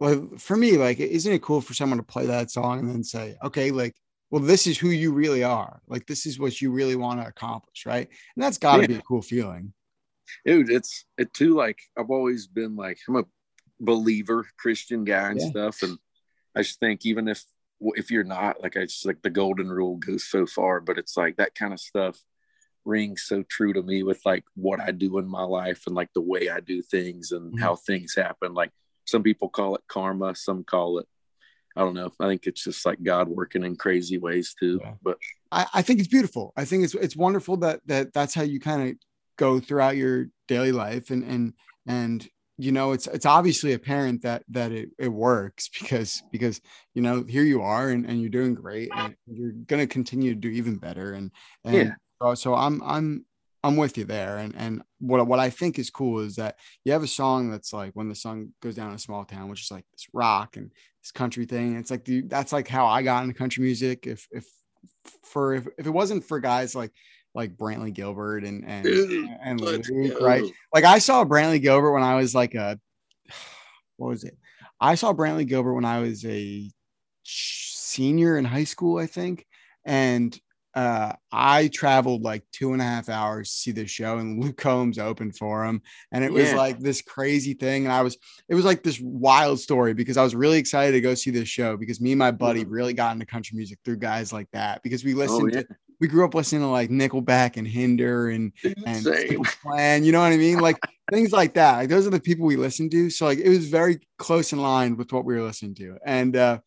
well, 0.00 0.30
for 0.38 0.56
me, 0.56 0.78
like, 0.78 0.98
isn't 0.98 1.30
it 1.32 1.42
cool 1.42 1.60
for 1.60 1.74
someone 1.74 1.98
to 1.98 2.04
play 2.04 2.24
that 2.24 2.50
song 2.50 2.78
and 2.78 2.88
then 2.88 3.04
say, 3.04 3.36
okay, 3.44 3.70
like, 3.70 3.96
well, 4.30 4.40
this 4.42 4.66
is 4.66 4.78
who 4.78 4.88
you 4.88 5.12
really 5.12 5.44
are. 5.44 5.82
Like, 5.88 6.06
this 6.06 6.24
is 6.24 6.38
what 6.38 6.62
you 6.62 6.70
really 6.70 6.96
want 6.96 7.20
to 7.20 7.26
accomplish. 7.26 7.84
Right. 7.84 8.08
And 8.34 8.42
that's 8.42 8.56
got 8.56 8.76
to 8.76 8.82
Yeah. 8.82 8.86
be 8.86 8.94
a 8.96 9.02
cool 9.02 9.20
feeling. 9.20 9.74
dude 10.46 10.70
it's 10.70 11.06
it 11.16 11.32
too 11.32 11.54
like 11.54 11.78
i've 11.98 12.10
always 12.10 12.46
been 12.46 12.76
like 12.76 12.98
i'm 13.08 13.16
a 13.16 13.24
believer 13.80 14.46
christian 14.56 15.04
guy 15.04 15.30
and 15.30 15.40
Yeah. 15.40 15.46
stuff 15.46 15.82
and 15.82 15.98
i 16.56 16.62
just 16.62 16.80
think 16.80 17.06
even 17.06 17.28
if 17.28 17.44
if 17.94 18.10
you're 18.10 18.24
not 18.24 18.60
like 18.62 18.76
i 18.76 18.82
just 18.84 19.06
like 19.06 19.22
the 19.22 19.30
golden 19.30 19.68
rule 19.68 19.96
goes 19.96 20.24
so 20.28 20.46
far 20.46 20.80
but 20.80 20.98
it's 20.98 21.16
like 21.16 21.36
that 21.36 21.54
kind 21.54 21.72
of 21.72 21.80
stuff 21.80 22.18
rings 22.84 23.22
so 23.22 23.42
true 23.44 23.72
to 23.72 23.82
me 23.82 24.02
with 24.02 24.20
like 24.24 24.44
what 24.54 24.80
i 24.80 24.90
do 24.90 25.18
in 25.18 25.28
my 25.28 25.42
life 25.42 25.82
and 25.86 25.94
like 25.94 26.08
the 26.14 26.20
way 26.20 26.48
i 26.48 26.58
do 26.60 26.82
things 26.82 27.32
and 27.32 27.52
Mhm. 27.52 27.60
how 27.60 27.76
things 27.76 28.14
happen 28.16 28.54
like 28.54 28.70
some 29.04 29.22
people 29.22 29.48
call 29.48 29.74
it 29.76 29.82
karma 29.88 30.34
some 30.34 30.64
call 30.64 30.98
it 30.98 31.06
i 31.76 31.80
don't 31.80 31.94
know 31.94 32.12
i 32.18 32.26
think 32.26 32.46
it's 32.46 32.64
just 32.64 32.84
like 32.86 33.02
god 33.02 33.28
working 33.28 33.62
in 33.62 33.76
crazy 33.76 34.18
ways 34.18 34.54
too 34.58 34.80
Yeah. 34.82 34.94
but 35.02 35.18
I, 35.50 35.66
I 35.74 35.82
think 35.82 35.98
it's 35.98 36.08
beautiful. 36.10 36.52
I 36.58 36.66
think 36.66 36.84
it's 36.84 36.94
it's 36.94 37.16
wonderful 37.16 37.56
that 37.58 37.80
that 37.86 38.12
that's 38.12 38.34
how 38.34 38.42
you 38.42 38.60
kind 38.60 38.90
of 38.90 38.96
go 39.36 39.60
throughout 39.60 39.96
your 39.96 40.26
daily 40.46 40.72
life 40.72 41.08
and 41.10 41.24
and 41.24 41.54
and 41.86 42.28
you 42.60 42.72
know 42.72 42.92
it's 42.92 43.06
it's 43.06 43.24
obviously 43.26 43.72
apparent 43.72 44.22
that 44.22 44.42
that 44.48 44.72
it, 44.72 44.90
it 44.98 45.08
works 45.08 45.68
because 45.78 46.22
because 46.32 46.60
you 46.94 47.00
know 47.00 47.22
here 47.22 47.44
you 47.44 47.62
are 47.62 47.90
and, 47.90 48.04
and 48.04 48.20
you're 48.20 48.30
doing 48.30 48.54
great 48.54 48.90
and 48.96 49.14
you're 49.26 49.52
going 49.52 49.80
to 49.80 49.86
continue 49.86 50.34
to 50.34 50.40
do 50.40 50.48
even 50.48 50.76
better. 50.76 51.12
And 51.12 51.30
and 51.64 51.74
Yeah. 51.74 51.90
so, 52.20 52.34
so 52.34 52.54
i'm 52.54 52.82
i'm 52.84 53.24
i'm 53.62 53.76
with 53.76 53.96
you 53.96 54.04
there. 54.04 54.38
And 54.38 54.54
and 54.56 54.82
what 54.98 55.24
what 55.28 55.38
i 55.38 55.50
think 55.50 55.78
is 55.78 55.90
cool 55.90 56.18
is 56.18 56.34
that 56.36 56.56
you 56.84 56.92
have 56.92 57.04
a 57.04 57.06
song 57.08 57.50
that's 57.50 57.72
like 57.72 57.92
when 57.94 58.08
the 58.08 58.14
sun 58.14 58.52
goes 58.60 58.74
down 58.74 58.88
in 58.88 58.96
a 58.96 58.98
small 58.98 59.24
town 59.24 59.48
which 59.48 59.62
is 59.62 59.70
like 59.70 59.84
this 59.92 60.08
rock 60.12 60.56
and 60.56 60.72
this 61.02 61.12
country 61.12 61.46
thing 61.46 61.76
it's 61.76 61.90
like 61.90 62.04
the 62.04 62.22
that's 62.22 62.52
like 62.52 62.66
how 62.66 62.86
i 62.86 63.02
got 63.02 63.22
into 63.22 63.34
country 63.34 63.62
music. 63.62 64.06
If 64.06 64.26
if 64.32 64.46
for 65.22 65.54
if, 65.54 65.66
if 65.78 65.86
it 65.86 65.90
wasn't 65.90 66.24
for 66.24 66.40
guys 66.40 66.74
like 66.74 66.92
like 67.38 67.56
brantley 67.56 67.92
gilbert 67.94 68.42
and 68.44 68.64
and 68.66 68.86
and 69.42 69.60
Luke, 69.60 69.86
right 70.20 70.44
like 70.74 70.84
I 70.84 70.98
saw 70.98 71.24
Brantley 71.24 71.60
Gilbert 71.62 71.92
when 71.92 72.02
I 72.02 72.16
was 72.16 72.34
like 72.34 72.54
a 72.54 72.78
what 73.96 74.08
was 74.08 74.24
it? 74.24 74.36
I 74.80 74.94
saw 74.94 75.12
Brantley 75.12 75.46
Gilbert 75.46 75.74
when 75.74 75.84
I 75.84 76.00
was 76.00 76.24
a 76.24 76.70
senior 77.24 78.38
in 78.38 78.44
high 78.44 78.64
school, 78.64 78.98
I 78.98 79.06
think, 79.06 79.46
and 79.84 80.38
uh, 80.74 81.12
I 81.32 81.68
traveled 81.68 82.22
like 82.22 82.44
two 82.52 82.72
and 82.72 82.80
a 82.80 82.84
half 82.84 83.08
hours 83.08 83.50
to 83.50 83.56
see 83.56 83.70
the 83.72 83.86
show, 83.86 84.18
and 84.18 84.42
Luke 84.42 84.56
Combs 84.56 84.98
opened 84.98 85.36
for 85.36 85.64
him, 85.64 85.82
and 86.12 86.22
it 86.22 86.32
was 86.32 86.50
Yeah. 86.50 86.56
like 86.56 86.78
this 86.78 87.02
crazy 87.02 87.54
thing, 87.54 87.84
and 87.84 87.92
I 87.92 88.02
was 88.02 88.16
it 88.48 88.54
was 88.54 88.64
like 88.64 88.82
this 88.84 89.00
wild 89.00 89.58
story 89.58 89.94
because 89.94 90.16
I 90.16 90.22
was 90.22 90.34
really 90.36 90.58
excited 90.58 90.92
to 90.92 91.00
go 91.00 91.14
see 91.14 91.30
this 91.30 91.48
show 91.48 91.76
because 91.76 92.00
me 92.00 92.12
and 92.12 92.18
my 92.18 92.30
buddy 92.30 92.64
really 92.64 92.92
got 92.94 93.14
into 93.14 93.26
country 93.26 93.56
music 93.56 93.78
through 93.84 93.96
guys 93.96 94.32
like 94.32 94.48
that 94.52 94.82
because 94.82 95.02
we 95.04 95.14
listened 95.14 95.50
Oh, 95.52 95.56
yeah. 95.56 95.62
to 95.62 95.68
we 96.00 96.08
grew 96.08 96.24
up 96.24 96.34
listening 96.34 96.62
to 96.62 96.68
like 96.68 96.90
Nickelback 96.90 97.56
and 97.56 97.66
Hinder 97.66 98.28
and 98.30 98.52
and 98.86 99.04
plan, 99.62 100.04
you 100.04 100.12
know 100.12 100.20
what 100.20 100.32
I 100.32 100.36
mean? 100.36 100.60
Like 100.60 100.78
things 101.10 101.32
like 101.32 101.54
that. 101.54 101.76
Like 101.76 101.88
those 101.88 102.06
are 102.06 102.10
the 102.10 102.20
people 102.20 102.46
we 102.46 102.56
listened 102.56 102.90
to. 102.92 103.10
So 103.10 103.26
like 103.26 103.38
it 103.38 103.48
was 103.48 103.68
very 103.68 104.00
close 104.18 104.52
in 104.52 104.60
line 104.60 104.96
with 104.96 105.12
what 105.12 105.24
we 105.24 105.34
were 105.34 105.42
listening 105.42 105.74
to. 105.76 105.96
And 106.04 106.36
uh 106.36 106.58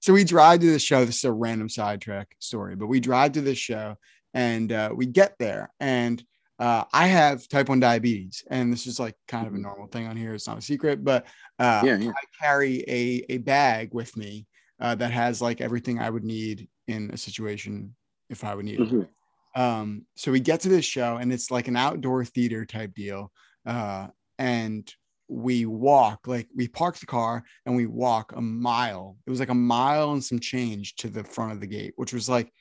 so 0.00 0.12
we 0.12 0.22
drive 0.24 0.60
to 0.60 0.70
the 0.70 0.78
show. 0.78 1.04
This 1.04 1.16
is 1.18 1.24
a 1.24 1.32
random 1.32 1.68
sidetrack 1.68 2.34
story, 2.38 2.76
but 2.76 2.86
we 2.86 3.00
drive 3.00 3.32
to 3.32 3.40
this 3.40 3.58
show 3.58 3.96
and 4.34 4.72
uh 4.72 4.90
we 4.94 5.06
get 5.06 5.34
there 5.38 5.70
and 5.80 6.22
uh, 6.60 6.82
I 6.92 7.06
have 7.06 7.46
type 7.46 7.68
1 7.68 7.78
diabetes, 7.78 8.42
and 8.50 8.72
this 8.72 8.88
is 8.88 8.98
like 8.98 9.14
kind 9.28 9.46
of 9.46 9.54
a 9.54 9.56
Mhm. 9.56 9.62
normal 9.62 9.86
thing 9.86 10.08
on 10.08 10.16
here. 10.16 10.34
It's 10.34 10.48
not 10.48 10.58
a 10.58 10.60
secret, 10.60 11.04
but 11.04 11.24
uh, 11.60 11.82
Yeah, 11.84 11.96
yeah. 11.98 12.10
I 12.10 12.22
carry 12.42 12.82
a, 12.88 13.24
a 13.28 13.38
bag 13.38 13.94
with 13.94 14.16
me 14.16 14.44
uh, 14.80 14.96
that 14.96 15.12
has 15.12 15.40
like 15.40 15.60
everything 15.60 16.00
I 16.00 16.10
would 16.10 16.24
need 16.24 16.68
in 16.88 17.12
a 17.12 17.16
situation 17.16 17.94
if 18.30 18.44
I 18.44 18.54
would 18.54 18.64
need 18.64 18.80
it. 18.80 18.88
Mhm. 18.88 19.08
Um, 19.54 20.06
so 20.16 20.30
we 20.30 20.40
get 20.40 20.60
to 20.60 20.68
this 20.68 20.84
show 20.84 21.16
and 21.16 21.32
it's 21.32 21.50
like 21.50 21.68
an 21.68 21.76
outdoor 21.76 22.24
theater 22.24 22.64
type 22.64 22.94
deal. 22.94 23.32
Uh, 23.66 24.08
and 24.38 24.92
we 25.28 25.66
walk, 25.66 26.26
like 26.26 26.48
we 26.54 26.68
park 26.68 26.96
the 26.98 27.06
car 27.06 27.44
and 27.66 27.76
we 27.76 27.86
walk 27.86 28.32
a 28.36 28.40
mile. 28.40 29.16
It 29.26 29.30
was 29.30 29.40
like 29.40 29.48
a 29.48 29.54
mile 29.54 30.12
and 30.12 30.24
some 30.24 30.38
change 30.38 30.94
to 30.96 31.08
the 31.08 31.24
front 31.24 31.52
of 31.52 31.60
the 31.60 31.66
gate, 31.66 31.92
which 31.96 32.12
was 32.12 32.28
like 32.28 32.52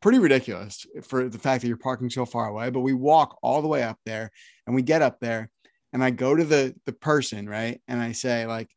pretty 0.00 0.18
ridiculous 0.18 0.86
for 1.02 1.28
the 1.28 1.38
fact 1.38 1.62
that 1.62 1.68
you're 1.68 1.76
parking 1.76 2.10
so 2.10 2.24
far 2.24 2.48
away. 2.48 2.70
But 2.70 2.80
we 2.80 2.94
walk 2.94 3.38
all 3.42 3.62
the 3.62 3.68
way 3.68 3.82
up 3.82 3.98
there 4.04 4.30
and 4.66 4.74
we 4.74 4.82
get 4.82 5.02
up 5.02 5.20
there 5.20 5.50
and 5.92 6.02
I 6.02 6.10
go 6.10 6.34
to 6.34 6.44
the 6.44 6.74
the 6.84 6.92
person, 6.92 7.48
right? 7.48 7.80
And 7.86 8.00
I 8.00 8.12
say, 8.12 8.46
like 8.46 8.70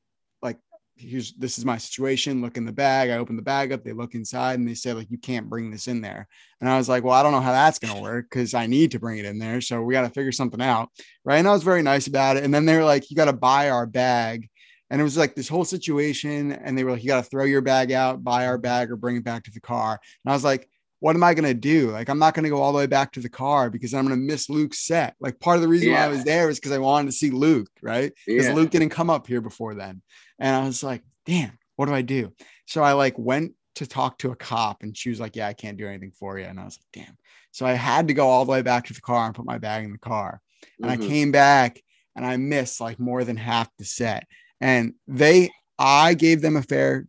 here's 0.99 1.33
this 1.33 1.57
is 1.57 1.65
my 1.65 1.77
situation. 1.77 2.41
Look 2.41 2.57
in 2.57 2.65
the 2.65 2.71
bag. 2.71 3.09
I 3.09 3.17
open 3.17 3.35
the 3.35 3.41
bag 3.41 3.71
up, 3.71 3.83
they 3.83 3.93
look 3.93 4.15
inside 4.15 4.59
and 4.59 4.67
they 4.67 4.73
say, 4.73 4.93
like, 4.93 5.09
you 5.09 5.17
can't 5.17 5.49
bring 5.49 5.71
this 5.71 5.87
in 5.87 6.01
there. 6.01 6.27
And 6.61 6.69
I 6.69 6.77
was 6.77 6.89
like, 6.89 7.03
well, 7.03 7.13
I 7.13 7.23
don't 7.23 7.31
know 7.31 7.41
how 7.41 7.51
that's 7.51 7.79
going 7.79 7.95
to 7.95 8.01
work 8.01 8.27
because 8.29 8.53
I 8.53 8.67
need 8.67 8.91
to 8.91 8.99
bring 8.99 9.17
it 9.17 9.25
in 9.25 9.39
there. 9.39 9.61
So 9.61 9.81
we 9.81 9.93
got 9.93 10.01
to 10.01 10.09
figure 10.09 10.31
something 10.31 10.61
out. 10.61 10.89
Right. 11.23 11.37
And 11.37 11.47
I 11.47 11.51
was 11.51 11.63
very 11.63 11.81
nice 11.81 12.07
about 12.07 12.37
it. 12.37 12.43
And 12.43 12.53
then 12.53 12.65
they 12.65 12.75
were 12.75 12.83
like, 12.83 13.09
you 13.09 13.15
got 13.15 13.25
to 13.25 13.33
buy 13.33 13.69
our 13.69 13.85
bag. 13.85 14.49
And 14.89 14.99
it 14.99 15.03
was 15.03 15.17
like 15.17 15.35
this 15.35 15.47
whole 15.47 15.65
situation. 15.65 16.51
And 16.51 16.77
they 16.77 16.83
were 16.83 16.91
like, 16.91 17.03
you 17.03 17.07
got 17.07 17.23
to 17.23 17.29
throw 17.29 17.45
your 17.45 17.61
bag 17.61 17.91
out, 17.91 18.23
buy 18.23 18.47
our 18.47 18.57
bag, 18.57 18.91
or 18.91 18.95
bring 18.95 19.15
it 19.15 19.23
back 19.23 19.43
to 19.43 19.51
the 19.51 19.61
car. 19.61 19.99
And 20.25 20.31
I 20.31 20.35
was 20.35 20.43
like, 20.43 20.67
what 20.99 21.15
am 21.15 21.23
I 21.23 21.33
going 21.33 21.47
to 21.47 21.53
do? 21.53 21.91
Like, 21.91 22.09
I'm 22.09 22.19
not 22.19 22.33
going 22.33 22.43
to 22.43 22.49
go 22.49 22.61
all 22.61 22.71
the 22.71 22.77
way 22.77 22.87
back 22.87 23.11
to 23.13 23.19
the 23.19 23.29
car 23.29 23.69
because 23.69 23.93
I'm 23.93 24.05
going 24.05 24.19
to 24.19 24.25
miss 24.25 24.49
Luke's 24.49 24.85
set. 24.85 25.15
Like, 25.19 25.39
part 25.39 25.55
of 25.55 25.61
the 25.61 25.67
reason 25.67 25.91
why 25.93 26.03
I 26.03 26.07
was 26.07 26.23
there 26.25 26.49
is 26.49 26.59
because 26.59 26.73
I 26.73 26.77
wanted 26.77 27.07
to 27.07 27.17
see 27.17 27.29
Luke. 27.31 27.69
Right. 27.81 28.11
Because 28.27 28.47
Yeah. 28.47 28.53
Luke 28.53 28.69
didn't 28.69 28.89
come 28.89 29.09
up 29.09 29.25
here 29.25 29.41
before 29.41 29.75
then. 29.75 30.01
And 30.39 30.55
I 30.55 30.65
was 30.65 30.83
like, 30.83 31.03
damn, 31.25 31.57
what 31.77 31.85
do 31.85 31.93
I 31.93 32.01
do? 32.01 32.33
So 32.65 32.83
I 32.83 32.93
like 32.93 33.17
went 33.17 33.53
to 33.75 33.87
talk 33.87 34.17
to 34.19 34.31
a 34.31 34.35
cop 34.35 34.83
and 34.83 34.97
she 34.97 35.09
was 35.09 35.19
like, 35.19 35.35
yeah, 35.35 35.47
I 35.47 35.53
can't 35.53 35.77
do 35.77 35.87
anything 35.87 36.11
for 36.11 36.37
you. 36.37 36.45
And 36.45 36.59
I 36.59 36.65
was 36.65 36.77
like, 36.77 37.05
damn. 37.05 37.15
So 37.51 37.65
I 37.65 37.73
had 37.73 38.09
to 38.09 38.13
go 38.13 38.27
all 38.27 38.43
the 38.43 38.51
way 38.51 38.61
back 38.61 38.85
to 38.87 38.93
the 38.93 39.01
car 39.01 39.25
and 39.25 39.35
put 39.35 39.45
my 39.45 39.57
bag 39.57 39.85
in 39.85 39.91
the 39.91 39.97
car. 39.97 40.41
And 40.81 40.91
I 40.91 40.97
Mhm. 40.97 41.07
came 41.07 41.31
back 41.31 41.81
and 42.15 42.25
I 42.25 42.35
missed 42.35 42.81
like 42.81 42.99
more 42.99 43.23
than 43.23 43.37
half 43.37 43.69
the 43.77 43.85
set. 43.85 44.27
And 44.59 44.95
they, 45.07 45.49
I 45.77 46.13
gave 46.13 46.41
them 46.41 46.57
a 46.57 46.61
fair, 46.61 47.07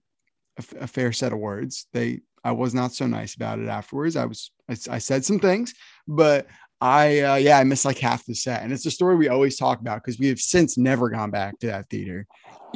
a 0.78 0.86
fair 0.86 1.12
set 1.12 1.32
of 1.32 1.40
words. 1.40 1.88
They, 1.92 2.20
I 2.44 2.52
was 2.52 2.74
not 2.74 2.92
so 2.94 3.06
nice 3.06 3.34
about 3.34 3.58
it 3.58 3.68
afterwards. 3.68 4.16
I 4.16 4.24
was, 4.24 4.50
I, 4.68 4.76
I 4.90 4.98
said 4.98 5.24
some 5.24 5.38
things, 5.38 5.74
but 6.08 6.46
I, 6.80 7.20
uh, 7.20 7.34
yeah, 7.36 7.58
I 7.58 7.64
missed 7.64 7.84
like 7.84 7.98
half 7.98 8.24
the 8.24 8.34
set. 8.34 8.62
And 8.62 8.72
it's 8.72 8.86
a 8.86 8.90
story 8.90 9.16
we 9.16 9.28
always 9.28 9.58
talk 9.58 9.80
about 9.80 10.02
because 10.02 10.18
we 10.18 10.28
have 10.28 10.40
since 10.40 10.78
never 10.78 11.10
gone 11.10 11.30
back 11.30 11.58
to 11.58 11.66
that 11.66 11.90
theater. 11.90 12.26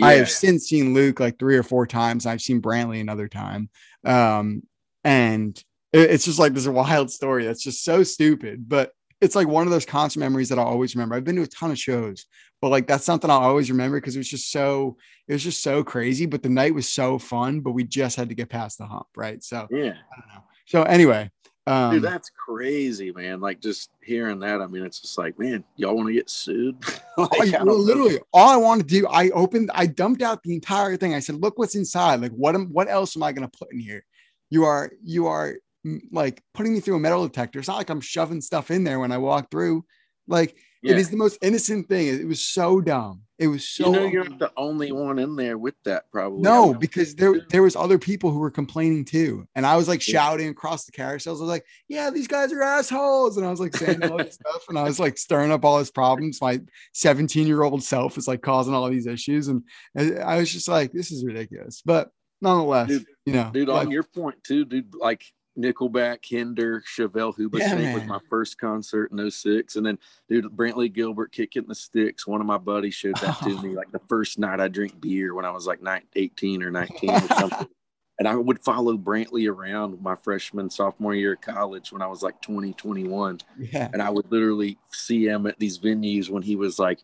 I 0.03 0.12
have 0.14 0.29
since 0.31 0.64
seen 0.68 0.92
Luke 0.92 1.20
like 1.20 1.38
three 1.38 1.57
or 1.57 1.62
four 1.62 1.87
times. 1.87 2.27
I've 2.27 2.42
seen 2.42 2.61
Brantley 2.61 3.00
another 3.00 3.29
time. 3.29 3.70
Um, 4.05 4.64
and 5.05 5.57
it- 5.92 6.11
it's 6.11 6.24
just 6.27 6.38
like 6.38 6.53
this 6.53 6.66
wild 6.83 7.11
story 7.11 7.44
that's 7.46 7.62
just 7.62 7.83
so 7.83 8.03
stupid, 8.03 8.68
but 8.68 8.90
it's 9.20 9.37
like 9.37 9.48
one 9.48 9.66
of 9.66 9.70
those 9.72 9.87
concert 9.87 10.20
memories 10.20 10.50
that 10.50 10.59
I'll 10.59 10.66
always 10.66 10.94
remember. 10.94 11.14
I've 11.14 11.24
been 11.24 11.37
to 11.37 11.42
a 11.42 11.46
ton 11.46 11.70
of 11.70 11.79
shows, 11.79 12.27
but 12.64 12.70
like 12.70 12.87
that's 12.87 13.05
something 13.05 13.29
I'll 13.31 13.40
always 13.40 13.70
remember 13.70 14.00
because 14.00 14.16
it 14.16 14.20
was 14.20 14.31
just 14.31 14.50
so 14.50 14.96
it 15.29 15.35
was 15.35 15.44
just 15.44 15.62
so 15.62 15.85
crazy. 15.85 16.24
But 16.24 16.42
the 16.42 16.48
night 16.48 16.74
was 16.74 16.88
so 16.88 17.18
fun, 17.18 17.61
but 17.61 17.72
we 17.72 17.85
just 17.85 18.16
had 18.16 18.31
to 18.31 18.35
get 18.35 18.48
past 18.48 18.79
the 18.79 18.87
hump, 18.87 19.09
right? 19.14 19.44
So 19.44 19.68
Yeah. 19.70 19.92
I 19.92 20.18
don't 20.18 20.29
know. 20.35 20.44
So 20.64 20.83
anyway, 20.85 21.31
um, 21.66 21.92
Dude, 21.92 22.05
that's 22.05 22.31
crazy, 22.31 23.12
man. 23.12 23.42
Like 23.42 23.61
just 23.61 23.90
hearing 24.03 24.38
that, 24.38 24.62
I 24.62 24.66
mean, 24.66 24.83
it's 24.83 24.98
just 24.98 25.18
like, 25.18 25.38
man, 25.38 25.62
y'all 25.77 25.94
want 25.94 26.09
to 26.09 26.14
get 26.14 26.31
sued? 26.31 26.77
Like, 27.18 27.29
Oh, 27.33 27.59
I 27.59 27.62
well, 27.64 27.66
know. 27.66 27.72
literally, 27.74 28.18
all 28.33 28.48
I 28.48 28.57
wanted 28.57 28.88
to 28.88 29.00
do, 29.00 29.07
I 29.09 29.29
opened, 29.31 29.70
I 29.74 29.87
dumped 29.87 30.22
out 30.22 30.42
the 30.42 30.55
entire 30.55 30.96
thing. 30.96 31.14
I 31.14 31.20
said, 31.20 31.35
"Look 31.37 31.59
what's 31.59 31.74
inside. 31.74 32.22
Like, 32.22 32.33
what 32.33 32.55
am, 32.55 32.72
what 32.72 32.88
else 32.88 33.14
am 33.14 33.22
I 33.22 33.33
going 33.33 33.46
to 33.46 33.59
put 33.59 33.72
in 33.74 33.79
here? 33.79 34.07
You 34.48 34.64
are, 34.64 34.90
you 35.05 35.27
are 35.27 35.57
mm, 35.87 36.00
like 36.11 36.42
putting 36.55 36.72
me 36.72 36.81
through 36.81 36.96
a 36.96 36.98
metal 36.98 37.24
detector. 37.29 37.59
It's 37.59 37.68
not 37.68 37.77
like 37.77 37.90
I'm 37.90 38.00
shoving 38.00 38.40
stuff 38.40 38.70
in 38.70 38.85
there 38.85 38.98
when 39.00 39.12
I 39.12 39.18
walk 39.18 39.50
through. 39.50 39.85
Like, 40.27 40.57
Yeah. 40.85 40.92
it 40.92 40.99
is 40.99 41.11
the 41.11 41.16
most 41.16 41.38
innocent 41.42 41.88
thing. 41.88 42.09
It 42.09 42.27
was 42.27 42.44
so 42.44 42.81
dumb. 42.81 43.23
It 43.38 43.49
was 43.49 43.68
so. 43.68 43.87
you 43.87 43.92
know, 43.92 44.05
you're 44.07 44.29
not 44.29 44.38
the 44.38 44.53
only 44.57 44.92
one 44.92 45.18
in 45.18 45.35
there 45.35 45.59
with 45.59 45.75
that, 45.85 46.05
probably. 46.12 46.42
No, 46.42 46.73
because 46.73 47.16
there 47.16 47.40
there 47.49 47.62
was 47.62 47.75
other 47.75 47.99
people 47.99 48.31
who 48.31 48.38
were 48.38 48.51
complaining 48.51 49.05
too, 49.05 49.49
and 49.57 49.66
I 49.66 49.77
was 49.77 49.88
like 49.88 50.01
shouting 50.01 50.49
across 50.51 50.85
the 50.85 50.92
carousels. 50.92 51.27
I 51.27 51.31
was 51.33 51.40
like, 51.40 51.64
"Yeah, 51.88 52.11
these 52.11 52.29
guys 52.29 52.53
are 52.53 52.62
assholes," 52.62 53.37
and 53.37 53.44
I 53.44 53.51
was 53.51 53.59
like 53.59 53.77
saying 53.77 54.05
all 54.05 54.18
this 54.18 54.35
stuff, 54.35 54.62
and 54.68 54.79
I 54.79 54.85
was 54.85 55.01
like 55.01 55.18
stirring 55.18 55.51
up 55.51 55.64
all 55.64 55.79
his 55.79 55.90
problems. 55.90 56.40
My 56.40 56.61
17 56.92 57.47
year 57.49 57.62
old 57.62 57.83
self 57.83 58.16
is 58.18 58.29
like 58.29 58.42
causing 58.42 58.73
all 58.75 58.88
these 58.88 59.07
issues, 59.09 59.49
and 59.49 59.64
I 59.97 60.37
was 60.37 60.53
just 60.53 60.68
like, 60.68 60.92
"This 60.92 61.11
is 61.11 61.25
ridiculous," 61.25 61.83
but 61.85 62.11
nonetheless, 62.40 62.88
Dude- 62.88 63.07
you 63.27 63.33
know, 63.33 63.51
dude, 63.53 63.68
like, 63.68 63.87
on 63.87 63.90
your 63.90 64.05
point 64.05 64.37
too, 64.44 64.64
dude, 64.64 64.94
like 64.94 65.25
Nickelback, 65.58 66.24
Hinder, 66.24 66.82
Chevelle 66.82 67.36
Hoobastank 67.36 67.84
Yeah, 67.84 67.94
was 67.94 68.04
my 68.04 68.18
first 68.28 68.58
concert 68.58 69.12
in 69.12 69.30
06. 69.30 69.76
And 69.76 69.86
then, 69.86 69.98
dude, 70.28 70.44
Brantley 70.46 70.92
Gilbert 70.92 71.32
kicking 71.32 71.66
the 71.66 71.74
sticks. 71.74 72.26
One 72.26 72.40
of 72.40 72.46
my 72.46 72.58
buddies 72.58 72.94
showed 72.94 73.16
that 73.16 73.38
to 73.42 73.62
me 73.62 73.70
like 73.76 73.92
the 73.92 74.00
first 74.08 74.38
night 74.38 74.60
I 74.60 74.68
drink 74.68 75.00
beer 75.00 75.34
when 75.34 75.44
I 75.44 75.50
was 75.50 75.66
like 75.66 75.82
nine, 75.82 76.02
18 76.16 76.62
or 76.62 76.70
19 76.70 77.10
or 77.10 77.28
something. 77.38 77.68
and 78.18 78.28
I 78.28 78.36
would 78.36 78.62
follow 78.64 78.96
Brantley 78.96 79.50
around 79.50 80.00
my 80.00 80.16
freshman, 80.16 80.70
sophomore 80.70 81.14
year 81.14 81.34
of 81.34 81.40
college 81.40 81.92
when 81.92 82.02
I 82.02 82.06
was 82.06 82.22
like 82.22 82.40
20, 82.42 82.72
21. 82.74 83.40
yeah, 83.58 83.88
And 83.92 84.02
I 84.02 84.10
would 84.10 84.30
literally 84.30 84.78
see 84.92 85.26
him 85.26 85.46
at 85.46 85.58
these 85.58 85.78
venues 85.78 86.30
when 86.30 86.42
he 86.42 86.56
was 86.56 86.78
like, 86.78 87.00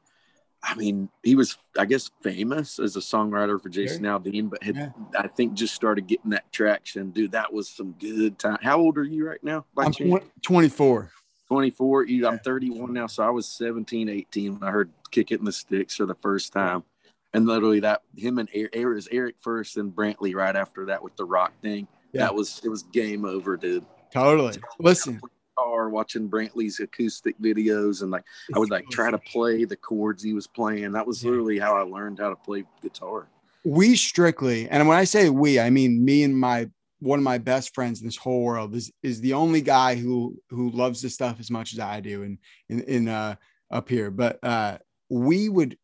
I 0.63 0.75
mean, 0.75 1.09
he 1.23 1.35
was, 1.35 1.57
I 1.79 1.87
guess, 1.87 2.11
famous 2.23 2.79
as 2.79 2.97
a 2.97 3.01
songwriter 3.01 3.61
for 3.61 3.69
Jason 3.71 4.03
Aldean, 4.05 4.51
but 4.51 4.63
had, 4.63 4.77
Yeah. 4.77 4.91
I 5.19 5.27
think, 5.27 5.55
just 5.55 5.75
started 5.75 6.07
getting 6.07 6.31
that 6.31 6.53
traction. 6.53 7.11
Dude, 7.11 7.33
that 7.33 7.53
was 7.53 7.69
some 7.69 7.93
good 7.99 8.39
time. 8.39 8.59
How 8.63 8.79
old 8.79 8.99
are 8.99 9.05
you 9.05 9.27
right 9.27 9.43
now? 9.43 9.65
By 9.75 9.85
I'm 9.87 9.93
chance? 9.93 10.11
20 10.11 10.27
24. 10.43 11.11
24. 11.49 12.05
You, 12.05 12.29
I'm 12.29 12.39
31 12.39 12.93
now. 12.93 13.07
So 13.07 13.25
I 13.25 13.31
was 13.31 13.47
17, 13.47 14.09
18 14.09 14.59
when 14.59 14.69
I 14.69 14.71
heard 14.71 14.91
Kick 15.11 15.33
It 15.33 15.41
in 15.41 15.45
the 15.45 15.53
Sticks 15.53 15.97
for 15.97 16.07
the 16.07 16.15
first 16.17 16.53
time. 16.53 16.85
And 17.33 17.47
literally 17.47 17.81
that, 17.81 18.03
him 18.17 18.39
and 18.39 18.49
er-, 18.51 18.67
er-, 18.67 18.71
Eric, 18.73 18.93
it 18.93 18.95
was 18.95 19.09
Eric 19.11 19.37
first 19.41 19.77
and 19.77 19.93
Brantley 19.93 20.35
right 20.35 20.55
after 20.55 20.87
that 20.87 21.03
with 21.03 21.17
the 21.17 21.25
rock 21.25 21.53
thing. 21.63 21.89
Yeah. 22.13 22.23
That 22.23 22.35
was, 22.35 22.61
it 22.65 22.69
was 22.69 22.83
game 22.85 23.25
over, 23.25 23.57
dude. 23.57 23.87
Totally. 24.13 24.57
Listen, 24.79 25.21
Car 25.65 25.91
watching 25.91 26.29
Brantley's 26.31 26.81
acoustic 26.81 27.39
videos 27.41 28.03
and 28.03 28.11
like 28.11 28.25
I 28.55 28.59
would 28.59 28.71
like 28.71 28.89
try 28.89 29.11
to 29.11 29.19
play 29.19 29.65
the 29.65 29.77
chords 29.77 30.23
he 30.23 30.33
was 30.33 30.47
playing. 30.47 30.93
That 30.93 31.07
was 31.07 31.23
Yeah. 31.23 31.31
literally 31.31 31.59
how 31.59 31.77
I 31.77 31.83
learned 31.83 32.19
how 32.19 32.31
to 32.31 32.37
play 32.37 32.65
guitar. 32.83 33.29
we 33.65 33.95
strictly 33.95 34.67
and 34.71 34.89
when 34.89 34.97
i 34.97 35.05
say 35.05 35.29
we 35.29 35.61
i 35.61 35.69
mean 35.69 36.03
me 36.03 36.23
and 36.23 36.35
my 36.35 36.67
one 37.01 37.19
of 37.19 37.23
my 37.23 37.37
best 37.37 37.75
friends 37.75 38.01
in 38.01 38.07
this 38.07 38.17
whole 38.17 38.43
world 38.43 38.75
is 38.75 38.91
is 39.03 39.21
the 39.21 39.35
only 39.35 39.61
guy 39.61 39.95
who 39.97 40.35
who 40.49 40.71
loves 40.71 41.03
this 41.03 41.13
stuff 41.13 41.37
as 41.39 41.51
much 41.51 41.75
as 41.75 41.79
i 41.79 42.01
do 42.01 42.23
and 42.23 42.39
in, 42.71 42.81
in 42.85 43.09
uh 43.09 43.35
up 43.71 43.87
here 43.91 44.11
but 44.11 44.39
uh 44.43 44.79
we 45.11 45.51
would 45.51 45.77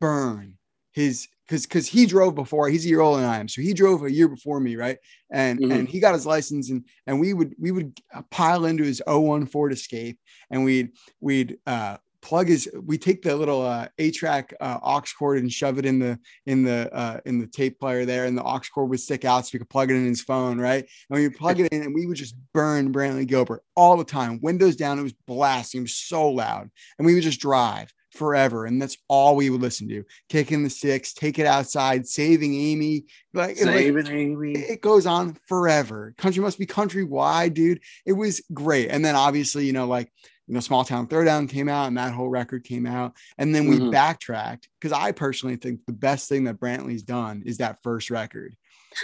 burn 0.00 0.56
his 0.92 1.28
because 1.46 1.66
because 1.66 1.86
he 1.88 2.06
drove 2.06 2.34
before 2.34 2.68
he's 2.68 2.84
a 2.84 2.88
year 2.88 3.00
older 3.00 3.20
than 3.20 3.30
I 3.30 3.38
am 3.38 3.48
so 3.48 3.60
he 3.62 3.72
drove 3.74 4.04
a 4.04 4.12
year 4.12 4.28
before 4.28 4.60
me 4.60 4.76
right? 4.76 4.98
And 5.30 5.58
Mhm. 5.60 5.72
and 5.72 5.88
he 5.88 6.00
got 6.00 6.14
his 6.14 6.26
license 6.26 6.70
and 6.70 6.84
and 7.06 7.20
we 7.20 7.32
would 7.34 7.54
we 7.58 7.70
would 7.70 7.98
pile 8.30 8.64
into 8.64 8.84
his 8.84 9.02
01 9.06 9.46
Ford 9.46 9.72
Escape 9.72 10.18
and 10.50 10.64
we'd 10.64 10.90
we'd 11.20 11.58
uh 11.66 11.96
plug 12.22 12.48
his 12.48 12.68
we 12.84 12.98
take 12.98 13.22
the 13.22 13.34
little 13.34 13.62
uh 13.62 13.88
a 13.98 14.10
track 14.10 14.52
uh 14.60 14.78
aux 14.82 15.02
cord 15.18 15.38
and 15.38 15.50
shove 15.50 15.78
it 15.78 15.86
in 15.86 15.98
the 15.98 16.18
in 16.44 16.62
the 16.62 16.92
uh 16.94 17.18
in 17.24 17.38
the 17.40 17.46
tape 17.46 17.80
player 17.80 18.04
there 18.04 18.26
and 18.26 18.36
the 18.36 18.44
aux 18.44 18.60
cord 18.72 18.90
would 18.90 19.00
stick 19.00 19.24
out 19.24 19.46
so 19.46 19.50
we 19.54 19.58
could 19.58 19.70
plug 19.70 19.90
it 19.90 19.94
in 19.96 20.04
his 20.04 20.20
phone 20.22 20.58
right? 20.60 20.86
And 21.08 21.18
we 21.18 21.26
would 21.26 21.36
plug 21.36 21.60
it 21.60 21.72
in 21.72 21.82
and 21.82 21.94
we 21.94 22.06
would 22.06 22.18
just 22.18 22.34
burn 22.52 22.92
Brantley 22.92 23.26
Gilbert 23.26 23.62
all 23.74 23.96
the 23.96 24.04
time 24.04 24.38
windows 24.42 24.76
down 24.76 24.98
it 24.98 25.02
was 25.02 25.14
blasting 25.26 25.80
it 25.80 25.82
was 25.82 25.96
so 25.96 26.28
loud 26.28 26.70
and 26.98 27.06
we 27.06 27.14
would 27.14 27.22
just 27.22 27.40
drive 27.40 27.92
forever 28.12 28.66
and 28.66 28.80
that's 28.80 28.96
all 29.08 29.36
we 29.36 29.50
would 29.50 29.60
listen 29.60 29.88
to. 29.88 30.04
Kicking 30.28 30.62
the 30.62 30.70
six 30.70 31.12
take 31.12 31.38
it 31.38 31.46
outside 31.46 32.06
saving 32.06 32.54
amy. 32.54 33.04
Like, 33.32 33.56
it- 33.60 33.66
like, 33.66 33.76
Saving 33.76 34.06
Amy. 34.08 34.52
it 34.52 34.80
goes 34.82 35.06
on 35.06 35.36
forever. 35.46 36.14
Country 36.18 36.42
must 36.42 36.58
be 36.58 36.66
countrywide 36.66 37.54
dude. 37.54 37.80
It 38.04 38.12
was 38.14 38.42
great. 38.52 38.88
And 38.88 39.04
then 39.04 39.14
obviously 39.16 39.66
you 39.66 39.72
know 39.72 39.86
like 39.86 40.12
you 40.48 40.54
know 40.54 40.60
small 40.60 40.84
town 40.84 41.06
throwdown 41.06 41.48
came 41.48 41.68
out 41.68 41.86
and 41.86 41.96
that 41.96 42.12
whole 42.12 42.28
record 42.28 42.64
came 42.64 42.86
out. 42.86 43.12
And 43.38 43.54
then 43.54 43.68
we 43.68 43.78
Mhm. 43.78 43.92
backtracked 43.92 44.68
because 44.80 44.92
i 44.92 45.12
personally 45.12 45.56
think 45.56 45.80
the 45.86 45.92
best 45.92 46.28
thing 46.28 46.44
that 46.44 46.58
brantley's 46.58 47.02
done 47.04 47.42
is 47.46 47.58
that 47.58 47.78
first 47.82 48.10
record 48.10 48.56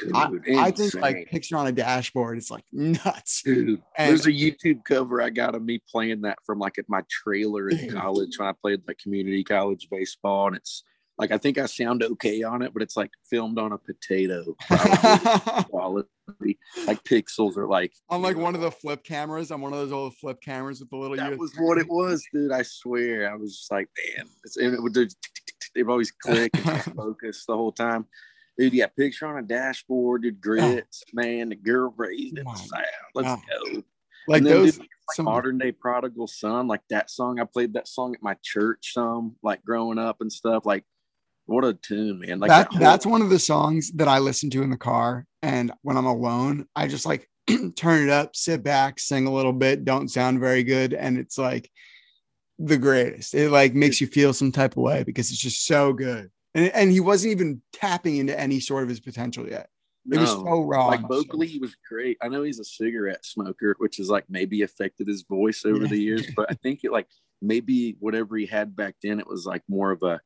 Dude, 0.03 0.15
I 0.59 0.71
think 0.71 0.95
like 0.95 1.29
picture 1.31 1.57
on 1.57 1.67
a 1.67 1.73
dashboard 1.73 2.39
it's 2.39 2.51
like 2.51 2.65
nuts 2.73 3.43
Dude, 3.43 3.83
And- 3.97 4.11
there's 4.11 4.27
a 4.27 4.33
YouTube 4.33 4.85
cover 4.85 5.23
I 5.23 5.31
got 5.31 5.55
of 5.55 5.63
me 5.63 5.81
playing 5.91 6.23
that 6.23 6.39
from 6.45 6.59
like 6.59 6.79
at 6.79 6.89
my 6.89 7.03
trailer 7.09 7.69
in 7.69 7.91
college 7.99 8.39
when 8.39 8.49
I 8.49 8.53
played 8.53 8.83
like 8.89 8.99
community 8.99 9.45
college 9.45 9.89
baseball, 9.91 10.49
and 10.49 10.57
it's 10.57 10.83
like 11.19 11.31
I 11.31 11.39
think 11.39 11.57
I 11.57 11.67
sound 11.67 12.03
okay 12.03 12.43
on 12.43 12.63
it, 12.63 12.73
but 12.75 12.83
it's 12.83 12.97
like 12.97 13.11
filmed 13.31 13.59
on 13.59 13.73
a 13.73 13.79
potato 13.79 14.55
quality. 15.71 16.09
Like 16.87 17.03
pixels 17.05 17.57
are 17.57 17.67
like 17.69 17.93
on 18.11 18.21
like 18.23 18.37
one 18.37 18.55
of 18.55 18.61
the 18.61 18.71
flip 18.71 19.05
cameras 19.05 19.51
on 19.51 19.61
one 19.61 19.73
of 19.73 19.79
those 19.79 19.93
old 19.93 20.17
flip 20.17 20.41
cameras 20.41 20.81
with 20.81 20.91
the 20.91 20.97
little 20.97 21.17
that 21.17 21.33
USB. 21.33 21.39
was 21.39 21.55
what 21.59 21.79
it 21.79 21.89
was, 21.89 22.25
dude. 22.33 22.53
I 22.53 22.63
swear, 22.63 23.31
I 23.31 23.37
was 23.37 23.57
just 23.57 23.71
like, 23.71 23.89
man, 24.17 24.27
it's, 24.45 24.57
and 24.57 24.75
it 24.75 24.83
would 24.83 24.93
do, 24.93 25.07
they'd 25.75 25.87
always 25.87 26.11
click 26.11 26.51
and 26.67 26.83
focus 26.97 27.45
the 27.47 27.57
whole 27.57 27.73
time. 27.73 28.07
Dude, 28.59 28.73
yeah, 28.73 28.87
picture 28.87 29.27
on 29.27 29.39
a 29.39 29.43
dashboard, 29.43 30.23
dude, 30.23 30.37
oh. 30.37 30.41
grits, 30.41 31.05
man, 31.13 31.51
the 31.51 31.57
girl 31.57 31.93
raised 31.97 32.39
oh 32.39 32.41
in 32.41 32.45
My 32.45 32.53
the 32.53 32.59
south. 32.59 32.85
Let's 33.15 33.29
God. 33.29 33.41
go. 33.49 33.83
like 34.29 34.43
then, 34.43 34.53
those 34.53 34.73
dude, 34.73 34.81
like 34.81 34.91
some- 35.15 35.25
modern 35.27 35.59
day 35.59 35.73
prodigal 35.73 36.27
son, 36.27 36.67
like 36.67 36.83
that 36.91 37.11
song. 37.11 37.39
I 37.39 37.45
played 37.45 37.75
that 37.75 37.89
song 37.89 38.15
at 38.15 38.23
my 38.23 38.37
church 38.43 38.93
some, 38.93 39.37
like 39.43 39.65
growing 39.65 39.99
up 39.99 40.21
and 40.21 40.33
stuff. 40.33 40.65
Like, 40.65 40.85
what 41.45 41.65
a 41.65 41.75
tune, 41.75 42.21
man! 42.21 42.41
Like 42.41 42.49
that, 42.49 42.69
whole- 42.73 42.81
that's 42.81 43.07
one 43.07 43.23
of 43.23 43.31
the 43.31 43.39
songs 43.39 43.93
that 43.93 44.09
I 44.09 44.19
listen 44.19 44.51
to 44.51 44.63
in 44.63 44.71
the 44.71 44.77
car. 44.77 45.27
And 45.43 45.71
when 45.83 45.97
I'm 45.97 46.07
alone, 46.07 46.67
I 46.75 46.89
just 46.89 47.07
like 47.07 47.29
turn 47.77 48.03
it 48.03 48.11
up, 48.11 48.35
sit 48.35 48.63
back, 48.63 48.99
sing 48.99 49.27
a 49.27 49.33
little 49.33 49.53
bit, 49.53 49.85
don't 49.85 50.09
sound 50.09 50.41
very 50.41 50.65
good. 50.65 50.93
And 50.93 51.19
it's 51.19 51.39
like 51.39 51.71
the 52.59 52.79
greatest. 52.79 53.35
It 53.35 53.51
like 53.51 53.75
makes 53.75 54.01
you 54.01 54.07
feel 54.07 54.33
some 54.33 54.53
type 54.53 54.73
of 54.73 54.83
way 54.83 55.03
because 55.05 55.31
it's 55.31 55.41
just 55.41 55.67
so 55.67 55.93
good. 55.93 56.31
And, 56.57 56.69
and 56.75 56.91
he 56.91 56.99
wasn't 57.01 57.33
even 57.33 57.63
tapping 57.73 58.17
into 58.17 58.39
any 58.39 58.59
sort 58.59 58.83
of 58.83 58.89
his 58.89 58.99
potential 58.99 59.49
yet. 59.49 59.69
It 60.11 60.19
was 60.19 60.31
so 60.31 60.63
raw. 60.63 60.87
like 60.87 61.01
vocally 61.09 61.49
he 61.49 61.59
was 61.59 61.75
great 61.89 62.17
i 62.23 62.29
know 62.29 62.45
he's 62.45 62.61
a 62.61 62.65
cigarette 62.65 63.25
smoker 63.27 63.75
which 63.79 63.97
has 63.97 64.09
like 64.09 64.25
maybe 64.29 64.63
affected 64.63 65.09
his 65.09 65.23
voice 65.23 65.65
over 65.65 65.83
Yeah. 65.83 65.89
the 65.89 65.97
years 66.01 66.27
but 66.37 66.47
i 66.49 66.55
think 66.55 66.85
it 66.85 66.93
like 66.93 67.09
maybe 67.43 67.97
whatever 67.99 68.37
he 68.37 68.47
had 68.47 68.77
back 68.77 68.95
then 69.03 69.19
it 69.19 69.27
was 69.27 69.47
like 69.47 69.63
more 69.69 69.91
of 69.91 70.05
a 70.05 70.21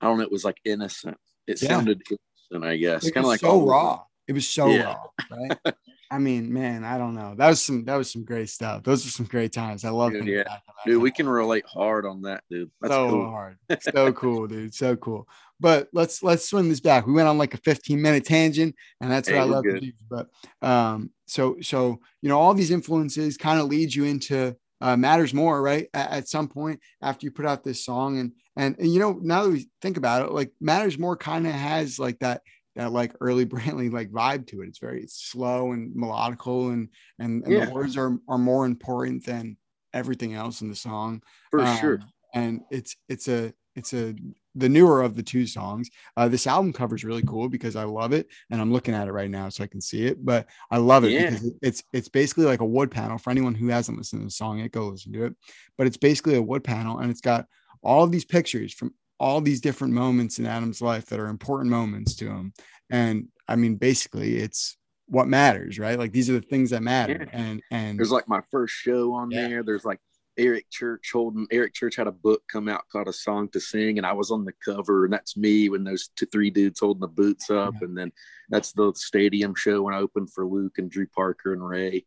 i 0.00 0.06
don't 0.06 0.18
know 0.18 0.24
it 0.24 0.32
was 0.32 0.44
like 0.44 0.58
innocent 0.64 1.16
it 1.46 1.62
Yeah. 1.62 1.68
sounded 1.68 2.02
innocent 2.10 2.68
i 2.68 2.76
guess 2.76 3.08
kind 3.12 3.24
of 3.24 3.28
like 3.28 3.38
so 3.38 3.64
raw. 3.64 4.02
It 4.26 4.32
was 4.32 4.48
so 4.48 4.68
Yeah. 4.68 4.82
raw, 4.96 5.06
right? 5.30 5.58
I 6.10 6.18
mean, 6.18 6.52
man, 6.52 6.84
I 6.84 6.96
don't 6.96 7.14
know. 7.14 7.34
That 7.36 7.48
was 7.48 7.62
some 7.62 7.84
that 7.84 7.96
was 7.96 8.10
some 8.10 8.24
great 8.24 8.48
stuff. 8.48 8.82
Those 8.82 9.06
are 9.06 9.10
some 9.10 9.26
great 9.26 9.52
times. 9.52 9.84
I 9.84 9.90
love 9.90 10.12
Dude, 10.12 10.26
yeah. 10.26 10.44
that 10.44 10.62
dude 10.86 11.02
we 11.02 11.10
can 11.10 11.28
relate 11.28 11.66
hard 11.66 12.06
on 12.06 12.22
that 12.22 12.44
dude 12.50 12.70
that's 12.80 12.94
so 12.94 13.10
cool 13.10 13.30
hard. 13.30 13.58
So 13.80 14.12
cool, 14.12 14.46
dude. 14.46 14.74
So 14.74 14.96
cool. 14.96 15.28
But 15.60 15.88
let's 15.92 16.22
let's 16.22 16.48
swing 16.48 16.68
this 16.68 16.80
back. 16.80 17.06
We 17.06 17.12
went 17.12 17.28
on 17.28 17.36
like 17.36 17.54
a 17.54 17.58
15 17.58 18.00
minute 18.00 18.24
tangent, 18.24 18.74
and 19.00 19.10
that's 19.10 19.28
what 19.28 19.38
I 19.38 19.42
love 19.42 19.64
to 19.64 19.80
do. 19.80 19.92
But 20.08 20.28
um, 20.62 21.10
so 21.26 21.56
so 21.60 22.00
you 22.22 22.28
know, 22.28 22.38
all 22.38 22.54
these 22.54 22.70
influences 22.70 23.36
kind 23.36 23.60
of 23.60 23.66
lead 23.66 23.94
you 23.94 24.04
into 24.04 24.56
uh, 24.80 24.96
matters 24.96 25.34
more, 25.34 25.60
right? 25.60 25.88
At, 25.92 26.10
at 26.10 26.28
some 26.28 26.48
point 26.48 26.80
after 27.02 27.26
you 27.26 27.32
put 27.32 27.46
out 27.46 27.64
this 27.64 27.84
song, 27.84 28.18
and, 28.18 28.32
and 28.56 28.76
and 28.78 28.92
you 28.92 29.00
know, 29.00 29.18
now 29.20 29.42
that 29.42 29.50
we 29.50 29.68
think 29.82 29.96
about 29.96 30.22
it, 30.22 30.32
like 30.32 30.52
matters 30.60 30.98
more 30.98 31.16
kind 31.16 31.46
of 31.46 31.52
has 31.52 31.98
like 31.98 32.18
that 32.20 32.42
that 32.76 32.92
like 32.92 33.14
early 33.20 33.46
Brantley 33.52 33.90
like 33.92 34.10
vibe 34.10 34.46
to 34.48 34.62
it. 34.62 34.68
It's 34.68 34.78
very 34.78 35.02
it's 35.02 35.20
slow 35.30 35.72
and 35.72 35.94
melodical, 35.94 36.72
and 36.72 36.88
and, 37.18 37.44
and 37.44 37.52
Yeah. 37.52 37.66
the 37.66 37.72
words 37.72 37.96
are 37.96 38.18
are 38.28 38.38
more 38.38 38.66
important 38.66 39.24
than 39.24 39.56
everything 39.94 40.34
else 40.34 40.60
in 40.60 40.68
the 40.68 40.76
song 40.76 41.22
for 41.50 41.60
um, 41.60 41.76
sure 41.78 42.00
and 42.34 42.60
it's 42.70 42.94
it's 43.08 43.26
a 43.26 43.52
it's 43.74 43.94
a 43.94 44.14
the 44.54 44.68
newer 44.68 45.00
of 45.00 45.16
the 45.16 45.22
two 45.22 45.46
songs 45.46 45.88
uh 46.18 46.28
this 46.28 46.46
album 46.46 46.74
cover 46.74 46.94
is 46.94 47.04
really 47.04 47.22
cool 47.22 47.48
because 47.48 47.74
i 47.74 47.84
love 47.84 48.12
it 48.12 48.26
and 48.50 48.60
i'm 48.60 48.70
looking 48.70 48.92
at 48.94 49.08
it 49.08 49.12
right 49.12 49.30
now 49.30 49.48
so 49.48 49.64
i 49.64 49.66
can 49.66 49.80
see 49.80 50.04
it 50.06 50.22
but 50.24 50.46
i 50.70 50.76
love 50.76 51.04
it 51.04 51.12
Yeah. 51.14 51.30
because 51.30 51.50
it's 51.62 51.82
it's 51.94 52.08
basically 52.10 52.44
like 52.44 52.60
a 52.60 52.66
wood 52.66 52.90
panel 52.90 53.16
for 53.16 53.30
anyone 53.30 53.54
who 53.54 53.68
hasn't 53.68 53.96
listened 53.96 54.20
to 54.20 54.26
the 54.26 54.30
song 54.30 54.58
it 54.58 54.72
go 54.72 54.88
listen 54.88 55.12
to 55.14 55.24
it 55.24 55.34
but 55.78 55.86
it's 55.86 55.96
basically 55.96 56.34
a 56.36 56.42
wood 56.42 56.62
panel 56.64 56.98
and 56.98 57.10
it's 57.10 57.22
got 57.22 57.46
all 57.82 58.04
of 58.04 58.12
these 58.12 58.26
pictures 58.26 58.74
from 58.74 58.92
all 59.20 59.40
these 59.40 59.60
different 59.60 59.92
moments 59.92 60.38
in 60.38 60.46
adam's 60.46 60.80
life 60.80 61.06
that 61.06 61.18
are 61.20 61.26
important 61.28 61.70
moments 61.70 62.14
to 62.14 62.26
him 62.26 62.52
and 62.90 63.28
i 63.48 63.56
mean 63.56 63.74
basically 63.76 64.36
it's 64.36 64.76
what 65.06 65.26
matters 65.28 65.78
right 65.78 65.98
like 65.98 66.12
these 66.12 66.28
are 66.30 66.34
the 66.34 66.40
things 66.42 66.70
that 66.70 66.82
matter 66.82 67.26
Yeah. 67.32 67.38
and 67.40 67.62
and 67.70 67.98
There's 67.98 68.10
like 68.12 68.28
my 68.28 68.42
first 68.50 68.74
show 68.74 69.14
on 69.14 69.30
Yeah. 69.30 69.48
there. 69.48 69.62
There's 69.62 69.84
like 69.84 70.00
Eric 70.36 70.66
Church 70.70 71.10
holding 71.12 71.46
Eric 71.50 71.72
Church 71.74 71.96
had 71.96 72.06
a 72.06 72.12
book 72.12 72.42
come 72.52 72.68
out 72.68 72.82
called 72.92 73.08
A 73.08 73.12
Song 73.12 73.48
to 73.48 73.58
Sing, 73.60 73.96
and 73.98 74.06
I 74.06 74.12
was 74.12 74.30
on 74.30 74.44
the 74.44 74.52
cover, 74.64 75.04
and 75.04 75.12
that's 75.12 75.34
me 75.36 75.68
when 75.70 75.82
those 75.82 76.10
two 76.14 76.26
three 76.26 76.50
dudes 76.50 76.78
holding 76.80 77.00
the 77.00 77.08
boots 77.08 77.48
up, 77.50 77.74
Yeah. 77.80 77.86
and 77.88 77.96
then 77.98 78.12
that's 78.50 78.72
the 78.72 78.92
stadium 78.94 79.54
show 79.56 79.82
when 79.82 79.94
I 79.94 79.98
opened 79.98 80.30
for 80.32 80.46
Luke 80.46 80.76
and 80.78 80.88
Drew 80.90 81.06
Parker 81.08 81.54
and 81.54 81.66
Ray, 81.66 82.04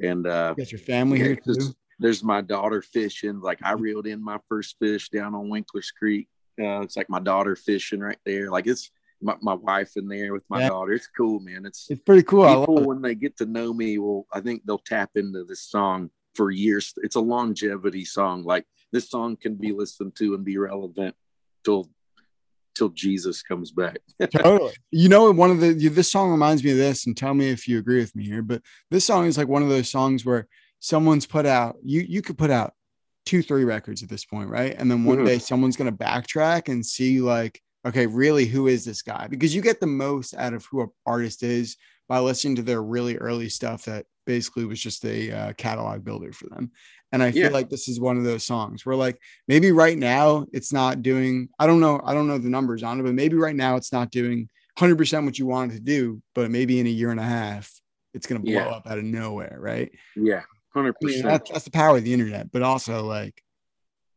and 0.00 0.24
uh, 0.26 0.54
you 0.56 0.64
got 0.64 0.72
your 0.72 0.78
family 0.78 1.18
here 1.18 1.34
too 1.36 1.42
there's, 1.54 1.74
there's 1.98 2.22
my 2.24 2.40
daughter 2.40 2.80
fishing. 2.82 3.40
Like 3.40 3.58
I 3.64 3.72
reeled 3.72 4.06
in 4.06 4.22
my 4.22 4.38
first 4.48 4.76
fish 4.78 5.08
down 5.10 5.34
on 5.34 5.48
Winkler's 5.50 5.90
Creek. 5.90 6.28
Uh, 6.60 6.80
it's 6.82 6.96
like 6.96 7.10
my 7.10 7.20
daughter 7.20 7.56
fishing 7.56 8.00
right 8.00 8.18
there. 8.24 8.50
Like 8.50 8.66
it's 8.66 8.90
my, 9.22 9.36
my 9.40 9.54
wife 9.54 9.92
in 9.96 10.06
there 10.08 10.32
with 10.32 10.44
my 10.48 10.60
Yeah. 10.60 10.68
daughter. 10.68 10.92
It's 10.92 11.08
cool, 11.16 11.40
man. 11.40 11.64
It's 11.66 11.86
it's 11.90 12.02
pretty 12.02 12.22
cool 12.22 12.46
people 12.48 12.86
when 12.86 13.00
they 13.02 13.14
get 13.14 13.36
to 13.38 13.46
know 13.46 13.72
me 13.72 13.98
well, 13.98 14.26
i 14.32 14.40
think 14.40 14.62
they'll 14.66 14.78
tap 14.78 15.10
into 15.14 15.44
this 15.44 15.60
song 15.62 16.10
for 16.34 16.50
years 16.50 16.92
it's 16.98 17.16
a 17.16 17.20
longevity 17.20 18.04
song 18.04 18.42
like 18.44 18.64
this 18.92 19.08
song 19.08 19.36
can 19.36 19.54
be 19.54 19.72
listened 19.72 20.14
to 20.16 20.34
and 20.34 20.44
be 20.44 20.58
relevant 20.58 21.14
till 21.64 21.88
till 22.74 22.88
jesus 22.90 23.42
comes 23.42 23.70
back 23.70 23.98
totally. 24.30 24.72
You 24.90 25.08
know, 25.08 25.30
one 25.30 25.50
of 25.50 25.60
the 25.60 25.72
you- 25.72 25.90
this 25.90 26.10
song 26.10 26.30
reminds 26.30 26.62
me 26.62 26.72
of 26.72 26.76
this, 26.76 27.06
and 27.06 27.16
tell 27.16 27.34
me 27.34 27.48
if 27.50 27.66
you 27.68 27.78
agree 27.78 27.98
with 27.98 28.14
me 28.14 28.24
here. 28.24 28.42
But 28.42 28.62
this 28.90 29.04
song 29.04 29.26
is 29.26 29.38
like 29.38 29.48
one 29.48 29.62
of 29.62 29.68
those 29.68 29.88
songs 29.90 30.24
where 30.24 30.46
someone's 30.80 31.26
put 31.26 31.46
out 31.46 31.76
you 31.82 32.00
you 32.02 32.20
could 32.20 32.36
put 32.38 32.50
out 32.50 32.74
two 33.26 33.42
three 33.42 33.64
records 33.64 34.02
at 34.02 34.08
this 34.08 34.24
point, 34.24 34.48
right? 34.48 34.74
And 34.78 34.90
then 34.90 35.04
one 35.04 35.18
Mhm. 35.18 35.26
day 35.26 35.38
someone's 35.38 35.76
gonna 35.76 35.92
backtrack 35.92 36.68
and 36.70 36.84
see 36.84 37.20
like, 37.20 37.60
okay, 37.86 38.06
really, 38.06 38.46
who 38.46 38.66
is 38.66 38.84
this 38.84 39.02
guy? 39.02 39.26
Because 39.26 39.54
you 39.54 39.62
get 39.62 39.80
the 39.80 39.86
most 39.86 40.34
out 40.34 40.54
of 40.54 40.64
who 40.66 40.82
an 40.82 40.88
artist 41.06 41.42
is 41.42 41.76
by 42.08 42.18
listening 42.18 42.56
to 42.56 42.62
their 42.62 42.82
really 42.82 43.16
early 43.16 43.48
stuff 43.48 43.84
that 43.86 44.06
basically 44.26 44.64
was 44.64 44.80
just 44.80 45.04
a 45.04 45.30
uh, 45.30 45.52
catalog 45.54 46.04
builder 46.04 46.32
for 46.32 46.48
them. 46.48 46.70
And 47.12 47.22
I 47.22 47.30
Yeah. 47.30 47.44
feel 47.44 47.52
like 47.52 47.68
this 47.70 47.88
is 47.88 48.00
one 48.00 48.16
of 48.16 48.24
those 48.24 48.44
songs 48.44 48.84
where 48.84 48.96
like 48.96 49.18
maybe 49.48 49.70
right 49.72 49.96
now 49.98 50.46
it's 50.52 50.72
not 50.72 51.02
doing, 51.02 51.48
I 51.58 51.66
don't 51.66 51.80
know, 51.80 52.00
I 52.04 52.14
don't 52.14 52.26
know 52.26 52.38
the 52.38 52.48
numbers 52.48 52.82
on 52.82 53.00
it, 53.00 53.02
but 53.04 53.14
maybe 53.14 53.36
right 53.36 53.54
now 53.56 53.76
it's 53.76 53.92
not 53.92 54.10
doing 54.10 54.48
100% 54.78 55.24
what 55.24 55.38
you 55.38 55.46
want 55.46 55.72
it 55.72 55.76
to 55.76 55.80
do, 55.80 56.22
but 56.34 56.50
maybe 56.50 56.80
in 56.80 56.86
a 56.86 56.90
year 56.90 57.10
and 57.10 57.20
a 57.20 57.24
half, 57.24 57.70
it's 58.14 58.26
going 58.26 58.40
to 58.40 58.44
blow 58.44 58.54
Yeah. 58.54 58.70
up 58.70 58.86
out 58.86 58.98
of 58.98 59.04
nowhere. 59.04 59.56
Right. 59.60 59.92
yeah 60.16 60.42
100% 60.74 60.92
I 60.92 61.06
mean, 61.06 61.22
that's, 61.22 61.50
that's 61.50 61.64
the 61.64 61.70
power 61.70 61.96
of 61.96 62.04
the 62.04 62.12
internet, 62.12 62.50
but 62.50 62.62
also 62.62 63.04
like 63.04 63.42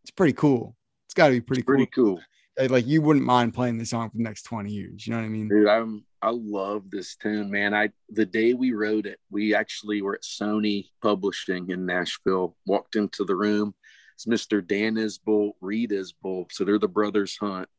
it's 0.04 0.12
pretty 0.12 0.34
cool. 0.34 0.76
It's 1.06 1.14
got 1.14 1.28
to 1.28 1.34
be 1.34 1.42
pretty, 1.42 1.64
pretty 1.64 1.86
cool. 1.88 2.20
cool 2.58 2.70
Like 2.70 2.88
you 2.88 3.02
wouldn't 3.02 3.26
mind 3.26 3.54
playing 3.54 3.78
this 3.78 3.92
song 3.92 4.10
for 4.10 4.18
the 4.18 4.24
next 4.24 4.44
20 4.44 4.72
years. 4.72 5.06
You 5.06 5.12
know 5.12 5.20
what 5.20 5.26
I 5.26 5.30
mean? 5.30 5.50
dude 5.50 5.68
i'm 5.68 6.04
i 6.22 6.30
love 6.30 6.90
this 6.90 7.16
tune 7.16 7.50
man 7.50 7.74
i 7.74 7.90
the 8.10 8.26
day 8.26 8.54
we 8.54 8.72
wrote 8.74 9.06
it 9.06 9.20
we 9.30 9.54
actually 9.54 10.02
were 10.02 10.16
at 10.16 10.24
sony 10.24 10.86
publishing 11.02 11.70
in 11.70 11.86
nashville 11.86 12.56
walked 12.66 12.96
into 12.96 13.24
the 13.24 13.36
room 13.36 13.74
it's 14.16 14.26
mr 14.26 14.66
dan 14.66 14.96
isbell 14.96 15.52
reed 15.62 15.92
isbell 15.92 16.46
so 16.52 16.64
they're 16.64 16.80
the 16.80 16.88
brothers 16.88 17.38
hunt 17.40 17.70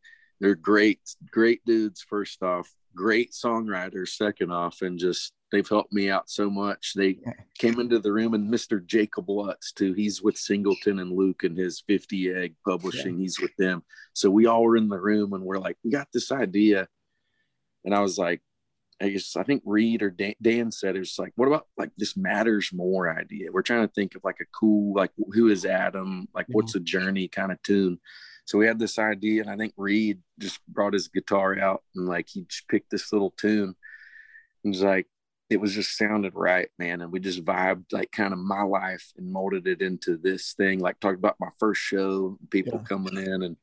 they're 0.40 0.54
great 0.54 1.00
great 1.30 1.64
dudes 1.64 2.04
first 2.08 2.42
off 2.42 2.70
great 2.94 3.32
songwriters 3.32 4.10
second 4.10 4.52
off 4.52 4.82
and 4.82 4.98
just 4.98 5.32
they've 5.50 5.68
helped 5.68 5.92
me 5.92 6.10
out 6.10 6.28
so 6.28 6.50
much. 6.50 6.92
They 6.94 7.18
came 7.58 7.80
into 7.80 7.98
the 7.98 8.12
room 8.12 8.34
and 8.34 8.52
Mr. 8.52 8.84
Jacob 8.84 9.28
Lutz 9.28 9.72
too. 9.72 9.92
He's 9.92 10.22
with 10.22 10.36
Singleton 10.36 10.98
and 10.98 11.12
Luke 11.12 11.44
and 11.44 11.56
his 11.56 11.82
50 11.86 12.32
egg 12.32 12.54
publishing. 12.66 13.16
Yeah. 13.16 13.22
He's 13.22 13.40
with 13.40 13.54
them. 13.56 13.82
So 14.12 14.30
we 14.30 14.46
all 14.46 14.62
were 14.62 14.76
in 14.76 14.88
the 14.88 15.00
room 15.00 15.32
and 15.32 15.42
we're 15.42 15.58
like, 15.58 15.76
we 15.84 15.90
got 15.90 16.08
this 16.12 16.30
idea. 16.30 16.88
And 17.84 17.94
I 17.94 18.00
was 18.00 18.18
like, 18.18 18.42
I 19.00 19.10
guess 19.10 19.36
I 19.36 19.44
think 19.44 19.62
Reed 19.64 20.02
or 20.02 20.10
Dan, 20.10 20.34
Dan 20.42 20.72
said 20.72 20.96
it 20.96 21.00
was 21.00 21.18
like, 21.18 21.32
what 21.36 21.46
about 21.46 21.68
like 21.76 21.90
this 21.96 22.16
matters 22.16 22.70
more 22.72 23.08
idea? 23.16 23.52
We're 23.52 23.62
trying 23.62 23.86
to 23.86 23.94
think 23.94 24.16
of 24.16 24.24
like 24.24 24.40
a 24.40 24.46
cool, 24.52 24.94
like 24.94 25.12
who 25.32 25.48
is 25.48 25.64
Adam? 25.64 26.26
Like 26.34 26.46
what's 26.48 26.74
a 26.74 26.78
mm-hmm. 26.78 26.84
journey 26.84 27.28
kind 27.28 27.52
of 27.52 27.62
tune? 27.62 28.00
So 28.44 28.56
we 28.56 28.66
had 28.66 28.78
this 28.78 28.98
idea, 28.98 29.42
and 29.42 29.50
I 29.50 29.58
think 29.58 29.74
Reed 29.76 30.20
just 30.38 30.66
brought 30.66 30.94
his 30.94 31.08
guitar 31.08 31.58
out 31.60 31.82
and 31.94 32.08
like 32.08 32.28
he 32.30 32.46
just 32.48 32.66
picked 32.66 32.90
this 32.90 33.12
little 33.12 33.34
tune. 33.36 33.76
And 34.64 34.72
was 34.72 34.82
like, 34.82 35.06
it 35.50 35.60
was 35.60 35.74
just 35.74 35.96
sounded 35.96 36.34
right, 36.34 36.68
man. 36.78 37.00
And 37.00 37.10
we 37.10 37.20
just 37.20 37.44
vibed 37.44 37.86
like 37.92 38.12
kind 38.12 38.32
of 38.32 38.38
my 38.38 38.62
life 38.62 39.12
and 39.16 39.32
molded 39.32 39.66
it 39.66 39.80
into 39.80 40.18
this 40.18 40.52
thing. 40.52 40.78
Like 40.78 41.00
talked 41.00 41.18
about 41.18 41.36
my 41.40 41.48
first 41.58 41.80
show, 41.80 42.38
people 42.50 42.80
yeah. 42.80 42.88
coming 42.88 43.16
in 43.16 43.42
and 43.42 43.56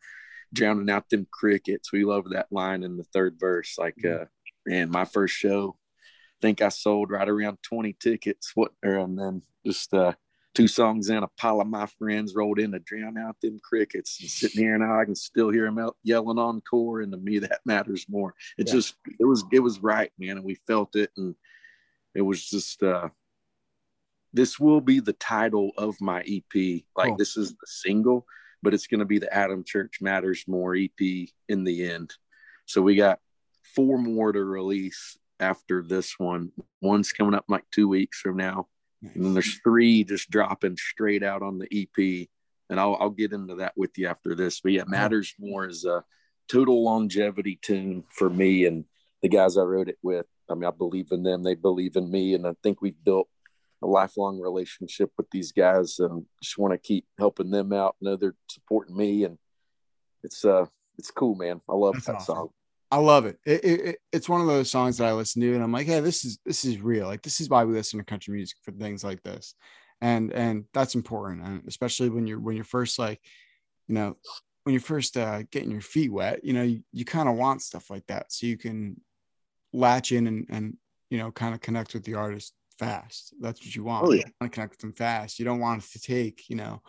drowning 0.53 0.89
out 0.89 1.09
them 1.09 1.27
crickets. 1.31 1.91
We 1.91 2.03
love 2.03 2.29
that 2.31 2.47
line 2.51 2.83
in 2.83 2.97
the 2.97 3.03
third 3.03 3.37
verse. 3.39 3.75
Like, 3.77 3.97
mm-hmm. 4.03 4.23
uh, 4.23 4.25
man, 4.65 4.89
my 4.89 5.05
first 5.05 5.35
show, 5.35 5.77
I 6.01 6.41
think 6.41 6.61
I 6.61 6.69
sold 6.69 7.11
right 7.11 7.29
around 7.29 7.59
20 7.61 7.95
tickets. 7.99 8.51
What, 8.55 8.71
or, 8.83 8.97
and 8.97 9.17
then 9.17 9.43
just 9.63 9.93
uh, 9.93 10.13
two 10.55 10.67
songs 10.67 11.09
in, 11.09 11.21
a 11.21 11.27
pile 11.37 11.61
of 11.61 11.67
my 11.67 11.85
friends 11.99 12.33
rolled 12.35 12.59
in 12.59 12.71
to 12.71 12.79
drown 12.79 13.15
out 13.17 13.35
them 13.41 13.59
crickets. 13.63 14.17
And 14.21 14.29
sitting 14.29 14.63
here 14.63 14.77
now, 14.79 14.99
I 14.99 15.05
can 15.05 15.15
still 15.15 15.51
hear 15.51 15.65
them 15.65 15.91
yelling 16.03 16.39
encore, 16.39 17.01
and 17.01 17.11
to 17.11 17.17
me, 17.19 17.39
that 17.39 17.59
matters 17.63 18.07
more. 18.09 18.33
It 18.57 18.67
yeah. 18.67 18.73
just, 18.73 18.95
it 19.19 19.25
was, 19.25 19.43
it 19.51 19.59
was 19.59 19.83
right, 19.83 20.11
man, 20.17 20.37
and 20.37 20.45
we 20.45 20.55
felt 20.67 20.95
it, 20.95 21.11
and 21.17 21.35
it 22.15 22.21
was 22.21 22.43
just 22.49 22.81
uh 22.81 23.09
this 24.33 24.59
will 24.59 24.81
be 24.81 24.99
the 24.99 25.13
title 25.13 25.71
of 25.77 25.95
my 26.01 26.21
ep 26.21 26.83
like 26.95 27.17
this 27.17 27.37
is 27.37 27.51
the 27.51 27.67
single 27.67 28.25
but 28.65 28.73
it's 28.73 28.87
going 28.87 28.99
to 28.99 29.05
be 29.05 29.19
the 29.19 29.31
adam 29.31 29.63
church 29.63 29.99
matters 30.01 30.43
more 30.47 30.75
ep 30.75 30.99
in 31.47 31.63
the 31.63 31.87
end. 31.87 32.11
So 32.65 32.81
we 32.81 32.95
got 32.95 33.19
four 33.75 33.99
more 33.99 34.31
to 34.31 34.43
release 34.43 35.17
after 35.39 35.83
this 35.83 36.17
one. 36.17 36.51
One's 36.81 37.11
coming 37.11 37.35
up 37.35 37.45
like 37.47 37.63
two 37.71 37.87
weeks 37.87 38.19
from 38.19 38.37
now. 38.37 38.67
And 39.03 39.23
then 39.23 39.33
there's 39.35 39.59
three 39.63 40.03
just 40.03 40.31
dropping 40.31 40.77
straight 40.77 41.21
out 41.21 41.43
on 41.43 41.59
the 41.59 41.67
ep 41.71 42.27
and 42.67 42.79
i'll, 42.79 42.97
I'll 42.99 43.11
get 43.11 43.33
into 43.33 43.57
that 43.57 43.73
with 43.77 43.95
you 43.99 44.07
after 44.07 44.33
this. 44.33 44.61
But 44.61 44.71
yeah. 44.71 44.83
Matters 44.87 45.35
more 45.39 45.67
is 45.67 45.85
a 45.85 46.03
total 46.49 46.83
longevity 46.83 47.59
tune 47.61 48.03
for 48.09 48.31
me 48.31 48.65
and 48.65 48.85
the 49.21 49.29
guys 49.29 49.57
i 49.57 49.61
wrote 49.61 49.89
it 49.89 49.97
with 50.03 50.27
I 50.49 50.53
mean, 50.53 50.65
I 50.65 50.71
believe 50.71 51.07
in 51.11 51.23
them. 51.23 51.43
They 51.43 51.55
believe 51.55 51.95
in 51.95 52.09
me. 52.09 52.33
And 52.33 52.45
I 52.45 52.53
think 52.63 52.81
we've 52.81 53.03
built 53.03 53.27
a 53.83 53.87
lifelong 53.87 54.39
relationship 54.39 55.11
with 55.17 55.29
these 55.31 55.51
guys 55.51 55.99
and 55.99 56.25
just 56.41 56.57
want 56.57 56.73
to 56.73 56.77
keep 56.77 57.05
helping 57.17 57.51
them 57.51 57.73
out. 57.73 57.95
Know 58.01 58.15
they're 58.15 58.35
supporting 58.49 58.95
me. 58.95 59.23
And 59.23 59.37
it's, 60.23 60.45
uh, 60.45 60.65
it's 60.97 61.11
cool, 61.11 61.35
man. 61.35 61.61
I 61.69 61.73
love 61.73 61.93
That's 61.93 62.05
that 62.07 62.15
awesome. 62.15 62.35
song. 62.35 62.49
I 62.91 62.97
love 62.97 63.25
it. 63.25 63.39
It, 63.45 63.63
it. 63.63 63.97
It's 64.11 64.29
one 64.29 64.41
of 64.41 64.47
those 64.47 64.69
songs 64.69 64.97
that 64.97 65.07
I 65.07 65.13
listen 65.13 65.41
to 65.41 65.53
and 65.53 65.63
I'm 65.63 65.71
like, 65.71 65.87
hey, 65.87 65.99
this 65.99 66.23
is, 66.23 66.39
this 66.45 66.63
is 66.63 66.79
real. 66.79 67.07
Like, 67.07 67.23
this 67.23 67.41
is 67.41 67.49
why 67.49 67.63
we 67.63 67.73
listen 67.73 67.99
to 67.99 68.05
country 68.05 68.33
music 68.33 68.57
for 68.63 68.71
things 68.71 69.03
like 69.03 69.21
this. 69.23 69.55
And, 70.01 70.31
and 70.31 70.65
that's 70.73 70.95
important. 70.95 71.45
And 71.45 71.63
especially 71.67 72.09
when 72.09 72.27
you're, 72.27 72.39
when 72.39 72.55
you're 72.55 72.63
first 72.63 72.99
like, 72.99 73.19
you 73.87 73.95
know, 73.95 74.15
when 74.63 74.73
you're 74.73 74.81
first 74.81 75.15
uh, 75.15 75.43
getting 75.51 75.71
your 75.71 75.81
feet 75.81 76.11
wet, 76.11 76.43
you 76.43 76.53
know, 76.53 76.63
you, 76.63 76.83
you 76.91 77.05
kind 77.05 77.29
of 77.29 77.35
want 77.35 77.61
stuff 77.61 77.89
like 77.89 78.05
that 78.07 78.31
so 78.31 78.47
you 78.47 78.57
can 78.57 78.99
latch 79.75 80.11
in 80.11 80.27
and, 80.27 80.45
and 80.49 80.77
you 81.09 81.17
know 81.17 81.31
kind 81.31 81.53
of 81.53 81.61
connect 81.61 81.93
with 81.93 82.03
the 82.03 82.15
artist 82.15 82.53
fast. 82.77 83.33
That's 83.39 83.59
what 83.59 83.75
you 83.75 83.83
want. 83.83 84.07
Oh, 84.07 84.11
yeah. 84.11 84.23
You 84.25 84.33
want 84.41 84.51
to 84.51 84.55
connect 84.55 84.73
with 84.73 84.79
them 84.79 84.93
fast. 84.93 85.39
You 85.39 85.45
don't 85.45 85.59
want 85.59 85.83
it 85.83 85.91
to 85.91 85.99
take, 85.99 86.49
you 86.49 86.55
know, 86.55 86.81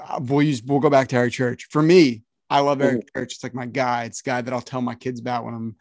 uh, 0.00 0.20
we'll 0.22 0.42
use 0.42 0.62
we'll 0.62 0.80
go 0.80 0.90
back 0.90 1.08
to 1.08 1.16
Eric 1.16 1.32
Church. 1.32 1.66
For 1.70 1.82
me, 1.82 2.22
I 2.50 2.60
love 2.60 2.80
Eric 2.80 2.98
mm-hmm. 3.00 3.18
Church. 3.18 3.34
It's 3.34 3.42
like 3.42 3.54
my 3.54 3.66
guy. 3.66 4.04
It's 4.04 4.22
guy 4.22 4.40
that 4.40 4.52
I'll 4.52 4.60
tell 4.60 4.82
my 4.82 4.94
kids 4.94 5.20
about 5.20 5.44
when 5.44 5.54
I'm 5.54 5.76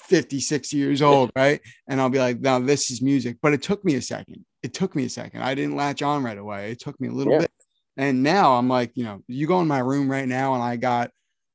50, 0.00 0.40
60 0.40 0.76
years 0.76 1.02
old, 1.02 1.30
right? 1.36 1.60
And 1.88 2.00
I'll 2.00 2.10
be 2.10 2.18
like, 2.18 2.40
now 2.40 2.58
this 2.58 2.90
is 2.90 3.02
music. 3.02 3.38
But 3.42 3.52
it 3.52 3.62
took 3.62 3.84
me 3.84 3.94
a 3.94 4.02
second. 4.02 4.44
It 4.62 4.74
took 4.74 4.94
me 4.94 5.04
a 5.04 5.10
second. 5.10 5.42
I 5.42 5.54
didn't 5.54 5.76
latch 5.76 6.02
on 6.02 6.22
right 6.22 6.38
away. 6.38 6.72
It 6.72 6.80
took 6.80 7.00
me 7.00 7.08
a 7.08 7.12
little 7.12 7.34
yeah. 7.34 7.40
bit. 7.40 7.52
And 7.96 8.22
now 8.22 8.54
I'm 8.54 8.68
like, 8.68 8.92
you 8.94 9.04
know, 9.04 9.22
you 9.26 9.46
go 9.46 9.60
in 9.60 9.66
my 9.66 9.80
room 9.80 10.10
right 10.10 10.28
now 10.28 10.54
and 10.54 10.62
I 10.62 10.76
got 10.76 11.10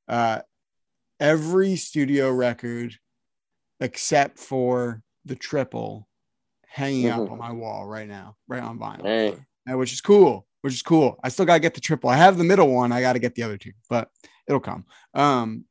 uh 0.10 0.40
every 1.20 1.78
studio 1.78 2.30
record 2.32 2.98
except 3.80 4.40
for 4.40 5.02
the 5.26 5.36
triple 5.36 6.08
hanging 6.66 7.06
mm-hmm. 7.06 7.22
up 7.22 7.32
on 7.32 7.38
my 7.38 7.52
wall 7.52 7.86
right 7.86 8.08
now, 8.08 8.36
right 8.48 8.64
on 8.64 8.80
vinyl, 8.80 9.06
hey. 9.06 9.74
which 9.74 9.94
is 9.94 10.02
cool. 10.02 10.46
Which 10.62 10.74
is 10.74 10.82
cool. 10.82 11.20
I 11.22 11.30
still 11.30 11.46
gotta 11.46 11.60
get 11.60 11.74
the 11.74 11.82
triple. 11.82 12.10
I 12.10 12.16
have 12.16 12.38
the 12.38 12.44
middle 12.44 12.74
one. 12.74 12.92
I 12.94 13.02
gotta 13.02 13.20
get 13.20 13.36
the 13.36 13.44
other 13.44 13.58
two, 13.58 13.74
but 13.90 14.10
it'll 14.48 14.62
come. 14.62 14.86
Um, 15.14 15.66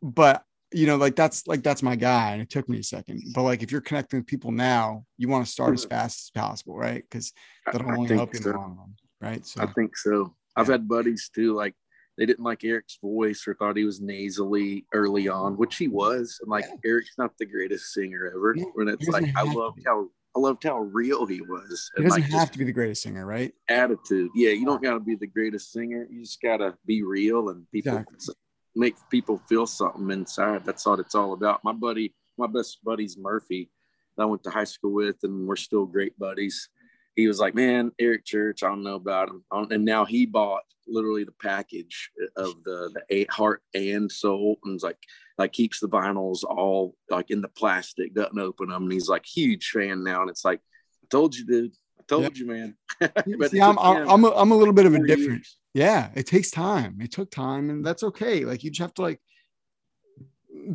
but 0.00 0.44
you 0.72 0.86
know, 0.86 0.96
like 0.96 1.16
that's 1.16 1.46
like 1.46 1.62
that's 1.62 1.82
my 1.82 1.96
guy, 1.96 2.32
and 2.32 2.42
it 2.42 2.50
took 2.50 2.68
me 2.68 2.78
a 2.78 2.82
second. 2.82 3.22
But 3.34 3.42
like, 3.42 3.62
if 3.62 3.72
you're 3.72 3.80
connecting 3.80 4.20
with 4.20 4.26
people 4.26 4.52
now, 4.52 5.04
you 5.18 5.28
want 5.28 5.44
to 5.44 5.50
start 5.50 5.74
as 5.74 5.82
mm-hmm. 5.82 5.90
fast 5.90 6.30
as 6.36 6.42
possible, 6.42 6.76
right? 6.76 7.02
Because 7.02 7.32
that'll 7.64 7.90
only 7.90 8.14
help 8.14 8.34
you 8.34 8.40
so. 8.40 8.50
in 8.50 8.52
the 8.52 8.58
long 8.60 8.76
run, 8.76 8.94
right? 9.20 9.46
So 9.46 9.62
I 9.62 9.66
think 9.66 9.96
so. 9.96 10.34
I've 10.54 10.68
had 10.68 10.86
buddies 10.88 11.28
too, 11.34 11.54
like 11.54 11.74
they 12.16 12.26
didn't 12.26 12.44
like 12.44 12.64
Eric's 12.64 12.98
voice 13.02 13.46
or 13.46 13.54
thought 13.54 13.76
he 13.76 13.84
was 13.84 14.00
nasally 14.00 14.86
early 14.92 15.28
on, 15.28 15.56
which 15.56 15.76
he 15.76 15.88
was. 15.88 16.38
And 16.40 16.50
like 16.50 16.64
yeah. 16.64 16.90
Eric's 16.90 17.18
not 17.18 17.36
the 17.38 17.46
greatest 17.46 17.92
singer 17.92 18.32
ever. 18.34 18.54
Yeah, 18.56 18.64
when 18.74 18.88
it's 18.88 19.08
like 19.08 19.26
I 19.36 19.42
loved 19.42 19.80
how 19.86 20.08
I 20.34 20.38
loved 20.38 20.64
how 20.64 20.78
real 20.78 21.26
he 21.26 21.40
was. 21.42 21.90
And 21.96 22.04
he 22.04 22.08
doesn't 22.08 22.22
like 22.22 22.32
have 22.32 22.50
to 22.52 22.58
be 22.58 22.64
the 22.64 22.72
greatest 22.72 23.02
singer, 23.02 23.26
right? 23.26 23.52
Attitude. 23.68 24.30
Yeah, 24.34 24.50
you 24.50 24.64
don't 24.64 24.82
gotta 24.82 25.00
be 25.00 25.14
the 25.14 25.26
greatest 25.26 25.72
singer. 25.72 26.06
You 26.10 26.22
just 26.22 26.40
gotta 26.40 26.76
be 26.86 27.02
real 27.02 27.50
and 27.50 27.70
people 27.70 27.96
exactly. 27.96 28.34
make 28.74 28.96
people 29.10 29.40
feel 29.48 29.66
something 29.66 30.10
inside. 30.10 30.64
That's 30.64 30.86
what 30.86 31.00
it's 31.00 31.14
all 31.14 31.34
about. 31.34 31.64
My 31.64 31.72
buddy, 31.72 32.14
my 32.38 32.46
best 32.46 32.82
buddy's 32.82 33.18
Murphy, 33.18 33.70
that 34.16 34.22
I 34.22 34.26
went 34.26 34.42
to 34.44 34.50
high 34.50 34.64
school 34.64 34.94
with, 34.94 35.16
and 35.22 35.46
we're 35.46 35.56
still 35.56 35.84
great 35.84 36.18
buddies 36.18 36.70
he 37.16 37.26
was 37.26 37.40
like, 37.40 37.54
"Man, 37.54 37.90
Eric 37.98 38.24
Church, 38.24 38.62
I 38.62 38.68
don't 38.68 38.84
know 38.84 38.94
about 38.94 39.30
him." 39.30 39.42
And 39.50 39.84
now 39.84 40.04
he 40.04 40.26
bought 40.26 40.62
literally 40.86 41.24
the 41.24 41.32
package 41.32 42.10
of 42.36 42.62
the 42.62 42.90
the 42.94 43.02
eight 43.10 43.30
heart 43.30 43.62
and 43.74 44.12
soul, 44.12 44.58
and 44.64 44.80
like 44.82 44.98
like 45.38 45.52
keeps 45.52 45.80
the 45.80 45.88
vinyls 45.88 46.44
all 46.44 46.94
like 47.10 47.30
in 47.30 47.40
the 47.40 47.48
plastic, 47.48 48.14
doesn't 48.14 48.38
open 48.38 48.68
them. 48.68 48.84
And 48.84 48.92
he's 48.92 49.08
like 49.08 49.24
huge 49.24 49.70
fan 49.70 50.04
now, 50.04 50.20
and 50.20 50.30
it's 50.30 50.44
like, 50.44 50.60
"I 51.02 51.06
told 51.10 51.34
you, 51.34 51.46
dude. 51.46 51.72
I 51.98 52.02
told 52.06 52.22
yeah. 52.24 52.30
you, 52.34 52.46
man." 52.46 52.76
but 53.00 53.50
See, 53.50 53.60
I'm 53.60 53.78
I'm 53.78 54.24
a, 54.24 54.30
I'm 54.30 54.52
a 54.52 54.56
little 54.56 54.74
bit 54.74 54.86
of 54.86 54.94
a 54.94 55.06
different. 55.06 55.30
Years. 55.30 55.58
Yeah, 55.72 56.10
it 56.14 56.26
takes 56.26 56.50
time. 56.50 56.98
It 57.00 57.12
took 57.12 57.30
time, 57.30 57.70
and 57.70 57.84
that's 57.84 58.02
okay. 58.02 58.44
Like 58.44 58.62
you 58.62 58.70
just 58.70 58.82
have 58.82 58.94
to 58.94 59.02
like 59.02 59.20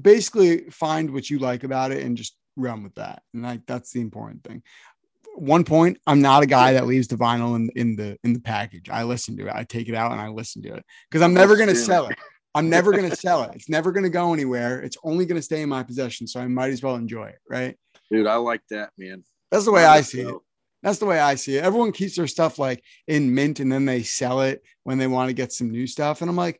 basically 0.02 0.70
find 0.72 1.12
what 1.12 1.30
you 1.30 1.38
like 1.40 1.64
about 1.64 1.92
it 1.92 2.04
and 2.04 2.18
just 2.18 2.36
run 2.56 2.84
with 2.84 2.96
that. 2.96 3.24
And 3.34 3.44
like 3.44 3.66
that's 3.66 3.92
the 3.92 4.02
important 4.02 4.44
thing 4.44 4.64
one 5.36 5.64
point, 5.64 5.98
I'm 6.08 6.22
not 6.22 6.44
a 6.44 6.46
guy 6.46 6.74
that 6.74 6.86
leaves 6.86 7.08
the 7.08 7.16
vinyl 7.16 7.56
in, 7.56 7.70
in 7.76 7.96
the 7.96 8.18
in 8.24 8.34
the 8.34 8.40
package. 8.40 8.90
I 8.90 9.04
listen 9.04 9.38
to 9.38 9.48
it. 9.48 9.54
I 9.54 9.64
take 9.64 9.90
it 9.90 9.96
out 9.96 10.12
and 10.12 10.22
I 10.22 10.28
listen 10.28 10.62
to 10.64 10.74
it 10.74 10.86
because 11.10 11.22
I'm 11.22 11.32
oh, 11.32 11.40
never 11.40 11.56
gonna 11.58 11.76
sell 11.76 12.08
it. 12.08 12.18
I'm 12.54 12.70
never 12.70 12.92
gonna 12.92 13.16
sell 13.16 13.44
it. 13.44 13.52
It's 13.56 13.70
never 13.70 13.92
gonna 13.92 14.10
go 14.10 14.34
anywhere. 14.34 14.82
It's 14.82 14.98
only 15.04 15.26
gonna 15.26 15.42
stay 15.42 15.62
in 15.62 15.70
my 15.70 15.84
possession. 15.84 16.28
So 16.28 16.40
I 16.40 16.48
might 16.48 16.72
as 16.72 16.84
well 16.84 16.96
enjoy 16.96 17.28
it, 17.28 17.40
right? 17.50 17.78
Dude, 18.12 18.28
I 18.28 18.36
like 18.36 18.62
that, 18.70 18.92
man. 18.98 19.24
That's 19.52 19.66
the 19.66 19.72
way 19.72 19.86
I, 19.86 19.98
I 19.98 20.02
see 20.02 20.22
it. 20.22 20.36
That's 20.84 21.00
the 21.00 21.06
way 21.06 21.20
I 21.20 21.36
see 21.36 21.58
it. 21.58 21.64
Everyone 21.64 21.92
keeps 21.92 22.16
their 22.16 22.28
stuff 22.28 22.58
like 22.58 22.84
in 23.08 23.34
mint 23.34 23.60
and 23.60 23.72
then 23.72 23.86
they 23.86 24.04
sell 24.04 24.42
it 24.42 24.64
when 24.84 24.98
they 24.98 25.08
want 25.08 25.30
to 25.30 25.34
get 25.34 25.54
some 25.54 25.70
new 25.70 25.86
stuff. 25.86 26.22
And 26.22 26.30
I'm 26.30 26.36
like, 26.36 26.60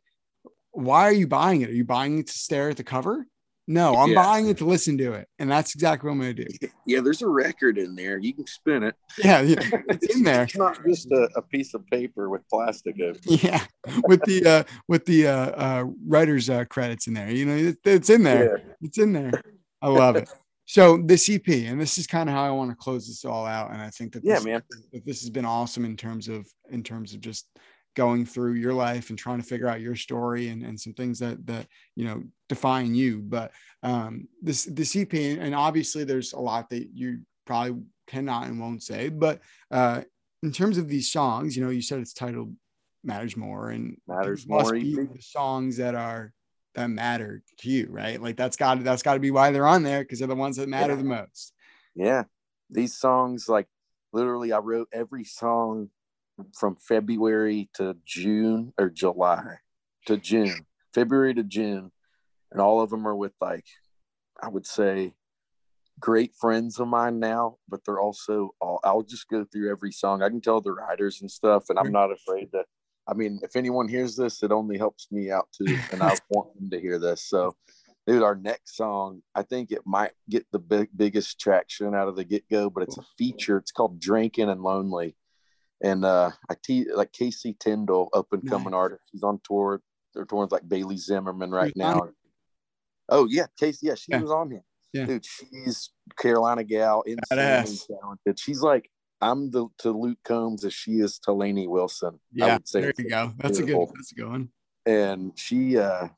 why 0.70 1.02
are 1.02 1.12
you 1.12 1.26
buying 1.26 1.62
it? 1.62 1.70
Are 1.70 1.74
you 1.74 1.84
buying 1.84 2.18
it 2.18 2.28
to 2.28 2.32
stare 2.32 2.70
at 2.70 2.76
the 2.76 2.84
cover? 2.84 3.26
No, 3.68 3.94
I'm 3.94 4.10
yeah. 4.10 4.22
buying 4.22 4.48
it 4.48 4.58
to 4.58 4.64
listen 4.64 4.98
to 4.98 5.12
it, 5.12 5.28
and 5.38 5.48
that's 5.48 5.74
exactly 5.74 6.08
what 6.08 6.14
I'm 6.14 6.20
going 6.20 6.36
to 6.36 6.44
do. 6.44 6.68
Yeah, 6.84 7.00
there's 7.00 7.22
a 7.22 7.28
record 7.28 7.78
in 7.78 7.94
there. 7.94 8.18
You 8.18 8.34
can 8.34 8.44
spin 8.44 8.82
it. 8.82 8.96
Yeah, 9.16 9.40
yeah 9.40 9.60
it's 9.88 10.16
in 10.16 10.24
there. 10.24 10.42
it's 10.42 10.56
not 10.56 10.84
just 10.84 11.12
a, 11.12 11.28
a, 11.36 11.42
piece 11.42 11.74
of 11.74 11.86
paper 11.86 12.28
with 12.28 12.42
plastic 12.48 13.00
over. 13.00 13.18
Yeah, 13.24 13.64
with 14.08 14.20
the 14.22 14.44
uh, 14.44 14.64
with 14.88 15.06
the 15.06 15.28
uh, 15.28 15.50
uh, 15.50 15.84
writer's 16.04 16.50
uh, 16.50 16.64
credits 16.64 17.06
in 17.06 17.14
there. 17.14 17.30
You 17.30 17.46
know, 17.46 17.54
it, 17.54 17.78
it's 17.84 18.10
in 18.10 18.24
there. 18.24 18.58
Yeah. 18.58 18.74
It's 18.82 18.98
in 18.98 19.12
there. 19.12 19.30
I 19.80 19.88
love 19.88 20.16
it. 20.16 20.28
So 20.64 20.96
the 20.96 21.14
EP, 21.14 21.70
and 21.70 21.80
this 21.80 21.98
is 21.98 22.06
kind 22.06 22.28
of 22.28 22.34
how 22.34 22.44
I 22.44 22.50
want 22.50 22.70
to 22.70 22.76
close 22.76 23.06
this 23.06 23.24
all 23.24 23.46
out. 23.46 23.72
And 23.72 23.80
I 23.80 23.90
think 23.90 24.12
that 24.14 24.24
this, 24.24 24.44
yeah, 24.44 24.52
man, 24.52 24.62
that 24.92 25.06
this 25.06 25.20
has 25.20 25.30
been 25.30 25.44
awesome 25.44 25.84
in 25.84 25.96
terms 25.96 26.28
of 26.28 26.46
in 26.70 26.82
terms 26.82 27.14
of 27.14 27.20
just 27.20 27.46
going 27.94 28.24
through 28.24 28.54
your 28.54 28.72
life 28.72 29.10
and 29.10 29.18
trying 29.18 29.40
to 29.40 29.46
figure 29.46 29.68
out 29.68 29.80
your 29.80 29.96
story 29.96 30.48
and, 30.48 30.62
and 30.62 30.80
some 30.80 30.92
things 30.94 31.18
that 31.18 31.44
that 31.46 31.66
you 31.96 32.04
know 32.04 32.22
define 32.48 32.94
you. 32.94 33.20
But 33.20 33.52
um 33.82 34.28
this 34.40 34.64
the 34.64 35.00
ep 35.02 35.14
and 35.14 35.54
obviously 35.54 36.04
there's 36.04 36.32
a 36.32 36.38
lot 36.38 36.70
that 36.70 36.88
you 36.94 37.20
probably 37.46 37.82
cannot 38.06 38.46
and 38.46 38.60
won't 38.60 38.82
say 38.82 39.08
but 39.08 39.40
uh 39.70 40.02
in 40.42 40.52
terms 40.52 40.76
of 40.76 40.88
these 40.88 41.10
songs 41.10 41.56
you 41.56 41.64
know 41.64 41.70
you 41.70 41.80
said 41.80 41.98
it's 41.98 42.12
titled 42.12 42.54
matters 43.02 43.36
more 43.36 43.70
and 43.70 43.96
matters 44.06 44.46
more 44.46 44.72
be 44.72 44.94
the 44.94 45.20
songs 45.20 45.76
that 45.78 45.94
are 45.94 46.32
that 46.74 46.88
matter 46.88 47.42
to 47.58 47.68
you 47.68 47.86
right? 47.90 48.20
Like 48.20 48.36
that's 48.36 48.56
got 48.56 48.82
that's 48.82 49.02
got 49.02 49.14
to 49.14 49.20
be 49.20 49.30
why 49.30 49.50
they're 49.50 49.66
on 49.66 49.82
there 49.82 50.02
because 50.02 50.18
they're 50.18 50.28
the 50.28 50.34
ones 50.34 50.56
that 50.56 50.68
matter 50.68 50.92
yeah. 50.92 50.98
the 50.98 51.04
most. 51.04 51.52
Yeah. 51.94 52.24
These 52.70 52.96
songs 52.96 53.48
like 53.48 53.66
literally 54.12 54.52
I 54.52 54.58
wrote 54.58 54.88
every 54.92 55.24
song 55.24 55.90
from 56.58 56.76
February 56.76 57.68
to 57.74 57.96
June 58.04 58.72
or 58.78 58.90
July 58.90 59.58
to 60.06 60.16
June, 60.16 60.66
February 60.94 61.34
to 61.34 61.42
June, 61.42 61.90
and 62.50 62.60
all 62.60 62.80
of 62.80 62.90
them 62.90 63.06
are 63.06 63.16
with 63.16 63.34
like 63.40 63.66
I 64.42 64.48
would 64.48 64.66
say 64.66 65.14
great 66.00 66.34
friends 66.34 66.80
of 66.80 66.88
mine 66.88 67.20
now, 67.20 67.56
but 67.68 67.80
they're 67.84 68.00
also 68.00 68.50
all, 68.60 68.80
I'll 68.84 69.02
just 69.02 69.28
go 69.28 69.44
through 69.44 69.70
every 69.70 69.92
song. 69.92 70.22
I 70.22 70.28
can 70.28 70.40
tell 70.40 70.60
the 70.60 70.72
writers 70.72 71.20
and 71.20 71.30
stuff, 71.30 71.64
and 71.68 71.78
I'm 71.78 71.92
not 71.92 72.10
afraid 72.10 72.50
to. 72.52 72.64
I 73.08 73.14
mean, 73.14 73.40
if 73.42 73.56
anyone 73.56 73.88
hears 73.88 74.16
this, 74.16 74.42
it 74.42 74.52
only 74.52 74.78
helps 74.78 75.10
me 75.10 75.30
out 75.30 75.48
too, 75.56 75.76
and 75.92 76.02
I 76.02 76.16
want 76.30 76.54
them 76.58 76.70
to 76.70 76.80
hear 76.80 76.98
this. 76.98 77.24
So, 77.28 77.56
dude, 78.06 78.22
our 78.22 78.34
next 78.34 78.76
song, 78.76 79.22
I 79.34 79.42
think 79.42 79.72
it 79.72 79.82
might 79.86 80.12
get 80.28 80.46
the 80.52 80.58
big, 80.58 80.88
biggest 80.96 81.40
traction 81.40 81.94
out 81.94 82.08
of 82.08 82.16
the 82.16 82.24
get 82.24 82.48
go, 82.48 82.68
but 82.68 82.82
it's 82.82 82.98
a 82.98 83.04
feature. 83.16 83.56
It's 83.56 83.72
called 83.72 84.00
"Drinking 84.00 84.50
and 84.50 84.62
Lonely," 84.62 85.16
and 85.82 86.04
uh, 86.04 86.30
I 86.50 86.54
te- 86.62 86.92
like 86.92 87.12
Kasey 87.12 87.58
Tyndall, 87.58 88.08
up 88.14 88.32
and 88.32 88.48
coming 88.48 88.70
nice. 88.70 88.78
artist. 88.78 89.02
He's 89.12 89.22
on 89.22 89.40
tour. 89.44 89.80
They're 90.14 90.24
touring 90.24 90.48
like 90.50 90.68
Bailey 90.68 90.96
Zimmerman 90.96 91.50
right 91.50 91.72
now. 91.76 92.08
Oh 93.08 93.26
yeah, 93.28 93.46
Kasey. 93.60 93.78
Yeah, 93.82 93.94
she 93.94 94.12
yeah. 94.12 94.20
was 94.20 94.30
on 94.30 94.50
here. 94.50 94.64
Yeah. 94.92 95.06
Dude, 95.06 95.24
she's 95.24 95.90
Carolina 96.18 96.64
gal, 96.64 97.02
insanely 97.02 97.78
talented. 97.88 98.38
She's 98.38 98.60
like 98.60 98.90
I'm 99.22 99.50
the 99.50 99.68
to 99.78 99.92
Luke 99.92 100.18
Combs 100.24 100.64
as 100.64 100.74
she 100.74 100.94
is 100.94 101.18
to 101.20 101.32
Lainey 101.32 101.68
Wilson. 101.68 102.18
Yeah, 102.32 102.58
there 102.72 102.92
you 102.98 103.08
go. 103.08 103.32
That's 103.38 103.60
a 103.60 103.62
good. 103.62 103.88
That's 103.94 104.12
a 104.12 104.14
good 104.16 104.28
one. 104.28 104.48
And 104.84 105.32
she, 105.36 105.78
uh 105.78 106.08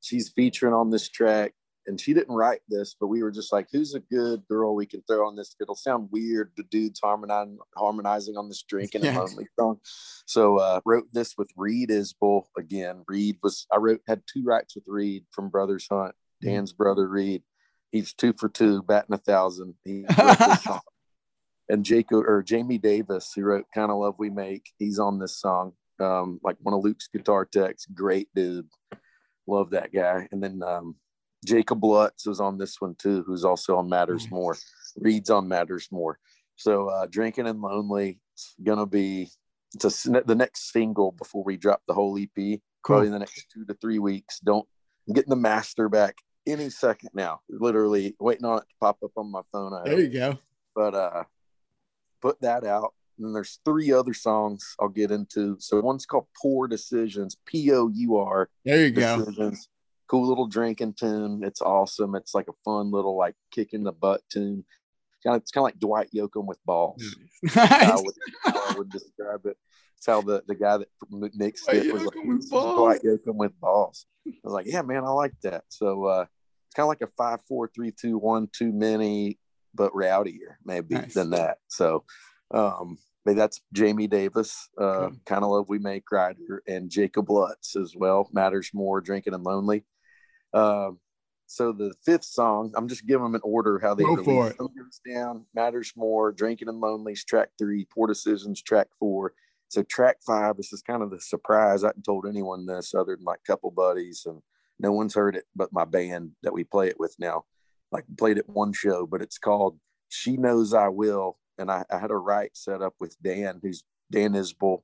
she's 0.00 0.28
featuring 0.28 0.74
on 0.74 0.90
this 0.90 1.08
track, 1.08 1.54
and 1.86 2.00
she 2.00 2.14
didn't 2.14 2.34
write 2.34 2.60
this, 2.68 2.96
but 2.98 3.08
we 3.08 3.22
were 3.22 3.30
just 3.30 3.52
like, 3.52 3.68
"Who's 3.72 3.94
a 3.94 4.00
good 4.00 4.42
girl 4.48 4.74
we 4.74 4.86
can 4.86 5.02
throw 5.02 5.26
on 5.26 5.36
this?" 5.36 5.54
It'll 5.60 5.74
sound 5.74 6.08
weird, 6.10 6.52
the 6.56 6.64
dudes 6.64 7.00
harmonizing 7.02 7.58
harmonizing 7.76 8.36
on 8.36 8.48
this 8.48 8.62
drinking 8.62 9.06
and 9.06 9.16
lonely 9.16 9.46
song. 9.58 9.80
So 10.26 10.58
uh 10.58 10.80
wrote 10.84 11.08
this 11.12 11.34
with 11.36 11.50
Reed 11.56 11.90
Isbell 11.90 12.44
again. 12.56 13.04
Reed 13.08 13.38
was 13.42 13.66
I 13.72 13.76
wrote 13.76 14.00
had 14.06 14.22
two 14.26 14.44
writes 14.44 14.74
with 14.74 14.84
Reed 14.86 15.24
from 15.32 15.48
Brothers 15.48 15.86
Hunt, 15.90 16.14
mm-hmm. 16.14 16.48
Dan's 16.48 16.72
brother 16.72 17.08
Reed 17.08 17.42
He's 17.94 18.12
two 18.12 18.32
for 18.36 18.48
two, 18.48 18.82
batting 18.82 19.14
a 19.14 19.18
thousand. 19.18 19.74
He 19.84 20.04
and 21.68 21.84
Jacob 21.84 22.24
or 22.26 22.42
Jamie 22.42 22.76
Davis, 22.76 23.30
who 23.32 23.42
wrote 23.42 23.66
"Kind 23.72 23.92
of 23.92 23.98
Love 23.98 24.16
We 24.18 24.30
Make," 24.30 24.68
he's 24.80 24.98
on 24.98 25.20
this 25.20 25.38
song. 25.38 25.74
Um, 26.00 26.40
like 26.42 26.56
one 26.58 26.74
of 26.74 26.82
Luke's 26.82 27.06
guitar 27.06 27.44
techs, 27.44 27.86
great 27.86 28.26
dude. 28.34 28.66
Love 29.46 29.70
that 29.70 29.92
guy. 29.92 30.26
And 30.32 30.42
then 30.42 30.60
um, 30.64 30.96
Jacob 31.44 31.84
Lutz 31.84 32.26
is 32.26 32.40
on 32.40 32.58
this 32.58 32.80
one 32.80 32.94
too, 32.98 33.22
who's 33.26 33.44
also 33.44 33.76
on 33.76 33.88
Matters 33.88 34.30
More. 34.30 34.56
Reed's 34.96 35.30
on 35.30 35.48
Matters 35.48 35.88
More. 35.90 36.18
So 36.56 36.88
uh, 36.88 37.06
drinking 37.06 37.46
and 37.46 37.60
lonely. 37.60 38.20
It's 38.34 38.54
gonna 38.62 38.86
be 38.86 39.28
it's 39.74 40.06
a, 40.06 40.22
the 40.24 40.34
next 40.34 40.72
single 40.72 41.12
before 41.12 41.44
we 41.44 41.56
drop 41.56 41.82
the 41.86 41.94
whole 41.94 42.18
EP. 42.18 42.28
Cool. 42.36 42.60
Probably 42.84 43.06
in 43.06 43.12
the 43.12 43.18
next 43.18 43.46
two 43.52 43.64
to 43.66 43.74
three 43.74 43.98
weeks. 43.98 44.40
Don't 44.40 44.66
I'm 45.08 45.14
getting 45.14 45.30
the 45.30 45.36
master 45.36 45.88
back 45.88 46.16
any 46.46 46.70
second 46.70 47.10
now. 47.14 47.40
Literally 47.48 48.16
waiting 48.18 48.44
on 48.44 48.58
it 48.58 48.62
to 48.68 48.74
pop 48.80 48.98
up 49.04 49.12
on 49.16 49.30
my 49.30 49.42
phone. 49.52 49.72
There 49.84 50.00
you 50.00 50.08
go. 50.08 50.38
But 50.74 50.94
uh, 50.94 51.24
put 52.20 52.40
that 52.40 52.64
out. 52.64 52.94
And 53.18 53.34
there's 53.34 53.60
three 53.64 53.92
other 53.92 54.12
songs 54.12 54.74
I'll 54.80 54.88
get 54.88 55.12
into. 55.12 55.56
So 55.60 55.80
one's 55.80 56.04
called 56.04 56.26
Poor 56.42 56.66
Decisions, 56.66 57.36
P 57.46 57.72
O 57.72 57.88
U 57.88 58.16
R. 58.16 58.48
There 58.64 58.86
you 58.86 58.90
decisions. 58.90 59.36
go. 59.36 59.52
Cool 60.08 60.28
little 60.28 60.46
drinking 60.46 60.94
tune. 60.94 61.42
It's 61.42 61.60
awesome. 61.60 62.14
It's 62.14 62.34
like 62.34 62.48
a 62.48 62.52
fun 62.64 62.90
little 62.90 63.16
like 63.16 63.34
kicking 63.50 63.84
the 63.84 63.92
butt 63.92 64.22
tune. 64.30 64.64
Kind 65.24 65.36
of, 65.36 65.42
it's 65.42 65.50
kind 65.50 65.62
of 65.62 65.68
like 65.68 65.78
Dwight 65.78 66.10
Yoakam 66.14 66.46
with 66.46 66.58
balls. 66.66 67.16
Nice. 67.42 67.56
I, 67.56 67.96
would, 68.02 68.14
I 68.44 68.74
would 68.76 68.90
describe 68.90 69.46
it. 69.46 69.56
It's 69.96 70.06
how 70.06 70.20
the, 70.20 70.42
the 70.46 70.54
guy 70.54 70.76
that 70.76 70.88
mixed 71.10 71.66
it 71.72 71.92
was 71.92 72.04
like, 72.04 72.14
Dwight 72.50 73.02
Yoakam 73.02 73.36
with 73.36 73.58
balls. 73.58 74.04
I 74.26 74.32
was 74.42 74.52
like, 74.52 74.66
yeah, 74.66 74.82
man, 74.82 75.04
I 75.04 75.10
like 75.10 75.32
that. 75.42 75.64
So 75.68 76.04
uh, 76.04 76.26
it's 76.66 76.74
kind 76.74 76.84
of 76.84 76.88
like 76.88 77.00
a 77.00 77.12
five, 77.16 77.40
four, 77.48 77.70
three, 77.74 77.90
two, 77.90 78.18
one, 78.18 78.48
too 78.52 78.72
many, 78.72 79.38
but 79.74 79.92
rowdier 79.94 80.56
maybe 80.64 80.94
nice. 80.94 81.14
than 81.14 81.30
that. 81.30 81.58
So, 81.68 82.04
um, 82.52 82.98
maybe 83.24 83.38
that's 83.38 83.60
Jamie 83.72 84.06
Davis, 84.06 84.68
uh, 84.78 85.10
kind 85.24 85.42
of 85.44 85.50
love 85.50 85.68
we 85.68 85.78
make 85.78 86.10
rider, 86.10 86.62
and 86.66 86.90
Jacob 86.90 87.30
Lutz 87.30 87.76
as 87.76 87.94
well. 87.96 88.28
Matters 88.32 88.70
more, 88.74 89.00
drinking 89.00 89.34
and 89.34 89.44
lonely. 89.44 89.84
Um, 90.54 90.98
so 91.46 91.72
the 91.72 91.92
fifth 92.04 92.24
song, 92.24 92.72
I'm 92.74 92.88
just 92.88 93.06
giving 93.06 93.24
them 93.24 93.34
an 93.34 93.40
order 93.44 93.78
how 93.78 93.94
they 93.94 94.04
go 94.04 94.22
for 94.24 94.48
it. 94.48 94.56
Down, 95.12 95.44
Matters 95.54 95.92
More, 95.94 96.32
Drinking 96.32 96.68
and 96.68 96.80
Lonely's 96.80 97.24
track 97.24 97.50
three, 97.58 97.86
Poor 97.92 98.06
Decisions 98.06 98.62
track 98.62 98.88
four. 98.98 99.34
So 99.68 99.82
track 99.82 100.16
five, 100.26 100.56
this 100.56 100.72
is 100.72 100.82
kind 100.82 101.02
of 101.02 101.10
the 101.10 101.20
surprise. 101.20 101.84
I 101.84 101.88
hadn't 101.88 102.04
told 102.04 102.26
anyone 102.26 102.64
this 102.64 102.94
other 102.94 103.16
than 103.16 103.24
my 103.24 103.34
couple 103.46 103.70
buddies 103.70 104.22
and 104.26 104.40
no 104.78 104.92
one's 104.92 105.14
heard 105.14 105.36
it 105.36 105.44
but 105.54 105.72
my 105.72 105.84
band 105.84 106.32
that 106.42 106.52
we 106.52 106.64
play 106.64 106.88
it 106.88 106.98
with 106.98 107.14
now. 107.18 107.44
Like 107.92 108.04
played 108.16 108.38
it 108.38 108.48
one 108.48 108.72
show, 108.72 109.06
but 109.06 109.22
it's 109.22 109.38
called 109.38 109.78
She 110.08 110.36
Knows 110.36 110.74
I 110.74 110.88
Will. 110.88 111.38
And 111.58 111.70
I, 111.70 111.84
I 111.90 111.98
had 111.98 112.10
a 112.10 112.16
write 112.16 112.56
set 112.56 112.82
up 112.82 112.94
with 112.98 113.16
Dan, 113.22 113.60
who's 113.62 113.84
Dan 114.10 114.32
Isbell, 114.32 114.82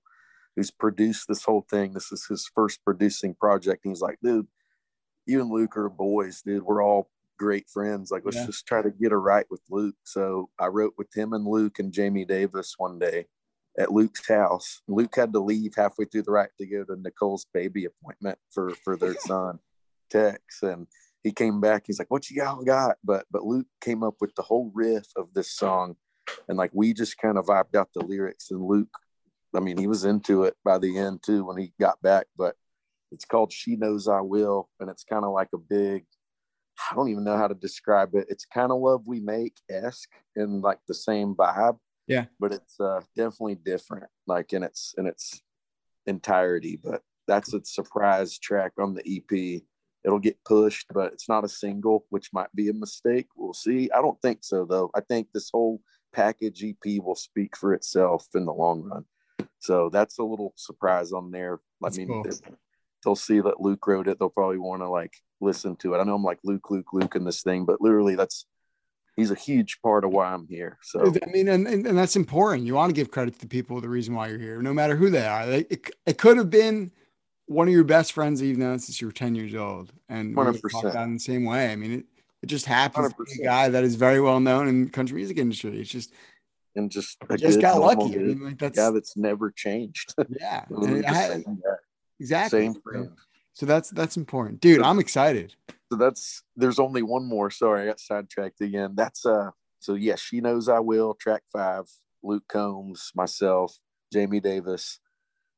who's 0.55 0.71
produced 0.71 1.27
this 1.27 1.45
whole 1.45 1.67
thing. 1.69 1.95
This 1.95 2.13
is 2.13 2.27
his 2.27 2.49
first 2.55 2.85
producing 2.85 3.35
project. 3.35 3.85
And 3.85 3.93
he's 3.93 4.03
like, 4.03 4.19
dude, 4.23 4.47
you 5.27 5.41
and 5.41 5.51
Luke 5.51 5.77
are 5.77 5.89
boys, 5.89 6.43
dude. 6.43 6.63
We're 6.63 6.83
all 6.83 7.11
great 7.39 7.69
friends. 7.69 8.11
Like, 8.11 8.23
let's 8.25 8.37
yeah. 8.37 8.47
just 8.47 8.67
try 8.67 8.83
to 8.83 8.91
get 8.91 9.13
a 9.13 9.17
write 9.17 9.47
with 9.51 9.63
Luke. 9.71 9.97
So 10.05 10.51
I 10.59 10.67
wrote 10.67 10.95
with 10.99 11.15
him 11.15 11.33
and 11.33 11.47
Luke 11.47 11.79
and 11.79 11.93
Jamie 11.93 12.25
Davis 12.25 12.75
one 12.77 12.99
day 12.99 13.27
at 13.79 13.93
Luke's 13.93 14.27
house. 14.29 14.83
Luke 14.89 15.15
had 15.15 15.33
to 15.33 15.41
leave 15.41 15.75
halfway 15.77 16.05
through 16.05 16.23
the 16.23 16.33
write 16.33 16.51
to 16.59 16.67
go 16.67 16.85
to 16.85 17.01
Nicole's 17.01 17.47
baby 17.53 17.87
appointment 17.87 18.39
for 18.51 18.75
for 18.85 18.97
their 18.97 19.15
son 19.21 19.59
Tex. 20.11 20.63
and 20.63 20.87
he 21.23 21.31
came 21.31 21.61
back 21.61 21.85
he's 21.87 21.99
like 21.99 22.11
what 22.11 22.29
you 22.29 22.43
all 22.43 22.63
got 22.65 22.97
but 23.05 23.25
but 23.31 23.45
luke 23.45 23.67
came 23.81 24.03
up 24.03 24.15
with 24.21 24.35
the 24.35 24.43
whole 24.43 24.71
riff 24.75 25.07
of 25.17 25.33
this 25.35 25.53
song 25.53 25.97
and 26.49 26.59
like 26.59 26.71
we 26.75 26.93
just 26.93 27.19
kind 27.19 27.39
of 27.39 27.47
vibed 27.47 27.75
out 27.77 27.89
the 27.95 28.05
lyrics 28.05 28.51
and 28.51 28.63
luke 28.63 28.99
i 29.55 29.61
mean 29.61 29.79
he 29.79 29.87
was 29.87 30.05
into 30.05 30.45
it 30.45 30.57
by 30.65 30.79
the 30.79 30.99
end 30.99 31.23
too 31.23 31.45
when 31.45 31.57
he 31.57 31.73
got 31.79 32.01
back 32.03 32.27
but 32.37 32.57
it's 33.13 33.25
called 33.25 33.53
she 33.53 33.77
knows 33.77 34.09
i 34.09 34.21
will 34.21 34.69
and 34.81 34.91
it's 34.91 35.05
kind 35.05 35.25
of 35.25 35.33
like 35.33 35.49
a 35.55 35.59
big 35.59 36.05
i 36.91 36.95
don't 36.95 37.09
even 37.09 37.25
know 37.25 37.37
how 37.37 37.49
to 37.49 37.55
describe 37.55 38.15
it 38.15 38.27
it's 38.29 38.45
kind 38.45 38.73
of 38.73 38.81
love 38.81 39.03
we 39.07 39.21
make 39.21 39.55
esque 39.69 40.11
in 40.37 40.61
like 40.61 40.79
the 40.89 40.95
same 40.95 41.35
vibe 41.35 41.79
yeah 42.07 42.25
but 42.39 42.53
it's 42.53 42.79
uh 42.81 43.01
definitely 43.17 43.55
different 43.55 44.07
like 44.27 44.53
in 44.53 44.63
its 44.63 44.95
in 44.99 45.07
its 45.07 45.43
entirety 46.07 46.79
but 46.83 47.03
that's 47.27 47.55
a 47.55 47.65
surprise 47.65 48.39
track 48.39 48.73
on 48.79 48.95
the 48.95 49.03
ep 49.17 49.63
it'll 50.05 50.19
get 50.19 50.43
pushed, 50.45 50.87
but 50.93 51.13
it's 51.13 51.29
not 51.29 51.45
a 51.45 51.49
single, 51.49 52.07
which 52.11 52.31
might 52.33 52.55
be 52.55 52.69
a 52.69 52.75
mistake. 52.75 53.29
We'll 53.37 53.55
see. 53.55 53.91
I 53.95 54.01
don't 54.01 54.21
think 54.23 54.39
so, 54.43 54.65
though. 54.65 54.91
I 54.95 55.01
think 55.01 55.29
this 55.33 55.51
whole 55.53 55.81
package 56.13 56.65
EP 56.65 57.03
will 57.03 57.15
speak 57.15 57.57
for 57.57 57.75
itself 57.75 58.27
in 58.35 58.45
the 58.45 58.53
long 58.53 58.83
run. 58.83 59.05
So 59.59 59.91
that's 59.91 60.19
a 60.19 60.25
little 60.25 60.53
surprise 60.57 61.13
on 61.13 61.31
there. 61.31 61.61
That's 61.81 61.99
I 61.99 62.05
mean, 62.05 62.23
cool. 62.23 62.33
They'll 63.05 63.17
see 63.17 63.41
that 63.41 63.61
Luke 63.61 63.87
wrote 63.87 64.09
it. 64.09 64.19
They'll 64.19 64.29
probably 64.29 64.59
want 64.59 64.83
to 64.83 64.89
like 64.89 65.15
listen 65.41 65.77
to 65.77 65.95
it. 65.95 65.99
I 65.99 66.05
know 66.05 66.15
I'm 66.15 66.25
like 66.25 66.41
Luke, 66.45 66.71
Luke, 66.71 66.93
Luke 66.93 67.17
in 67.17 67.25
this 67.25 67.43
thing, 67.43 67.65
but 67.65 67.81
literally 67.81 68.15
that's 68.15 68.47
he's 69.17 69.31
a 69.31 69.37
huge 69.37 69.81
part 69.83 70.05
of 70.05 70.11
why 70.11 70.33
I'm 70.33 70.47
here. 70.47 70.79
So 70.83 71.13
I 71.23 71.31
mean, 71.31 71.49
and, 71.49 71.67
and, 71.67 71.87
and 71.87 71.99
that's 71.99 72.17
important. 72.17 72.67
You 72.67 72.75
want 72.75 72.91
to 72.91 72.95
give 72.95 73.11
credit 73.11 73.35
to 73.35 73.41
the 73.41 73.47
people, 73.47 73.81
the 73.81 73.89
reason 73.89 74.15
why 74.15 74.29
you're 74.29 74.39
here, 74.39 74.63
no 74.63 74.73
matter 74.73 74.97
who 74.97 75.11
they 75.11 75.27
are. 75.27 75.49
it, 75.51 75.91
it 76.07 76.19
could 76.19 76.37
have 76.37 76.51
been 76.51 76.93
one 77.51 77.67
of 77.67 77.75
your 77.75 77.83
best 77.85 78.13
friends 78.13 78.39
that 78.39 78.47
you've 78.47 78.59
known 78.59 78.79
since 78.79 79.01
you 79.01 79.09
were 79.09 79.13
10 79.13 79.35
years 79.35 79.57
old. 79.57 79.93
And 80.09 80.37
100%. 80.37 81.05
in 81.05 81.15
the 81.15 81.19
same 81.19 81.45
way. 81.45 81.73
I 81.73 81.77
mean, 81.77 81.93
it, 81.93 82.05
it 82.43 82.47
just 82.47 82.65
happens 82.65 83.13
100%. 83.13 83.17
to 83.17 83.25
be 83.25 83.43
a 83.43 83.45
guy 83.45 83.69
that 83.69 83.83
is 83.83 83.97
very 83.97 84.21
well 84.21 84.39
known 84.39 84.69
in 84.69 84.85
the 84.85 84.91
country 84.91 85.17
music 85.17 85.37
industry. 85.37 85.81
It's 85.81 85.91
just, 85.91 86.13
and 86.77 86.89
just 86.89 87.19
just 87.37 87.61
got 87.61 87.81
lucky. 87.81 88.15
I 88.15 88.19
mean, 88.19 88.45
like 88.45 88.59
that's 88.59 88.79
guy 88.79 88.93
that's 88.93 89.17
never 89.17 89.51
changed. 89.51 90.15
Yeah, 90.29 90.65
had, 91.05 91.43
exactly. 92.21 92.73
Same. 92.73 93.17
So 93.55 93.67
that's 93.67 93.91
that's 93.91 94.17
important, 94.17 94.61
dude. 94.61 94.81
So, 94.81 94.87
I'm 94.87 95.01
excited. 95.01 95.55
So 95.91 95.99
that's 95.99 96.45
there's 96.55 96.79
only 96.79 97.03
one 97.03 97.27
more. 97.27 97.51
Sorry, 97.51 97.83
I 97.83 97.87
got 97.87 97.99
sidetracked 97.99 98.61
again. 98.61 98.93
That's 98.95 99.27
uh. 99.27 99.51
So 99.81 99.95
yes, 99.95 100.05
yeah, 100.05 100.17
she 100.17 100.41
knows 100.41 100.69
I 100.69 100.79
will. 100.79 101.15
Track 101.15 101.43
five. 101.53 101.87
Luke 102.23 102.45
Combs, 102.49 103.13
myself, 103.15 103.79
Jamie 104.13 104.41
Davis, 104.41 105.01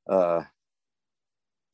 uh, 0.08 0.42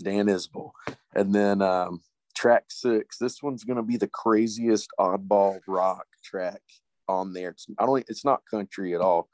Dan 0.03 0.29
Isbell. 0.29 0.71
And 1.15 1.35
then 1.35 1.61
um, 1.61 2.01
track 2.35 2.65
six, 2.71 3.19
this 3.19 3.43
one's 3.43 3.65
going 3.65 3.77
to 3.77 3.83
be 3.83 3.99
the 3.99 4.09
craziest 4.09 4.89
oddball 4.99 5.61
rock 5.69 6.07
track 6.25 6.63
on 7.07 7.35
there. 7.35 7.51
It's, 7.51 7.67
I 7.79 7.85
don't, 7.85 8.03
it's 8.09 8.25
not 8.25 8.41
country 8.51 8.95
at 8.95 9.03
all. 9.03 9.29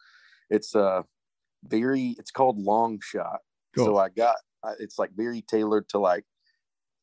It's 0.51 0.75
uh, 0.75 1.03
very, 1.63 2.17
it's 2.19 2.33
called 2.33 2.59
Long 2.59 2.99
Shot. 3.01 3.39
Cool. 3.77 3.85
So 3.85 3.97
I 3.97 4.09
got, 4.09 4.35
it's 4.79 4.99
like 4.99 5.11
very 5.17 5.43
tailored 5.43 5.89
to 5.91 5.99
like, 5.99 6.25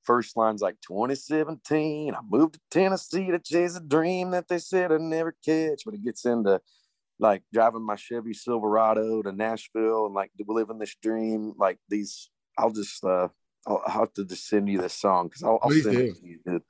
first 0.04 0.36
line's 0.36 0.62
like 0.62 0.76
2017. 0.88 2.14
I 2.14 2.20
moved 2.28 2.56
to 2.56 2.60
Tennessee 2.72 3.32
to 3.32 3.40
chase 3.40 3.76
a 3.76 3.82
dream 3.82 4.32
that 4.32 4.48
they 4.48 4.60
said 4.60 4.92
I'd 4.92 5.02
never 5.02 5.36
catch. 5.46 5.84
But 5.86 5.96
it 5.96 6.04
gets 6.04 6.26
into 6.26 6.62
like 7.20 7.44
driving 7.54 7.86
my 7.86 7.96
Chevy 7.96 8.34
Silverado 8.34 9.22
to 9.22 9.32
Nashville 9.32 10.08
and 10.08 10.16
like 10.16 10.32
living 10.48 10.80
this 10.80 10.96
dream. 11.02 11.54
Like 11.58 11.78
these, 11.88 12.30
I'll 12.58 12.72
just 12.72 13.04
uh, 13.04 13.30
I'll, 13.68 13.82
I'll 13.86 14.00
have 14.02 14.14
to 14.14 14.26
just 14.26 14.48
send 14.48 14.68
you 14.68 14.82
this 14.82 14.94
song 14.94 15.28
because 15.28 15.44
I'll, 15.44 15.60
I'll 15.62 15.72
send 15.72 15.96
do. 15.96 16.04
it 16.04 16.16
to 16.18 16.28
you, 16.28 16.40
dude. 16.46 16.64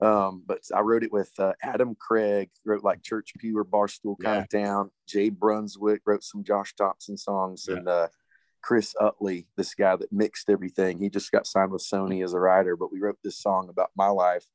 Um, 0.00 0.42
but 0.44 0.60
I 0.74 0.80
wrote 0.80 1.04
it 1.04 1.12
with 1.12 1.30
uh, 1.38 1.52
Adam 1.62 1.94
Craig, 1.98 2.50
wrote 2.64 2.82
like 2.82 3.02
Church 3.02 3.32
Pew 3.38 3.56
or 3.56 3.64
Barstool 3.64 4.16
kind 4.20 4.46
yeah. 4.52 4.60
of 4.60 4.66
town. 4.66 4.90
Jay 5.08 5.30
Brunswick 5.30 6.02
wrote 6.04 6.24
some 6.24 6.44
Josh 6.44 6.74
Thompson 6.74 7.16
songs, 7.16 7.66
yeah. 7.68 7.76
and 7.76 7.88
uh, 7.88 8.08
Chris 8.64 8.94
Utley, 8.98 9.46
this 9.58 9.74
guy 9.74 9.94
that 9.94 10.10
mixed 10.10 10.48
everything. 10.48 10.98
He 10.98 11.10
just 11.10 11.30
got 11.30 11.46
signed 11.46 11.70
with 11.70 11.82
Sony 11.82 12.24
as 12.24 12.32
a 12.32 12.40
writer, 12.40 12.76
but 12.76 12.90
we 12.90 12.98
wrote 12.98 13.18
this 13.22 13.38
song 13.38 13.68
about 13.68 13.90
my 13.94 14.08
life, 14.08 14.46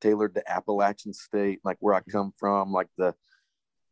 tailored 0.00 0.34
to 0.34 0.50
Appalachian 0.50 1.14
State, 1.14 1.60
like 1.62 1.76
where 1.78 1.94
I 1.94 2.00
come 2.00 2.32
from, 2.36 2.72
like 2.72 2.88
the 2.98 3.14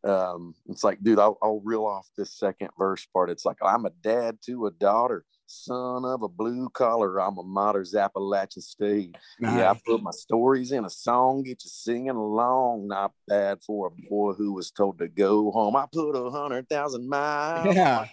um, 0.04 0.56
it's 0.68 0.82
like, 0.82 1.00
dude, 1.00 1.20
I'll, 1.20 1.38
I'll 1.40 1.60
reel 1.60 1.84
off 1.84 2.08
this 2.16 2.36
second 2.36 2.70
verse 2.76 3.06
part. 3.12 3.30
It's 3.30 3.44
like, 3.44 3.58
I'm 3.62 3.86
a 3.86 3.90
dad 3.90 4.38
to 4.46 4.66
a 4.66 4.72
daughter, 4.72 5.24
son 5.46 6.04
of 6.04 6.22
a 6.22 6.28
blue 6.28 6.68
collar. 6.70 7.20
I'm 7.20 7.38
a 7.38 7.44
mater's 7.44 7.94
Appalachian 7.94 8.62
State. 8.62 9.16
Nice. 9.38 9.58
Yeah, 9.58 9.70
I 9.70 9.80
put 9.86 10.02
my 10.02 10.10
stories 10.10 10.72
in 10.72 10.84
a 10.84 10.90
song, 10.90 11.44
get 11.44 11.62
you 11.62 11.70
singing 11.70 12.10
along. 12.10 12.88
Not 12.88 13.12
bad 13.28 13.62
for 13.64 13.86
a 13.86 14.08
boy 14.10 14.32
who 14.32 14.52
was 14.54 14.72
told 14.72 14.98
to 14.98 15.06
go 15.06 15.52
home. 15.52 15.76
I 15.76 15.86
put 15.92 16.16
a 16.16 16.30
hundred 16.30 16.68
thousand 16.68 17.08
miles. 17.08 17.72
Yeah. 17.72 18.06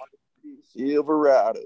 Silverado. 0.75 1.61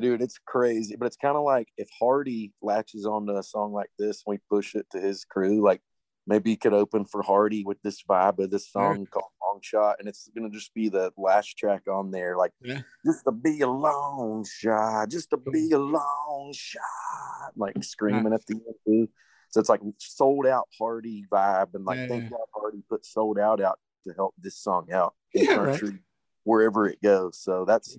Dude, 0.00 0.22
it's 0.22 0.38
crazy, 0.46 0.94
but 0.96 1.06
it's 1.06 1.16
kind 1.16 1.36
of 1.36 1.42
like 1.42 1.68
if 1.76 1.88
Hardy 1.98 2.52
latches 2.62 3.04
onto 3.04 3.36
a 3.36 3.42
song 3.42 3.72
like 3.72 3.90
this, 3.98 4.22
and 4.24 4.32
we 4.34 4.38
push 4.48 4.74
it 4.74 4.86
to 4.92 5.00
his 5.00 5.24
crew, 5.24 5.60
like 5.64 5.80
maybe 6.26 6.50
he 6.50 6.56
could 6.56 6.74
open 6.74 7.04
for 7.04 7.22
Hardy 7.22 7.64
with 7.64 7.80
this 7.82 8.02
vibe 8.02 8.38
of 8.38 8.50
this 8.50 8.70
song 8.70 9.06
called 9.06 9.32
Long 9.42 9.60
Shot, 9.62 9.96
and 9.98 10.08
it's 10.08 10.28
gonna 10.36 10.50
just 10.50 10.72
be 10.74 10.88
the 10.88 11.10
last 11.16 11.56
track 11.56 11.82
on 11.90 12.10
there, 12.12 12.36
like 12.36 12.52
yeah. 12.60 12.82
just 13.04 13.24
to 13.24 13.32
be 13.32 13.60
a 13.62 13.68
long 13.68 14.46
shot, 14.48 15.08
just 15.08 15.30
to 15.30 15.36
be 15.36 15.70
a 15.72 15.78
long 15.78 16.52
shot, 16.54 17.52
like 17.56 17.82
screaming 17.82 18.32
at 18.32 18.46
the 18.46 18.54
end 18.54 18.74
too. 18.86 19.08
So 19.50 19.60
it's 19.60 19.70
like 19.70 19.80
sold 19.96 20.46
out 20.46 20.68
Hardy 20.78 21.24
vibe, 21.32 21.74
and 21.74 21.84
like 21.84 21.98
yeah, 21.98 22.08
thank 22.08 22.30
God 22.30 22.40
Hardy 22.54 22.82
put 22.88 23.04
sold 23.04 23.38
out 23.38 23.60
out 23.60 23.80
to 24.06 24.12
help 24.14 24.34
this 24.38 24.56
song 24.56 24.92
out 24.92 25.14
in 25.32 25.46
yeah, 25.46 25.54
country 25.56 25.90
right. 25.90 26.00
wherever 26.44 26.86
it 26.86 27.02
goes. 27.02 27.38
So 27.38 27.64
that's 27.64 27.96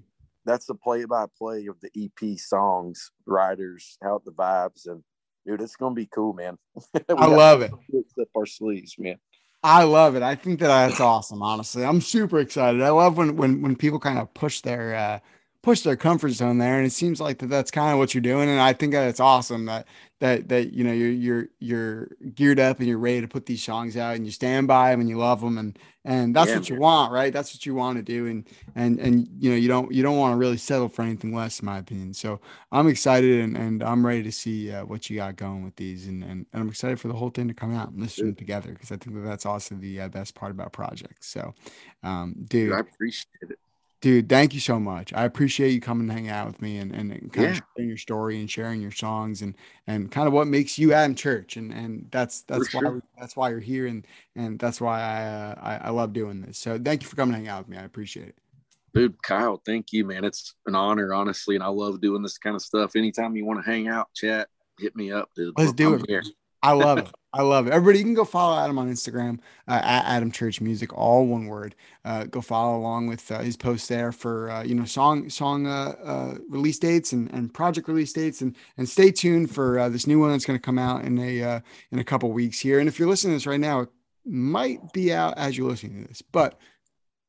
that's 0.50 0.66
the 0.66 0.76
play 0.76 1.06
by 1.06 1.26
play 1.38 1.68
of 1.68 1.78
the 1.80 1.90
EP 1.96 2.40
songs, 2.40 3.12
writers, 3.26 3.98
how 4.02 4.22
the 4.26 4.32
vibes, 4.32 4.88
and 4.88 5.04
dude, 5.46 5.62
it's 5.62 5.76
gonna 5.76 5.94
be 5.94 6.08
cool, 6.08 6.34
man. 6.34 6.58
I 7.10 7.28
love 7.28 7.62
it. 7.62 7.72
Up 7.72 8.28
our 8.36 8.46
sleeves, 8.46 8.96
man. 8.98 9.18
I 9.62 9.84
love 9.84 10.16
it. 10.16 10.24
I 10.24 10.36
think 10.36 10.60
that 10.60 10.68
that's 10.68 11.00
awesome. 11.00 11.44
Honestly, 11.44 11.84
I'm 11.84 12.02
super 12.02 12.40
excited. 12.40 12.82
I 12.82 12.90
love 12.90 13.18
when 13.18 13.36
when 13.36 13.62
when 13.62 13.76
people 13.76 14.00
kind 14.00 14.18
of 14.18 14.34
push 14.34 14.62
their 14.62 14.96
uh, 14.96 15.20
push 15.62 15.82
their 15.82 15.96
comfort 15.96 16.32
zone 16.32 16.58
there, 16.58 16.78
and 16.78 16.88
it 16.88 16.94
seems 16.94 17.22
like 17.22 17.38
that 17.40 17.48
that's 17.48 17.72
kind 17.72 17.94
of 17.94 18.00
what 18.00 18.16
you're 18.16 18.22
doing. 18.22 18.50
And 18.50 18.60
I 18.60 18.74
think 18.74 18.94
that 18.94 19.08
it's 19.08 19.20
awesome 19.20 19.66
that 19.66 19.86
that 20.20 20.50
that 20.50 20.74
you 20.74 20.84
know 20.84 20.92
you're 20.92 21.12
you're 21.12 21.48
you're 21.60 22.08
geared 22.36 22.60
up 22.60 22.80
and 22.80 22.88
you're 22.88 22.98
ready 22.98 23.22
to 23.22 23.28
put 23.28 23.46
these 23.46 23.64
songs 23.64 23.96
out 23.96 24.16
and 24.16 24.26
you 24.26 24.32
stand 24.32 24.68
by 24.68 24.92
them 24.92 25.00
and 25.00 25.10
you 25.10 25.18
love 25.18 25.42
them 25.42 25.58
and 25.58 25.80
and 26.06 26.36
that's 26.36 26.50
yeah, 26.50 26.56
what 26.56 26.70
you 26.70 26.80
want 26.80 27.12
right? 27.12 27.32
That's 27.32 27.54
what 27.54 27.66
you 27.66 27.76
want 27.76 27.98
to 27.98 28.04
do 28.04 28.28
and 28.28 28.48
and 28.76 29.00
and 29.00 29.28
you 29.38 29.50
know 29.50 29.56
you 29.56 29.68
don't 29.68 29.92
you 29.94 30.04
don't 30.04 30.18
want 30.18 30.34
to 30.34 30.38
really 30.38 30.58
settle 30.58 30.90
for 30.90 31.04
anything 31.04 31.34
less 31.34 31.60
in 31.60 31.66
my 31.66 31.78
opinion. 31.78 32.14
So 32.14 32.40
i'm 32.72 32.88
excited 32.88 33.42
and, 33.42 33.58
and 33.58 33.84
i'm 33.84 34.06
ready 34.06 34.24
to 34.24 34.32
see 34.32 34.72
uh, 34.72 34.86
what 34.86 35.10
you 35.10 35.18
got 35.18 35.36
going 35.36 35.64
with 35.64 35.76
these 35.76 36.08
and, 36.08 36.24
and, 36.24 36.46
and 36.54 36.62
i'm 36.62 36.70
excited 36.70 37.00
for 37.00 37.08
the 37.08 37.14
whole 37.14 37.30
thing 37.30 37.48
to 37.48 37.54
come 37.54 37.76
out 37.76 37.90
and 37.90 38.00
listen 38.00 38.36
together 38.36 38.72
because 38.72 38.92
i 38.92 38.98
think 38.98 39.16
that 39.16 39.22
that's 39.22 39.46
also 39.46 39.76
the 39.76 40.02
uh, 40.02 40.08
best 40.08 40.36
part 40.36 40.52
about 40.52 40.72
projects. 40.72 41.28
So 41.28 41.54
um 42.04 42.34
dude, 42.38 42.70
dude 42.70 42.74
i 42.74 42.80
appreciate 42.80 43.50
it 43.50 43.60
Dude, 44.02 44.30
thank 44.30 44.54
you 44.54 44.62
so 44.62 44.80
much. 44.80 45.12
I 45.12 45.26
appreciate 45.26 45.72
you 45.72 45.82
coming 45.82 46.08
to 46.08 46.14
hang 46.14 46.30
out 46.30 46.48
with 46.48 46.62
me 46.62 46.78
and, 46.78 46.94
and, 46.94 47.12
and 47.12 47.34
kind 47.34 47.48
yeah. 47.48 47.58
of 47.58 47.62
sharing 47.76 47.90
your 47.90 47.98
story 47.98 48.40
and 48.40 48.50
sharing 48.50 48.82
your 48.82 48.92
songs 48.92 49.42
and 49.42 49.56
and 49.88 50.10
kind 50.10 50.26
of 50.26 50.34
what 50.34 50.48
makes 50.48 50.80
you 50.80 50.94
Adam 50.94 51.16
Church 51.16 51.58
and 51.58 51.74
and 51.74 52.08
that's 52.10 52.44
that's 52.44 52.70
for 52.70 52.78
why 52.78 52.82
sure. 52.84 53.04
that's 53.18 53.36
why 53.36 53.50
you're 53.50 53.60
here 53.60 53.88
and 53.88 54.08
and 54.38 54.58
that's 54.58 54.80
why 54.80 55.02
I, 55.02 55.26
uh, 55.26 55.56
I 55.62 55.88
I 55.88 55.90
love 55.90 56.14
doing 56.14 56.42
this. 56.42 56.58
So 56.58 56.80
thank 56.80 57.02
you 57.02 57.10
for 57.10 57.18
coming 57.18 57.34
to 57.34 57.40
hang 57.40 57.50
out 57.50 57.60
with 57.60 57.68
me. 57.68 57.78
I 57.78 57.84
appreciate 57.84 58.30
it. 58.30 58.36
Dude, 58.94 59.22
Kyle, 59.22 59.62
thank 59.66 59.92
you, 59.92 60.06
man. 60.06 60.24
It's 60.24 60.56
an 60.66 60.76
honor, 60.76 61.14
honestly, 61.14 61.56
and 61.56 61.64
I 61.64 61.68
love 61.68 62.02
doing 62.02 62.24
this 62.24 62.38
kind 62.38 62.56
of 62.56 62.62
stuff. 62.62 62.96
Anytime 62.96 63.36
you 63.36 63.46
want 63.46 63.64
to 63.64 63.70
hang 63.70 63.88
out, 63.88 64.08
chat, 64.16 64.48
hit 64.80 64.96
me 64.96 65.12
up, 65.12 65.30
dude. 65.36 65.54
Let's 65.58 65.74
do 65.74 65.94
I'm 65.94 66.00
it. 66.00 66.06
Here. 66.08 66.24
I 66.64 66.72
love 66.72 67.00
it. 67.00 67.12
I 67.32 67.44
love 67.44 67.68
it. 67.68 67.74
Everybody, 67.74 68.00
you 68.00 68.06
can 68.06 68.16
go 68.16 68.26
follow 68.26 68.58
Adam 68.58 68.80
on 68.80 68.92
Instagram 68.92 69.40
uh, 69.68 69.82
at 69.84 70.06
Adam 70.06 70.32
Church 70.32 70.62
Music, 70.62 70.92
all 70.98 71.28
one 71.28 71.46
word. 71.46 71.76
Uh, 72.04 72.24
go 72.24 72.42
follow 72.42 72.76
along 72.76 73.06
with 73.06 73.32
uh, 73.32 73.40
his 73.40 73.56
posts 73.56 73.88
there 73.88 74.12
for 74.12 74.50
uh, 74.50 74.64
you 74.64 74.74
know 74.74 74.86
song 74.86 75.30
song 75.30 75.68
uh, 75.68 75.94
uh, 76.04 76.36
release 76.50 76.80
dates 76.80 77.14
and, 77.14 77.32
and 77.32 77.54
project 77.54 77.88
release 77.88 78.14
dates, 78.14 78.42
and 78.42 78.56
and 78.78 78.90
stay 78.90 79.12
tuned 79.12 79.52
for 79.52 79.88
this 79.90 80.08
new 80.08 80.20
one 80.20 80.32
that's 80.32 80.46
going 80.46 80.58
to 80.58 80.62
come 80.64 80.80
out 80.80 81.06
in 81.06 81.20
a 81.20 81.62
in 81.92 82.00
a 82.00 82.04
couple 82.04 82.32
weeks 82.32 82.60
here. 82.60 82.80
And 82.80 82.90
if 82.90 82.98
you're 82.98 83.10
listening 83.10 83.34
to 83.34 83.36
this 83.36 83.46
right 83.46 83.60
now, 83.60 83.82
it 83.82 83.90
might 84.26 84.92
be 84.92 85.14
out 85.14 85.38
as 85.38 85.56
you're 85.56 85.70
listening 85.70 86.02
to 86.02 86.08
this, 86.08 86.24
but 86.24 86.60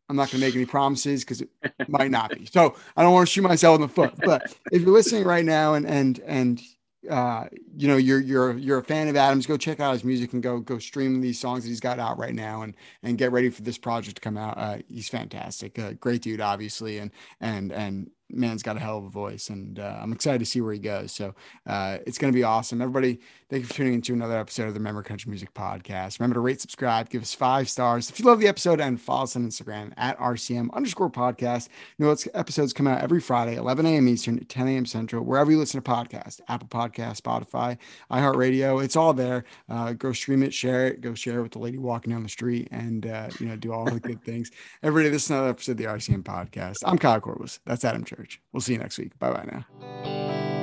I'm 0.08 0.16
not 0.16 0.30
going 0.30 0.40
to 0.40 0.46
make 0.46 0.56
any 0.56 0.64
promises 0.66 1.24
because 1.24 1.42
it 1.42 1.88
might 1.88 2.10
not 2.10 2.30
be. 2.30 2.46
So 2.46 2.74
I 2.96 3.02
don't 3.02 3.12
want 3.12 3.28
to 3.28 3.32
shoot 3.32 3.42
myself 3.42 3.76
in 3.76 3.82
the 3.82 3.88
foot. 3.88 4.14
But 4.24 4.56
if 4.72 4.80
you're 4.80 4.92
listening 4.92 5.24
right 5.24 5.44
now 5.44 5.74
and 5.74 5.86
and 5.86 6.18
and 6.20 6.62
uh, 7.08 7.46
you 7.76 7.88
know 7.88 7.96
you're 7.96 8.20
you're 8.20 8.56
you're 8.58 8.78
a 8.78 8.84
fan 8.84 9.08
of 9.08 9.16
Adams, 9.16 9.46
go 9.46 9.56
check 9.56 9.80
out 9.80 9.92
his 9.92 10.04
music 10.04 10.32
and 10.32 10.42
go 10.42 10.60
go 10.60 10.78
stream 10.78 11.20
these 11.20 11.38
songs 11.40 11.64
that 11.64 11.70
he's 11.70 11.80
got 11.80 11.98
out 11.98 12.18
right 12.18 12.34
now 12.34 12.62
and 12.62 12.74
and 13.02 13.16
get 13.16 13.32
ready 13.32 13.48
for 13.48 13.62
this 13.62 13.78
project 13.78 14.16
to 14.16 14.20
come 14.20 14.36
out. 14.36 14.58
Uh, 14.58 14.78
he's 14.88 15.08
fantastic, 15.08 15.78
uh, 15.78 15.92
great 15.94 16.22
dude, 16.22 16.40
obviously, 16.40 16.98
and 16.98 17.10
and 17.40 17.72
and 17.72 18.10
man's 18.28 18.62
got 18.62 18.76
a 18.76 18.80
hell 18.80 18.98
of 18.98 19.04
a 19.04 19.10
voice, 19.10 19.48
and 19.48 19.78
uh, 19.78 19.98
I'm 20.00 20.12
excited 20.12 20.40
to 20.40 20.46
see 20.46 20.60
where 20.60 20.72
he 20.72 20.78
goes. 20.78 21.12
So 21.12 21.34
uh, 21.66 21.98
it's 22.06 22.18
going 22.18 22.32
to 22.32 22.36
be 22.36 22.44
awesome. 22.44 22.82
Everybody, 22.82 23.20
thank 23.50 23.62
you 23.62 23.66
for 23.66 23.74
tuning 23.74 23.94
into 23.94 24.12
another 24.12 24.38
episode 24.38 24.68
of 24.68 24.74
the 24.74 24.80
Remember 24.80 25.02
Country 25.02 25.28
Music 25.28 25.52
Podcast. 25.54 26.20
Remember 26.20 26.34
to 26.34 26.40
rate, 26.40 26.60
subscribe, 26.60 27.10
give 27.10 27.20
us 27.20 27.34
five 27.34 27.68
stars 27.68 28.08
if 28.08 28.20
you 28.20 28.24
love 28.24 28.38
the 28.38 28.46
episode, 28.46 28.80
and 28.80 29.00
follow 29.00 29.24
us 29.24 29.34
on 29.34 29.44
Instagram 29.44 29.92
at 29.96 30.16
RCM 30.18 30.72
underscore 30.72 31.10
podcast. 31.10 31.68
You 31.98 32.06
know, 32.06 32.16
episodes 32.34 32.72
come 32.72 32.86
out 32.86 33.02
every 33.02 33.20
Friday, 33.20 33.56
11 33.56 33.84
a.m. 33.86 34.08
Eastern, 34.08 34.42
10 34.44 34.68
a.m. 34.68 34.86
Central, 34.86 35.24
wherever 35.24 35.50
you 35.50 35.58
listen 35.58 35.82
to 35.82 35.90
podcasts, 35.90 36.40
Apple 36.48 36.68
Podcast, 36.68 37.20
Spotify, 37.20 37.76
iHeartRadio. 38.10 38.82
It's 38.84 38.94
all 38.94 39.12
there. 39.12 39.44
Uh, 39.68 39.94
go 39.94 40.12
stream 40.12 40.44
it, 40.44 40.54
share 40.54 40.86
it, 40.86 41.00
go 41.00 41.14
share 41.14 41.40
it 41.40 41.42
with 41.42 41.52
the 41.52 41.58
lady 41.58 41.78
walking 41.78 42.12
down 42.12 42.22
the 42.22 42.28
street, 42.28 42.68
and 42.70 43.06
uh, 43.06 43.28
you 43.40 43.46
know, 43.46 43.56
do 43.56 43.72
all 43.72 43.84
the 43.84 43.98
good 43.98 44.22
things. 44.22 44.52
Everybody, 44.84 45.10
this 45.10 45.24
is 45.24 45.30
another 45.30 45.48
episode 45.48 45.72
of 45.72 45.78
the 45.78 45.84
RCM 45.84 46.22
Podcast. 46.22 46.78
I'm 46.84 46.98
Kyle 46.98 47.20
Corbliss. 47.20 47.58
That's 47.66 47.84
Adam 47.84 48.04
Church. 48.04 48.40
We'll 48.52 48.60
see 48.60 48.74
you 48.74 48.78
next 48.78 48.96
week. 48.96 49.18
Bye 49.18 49.32
bye 49.32 49.48
now. 49.50 50.59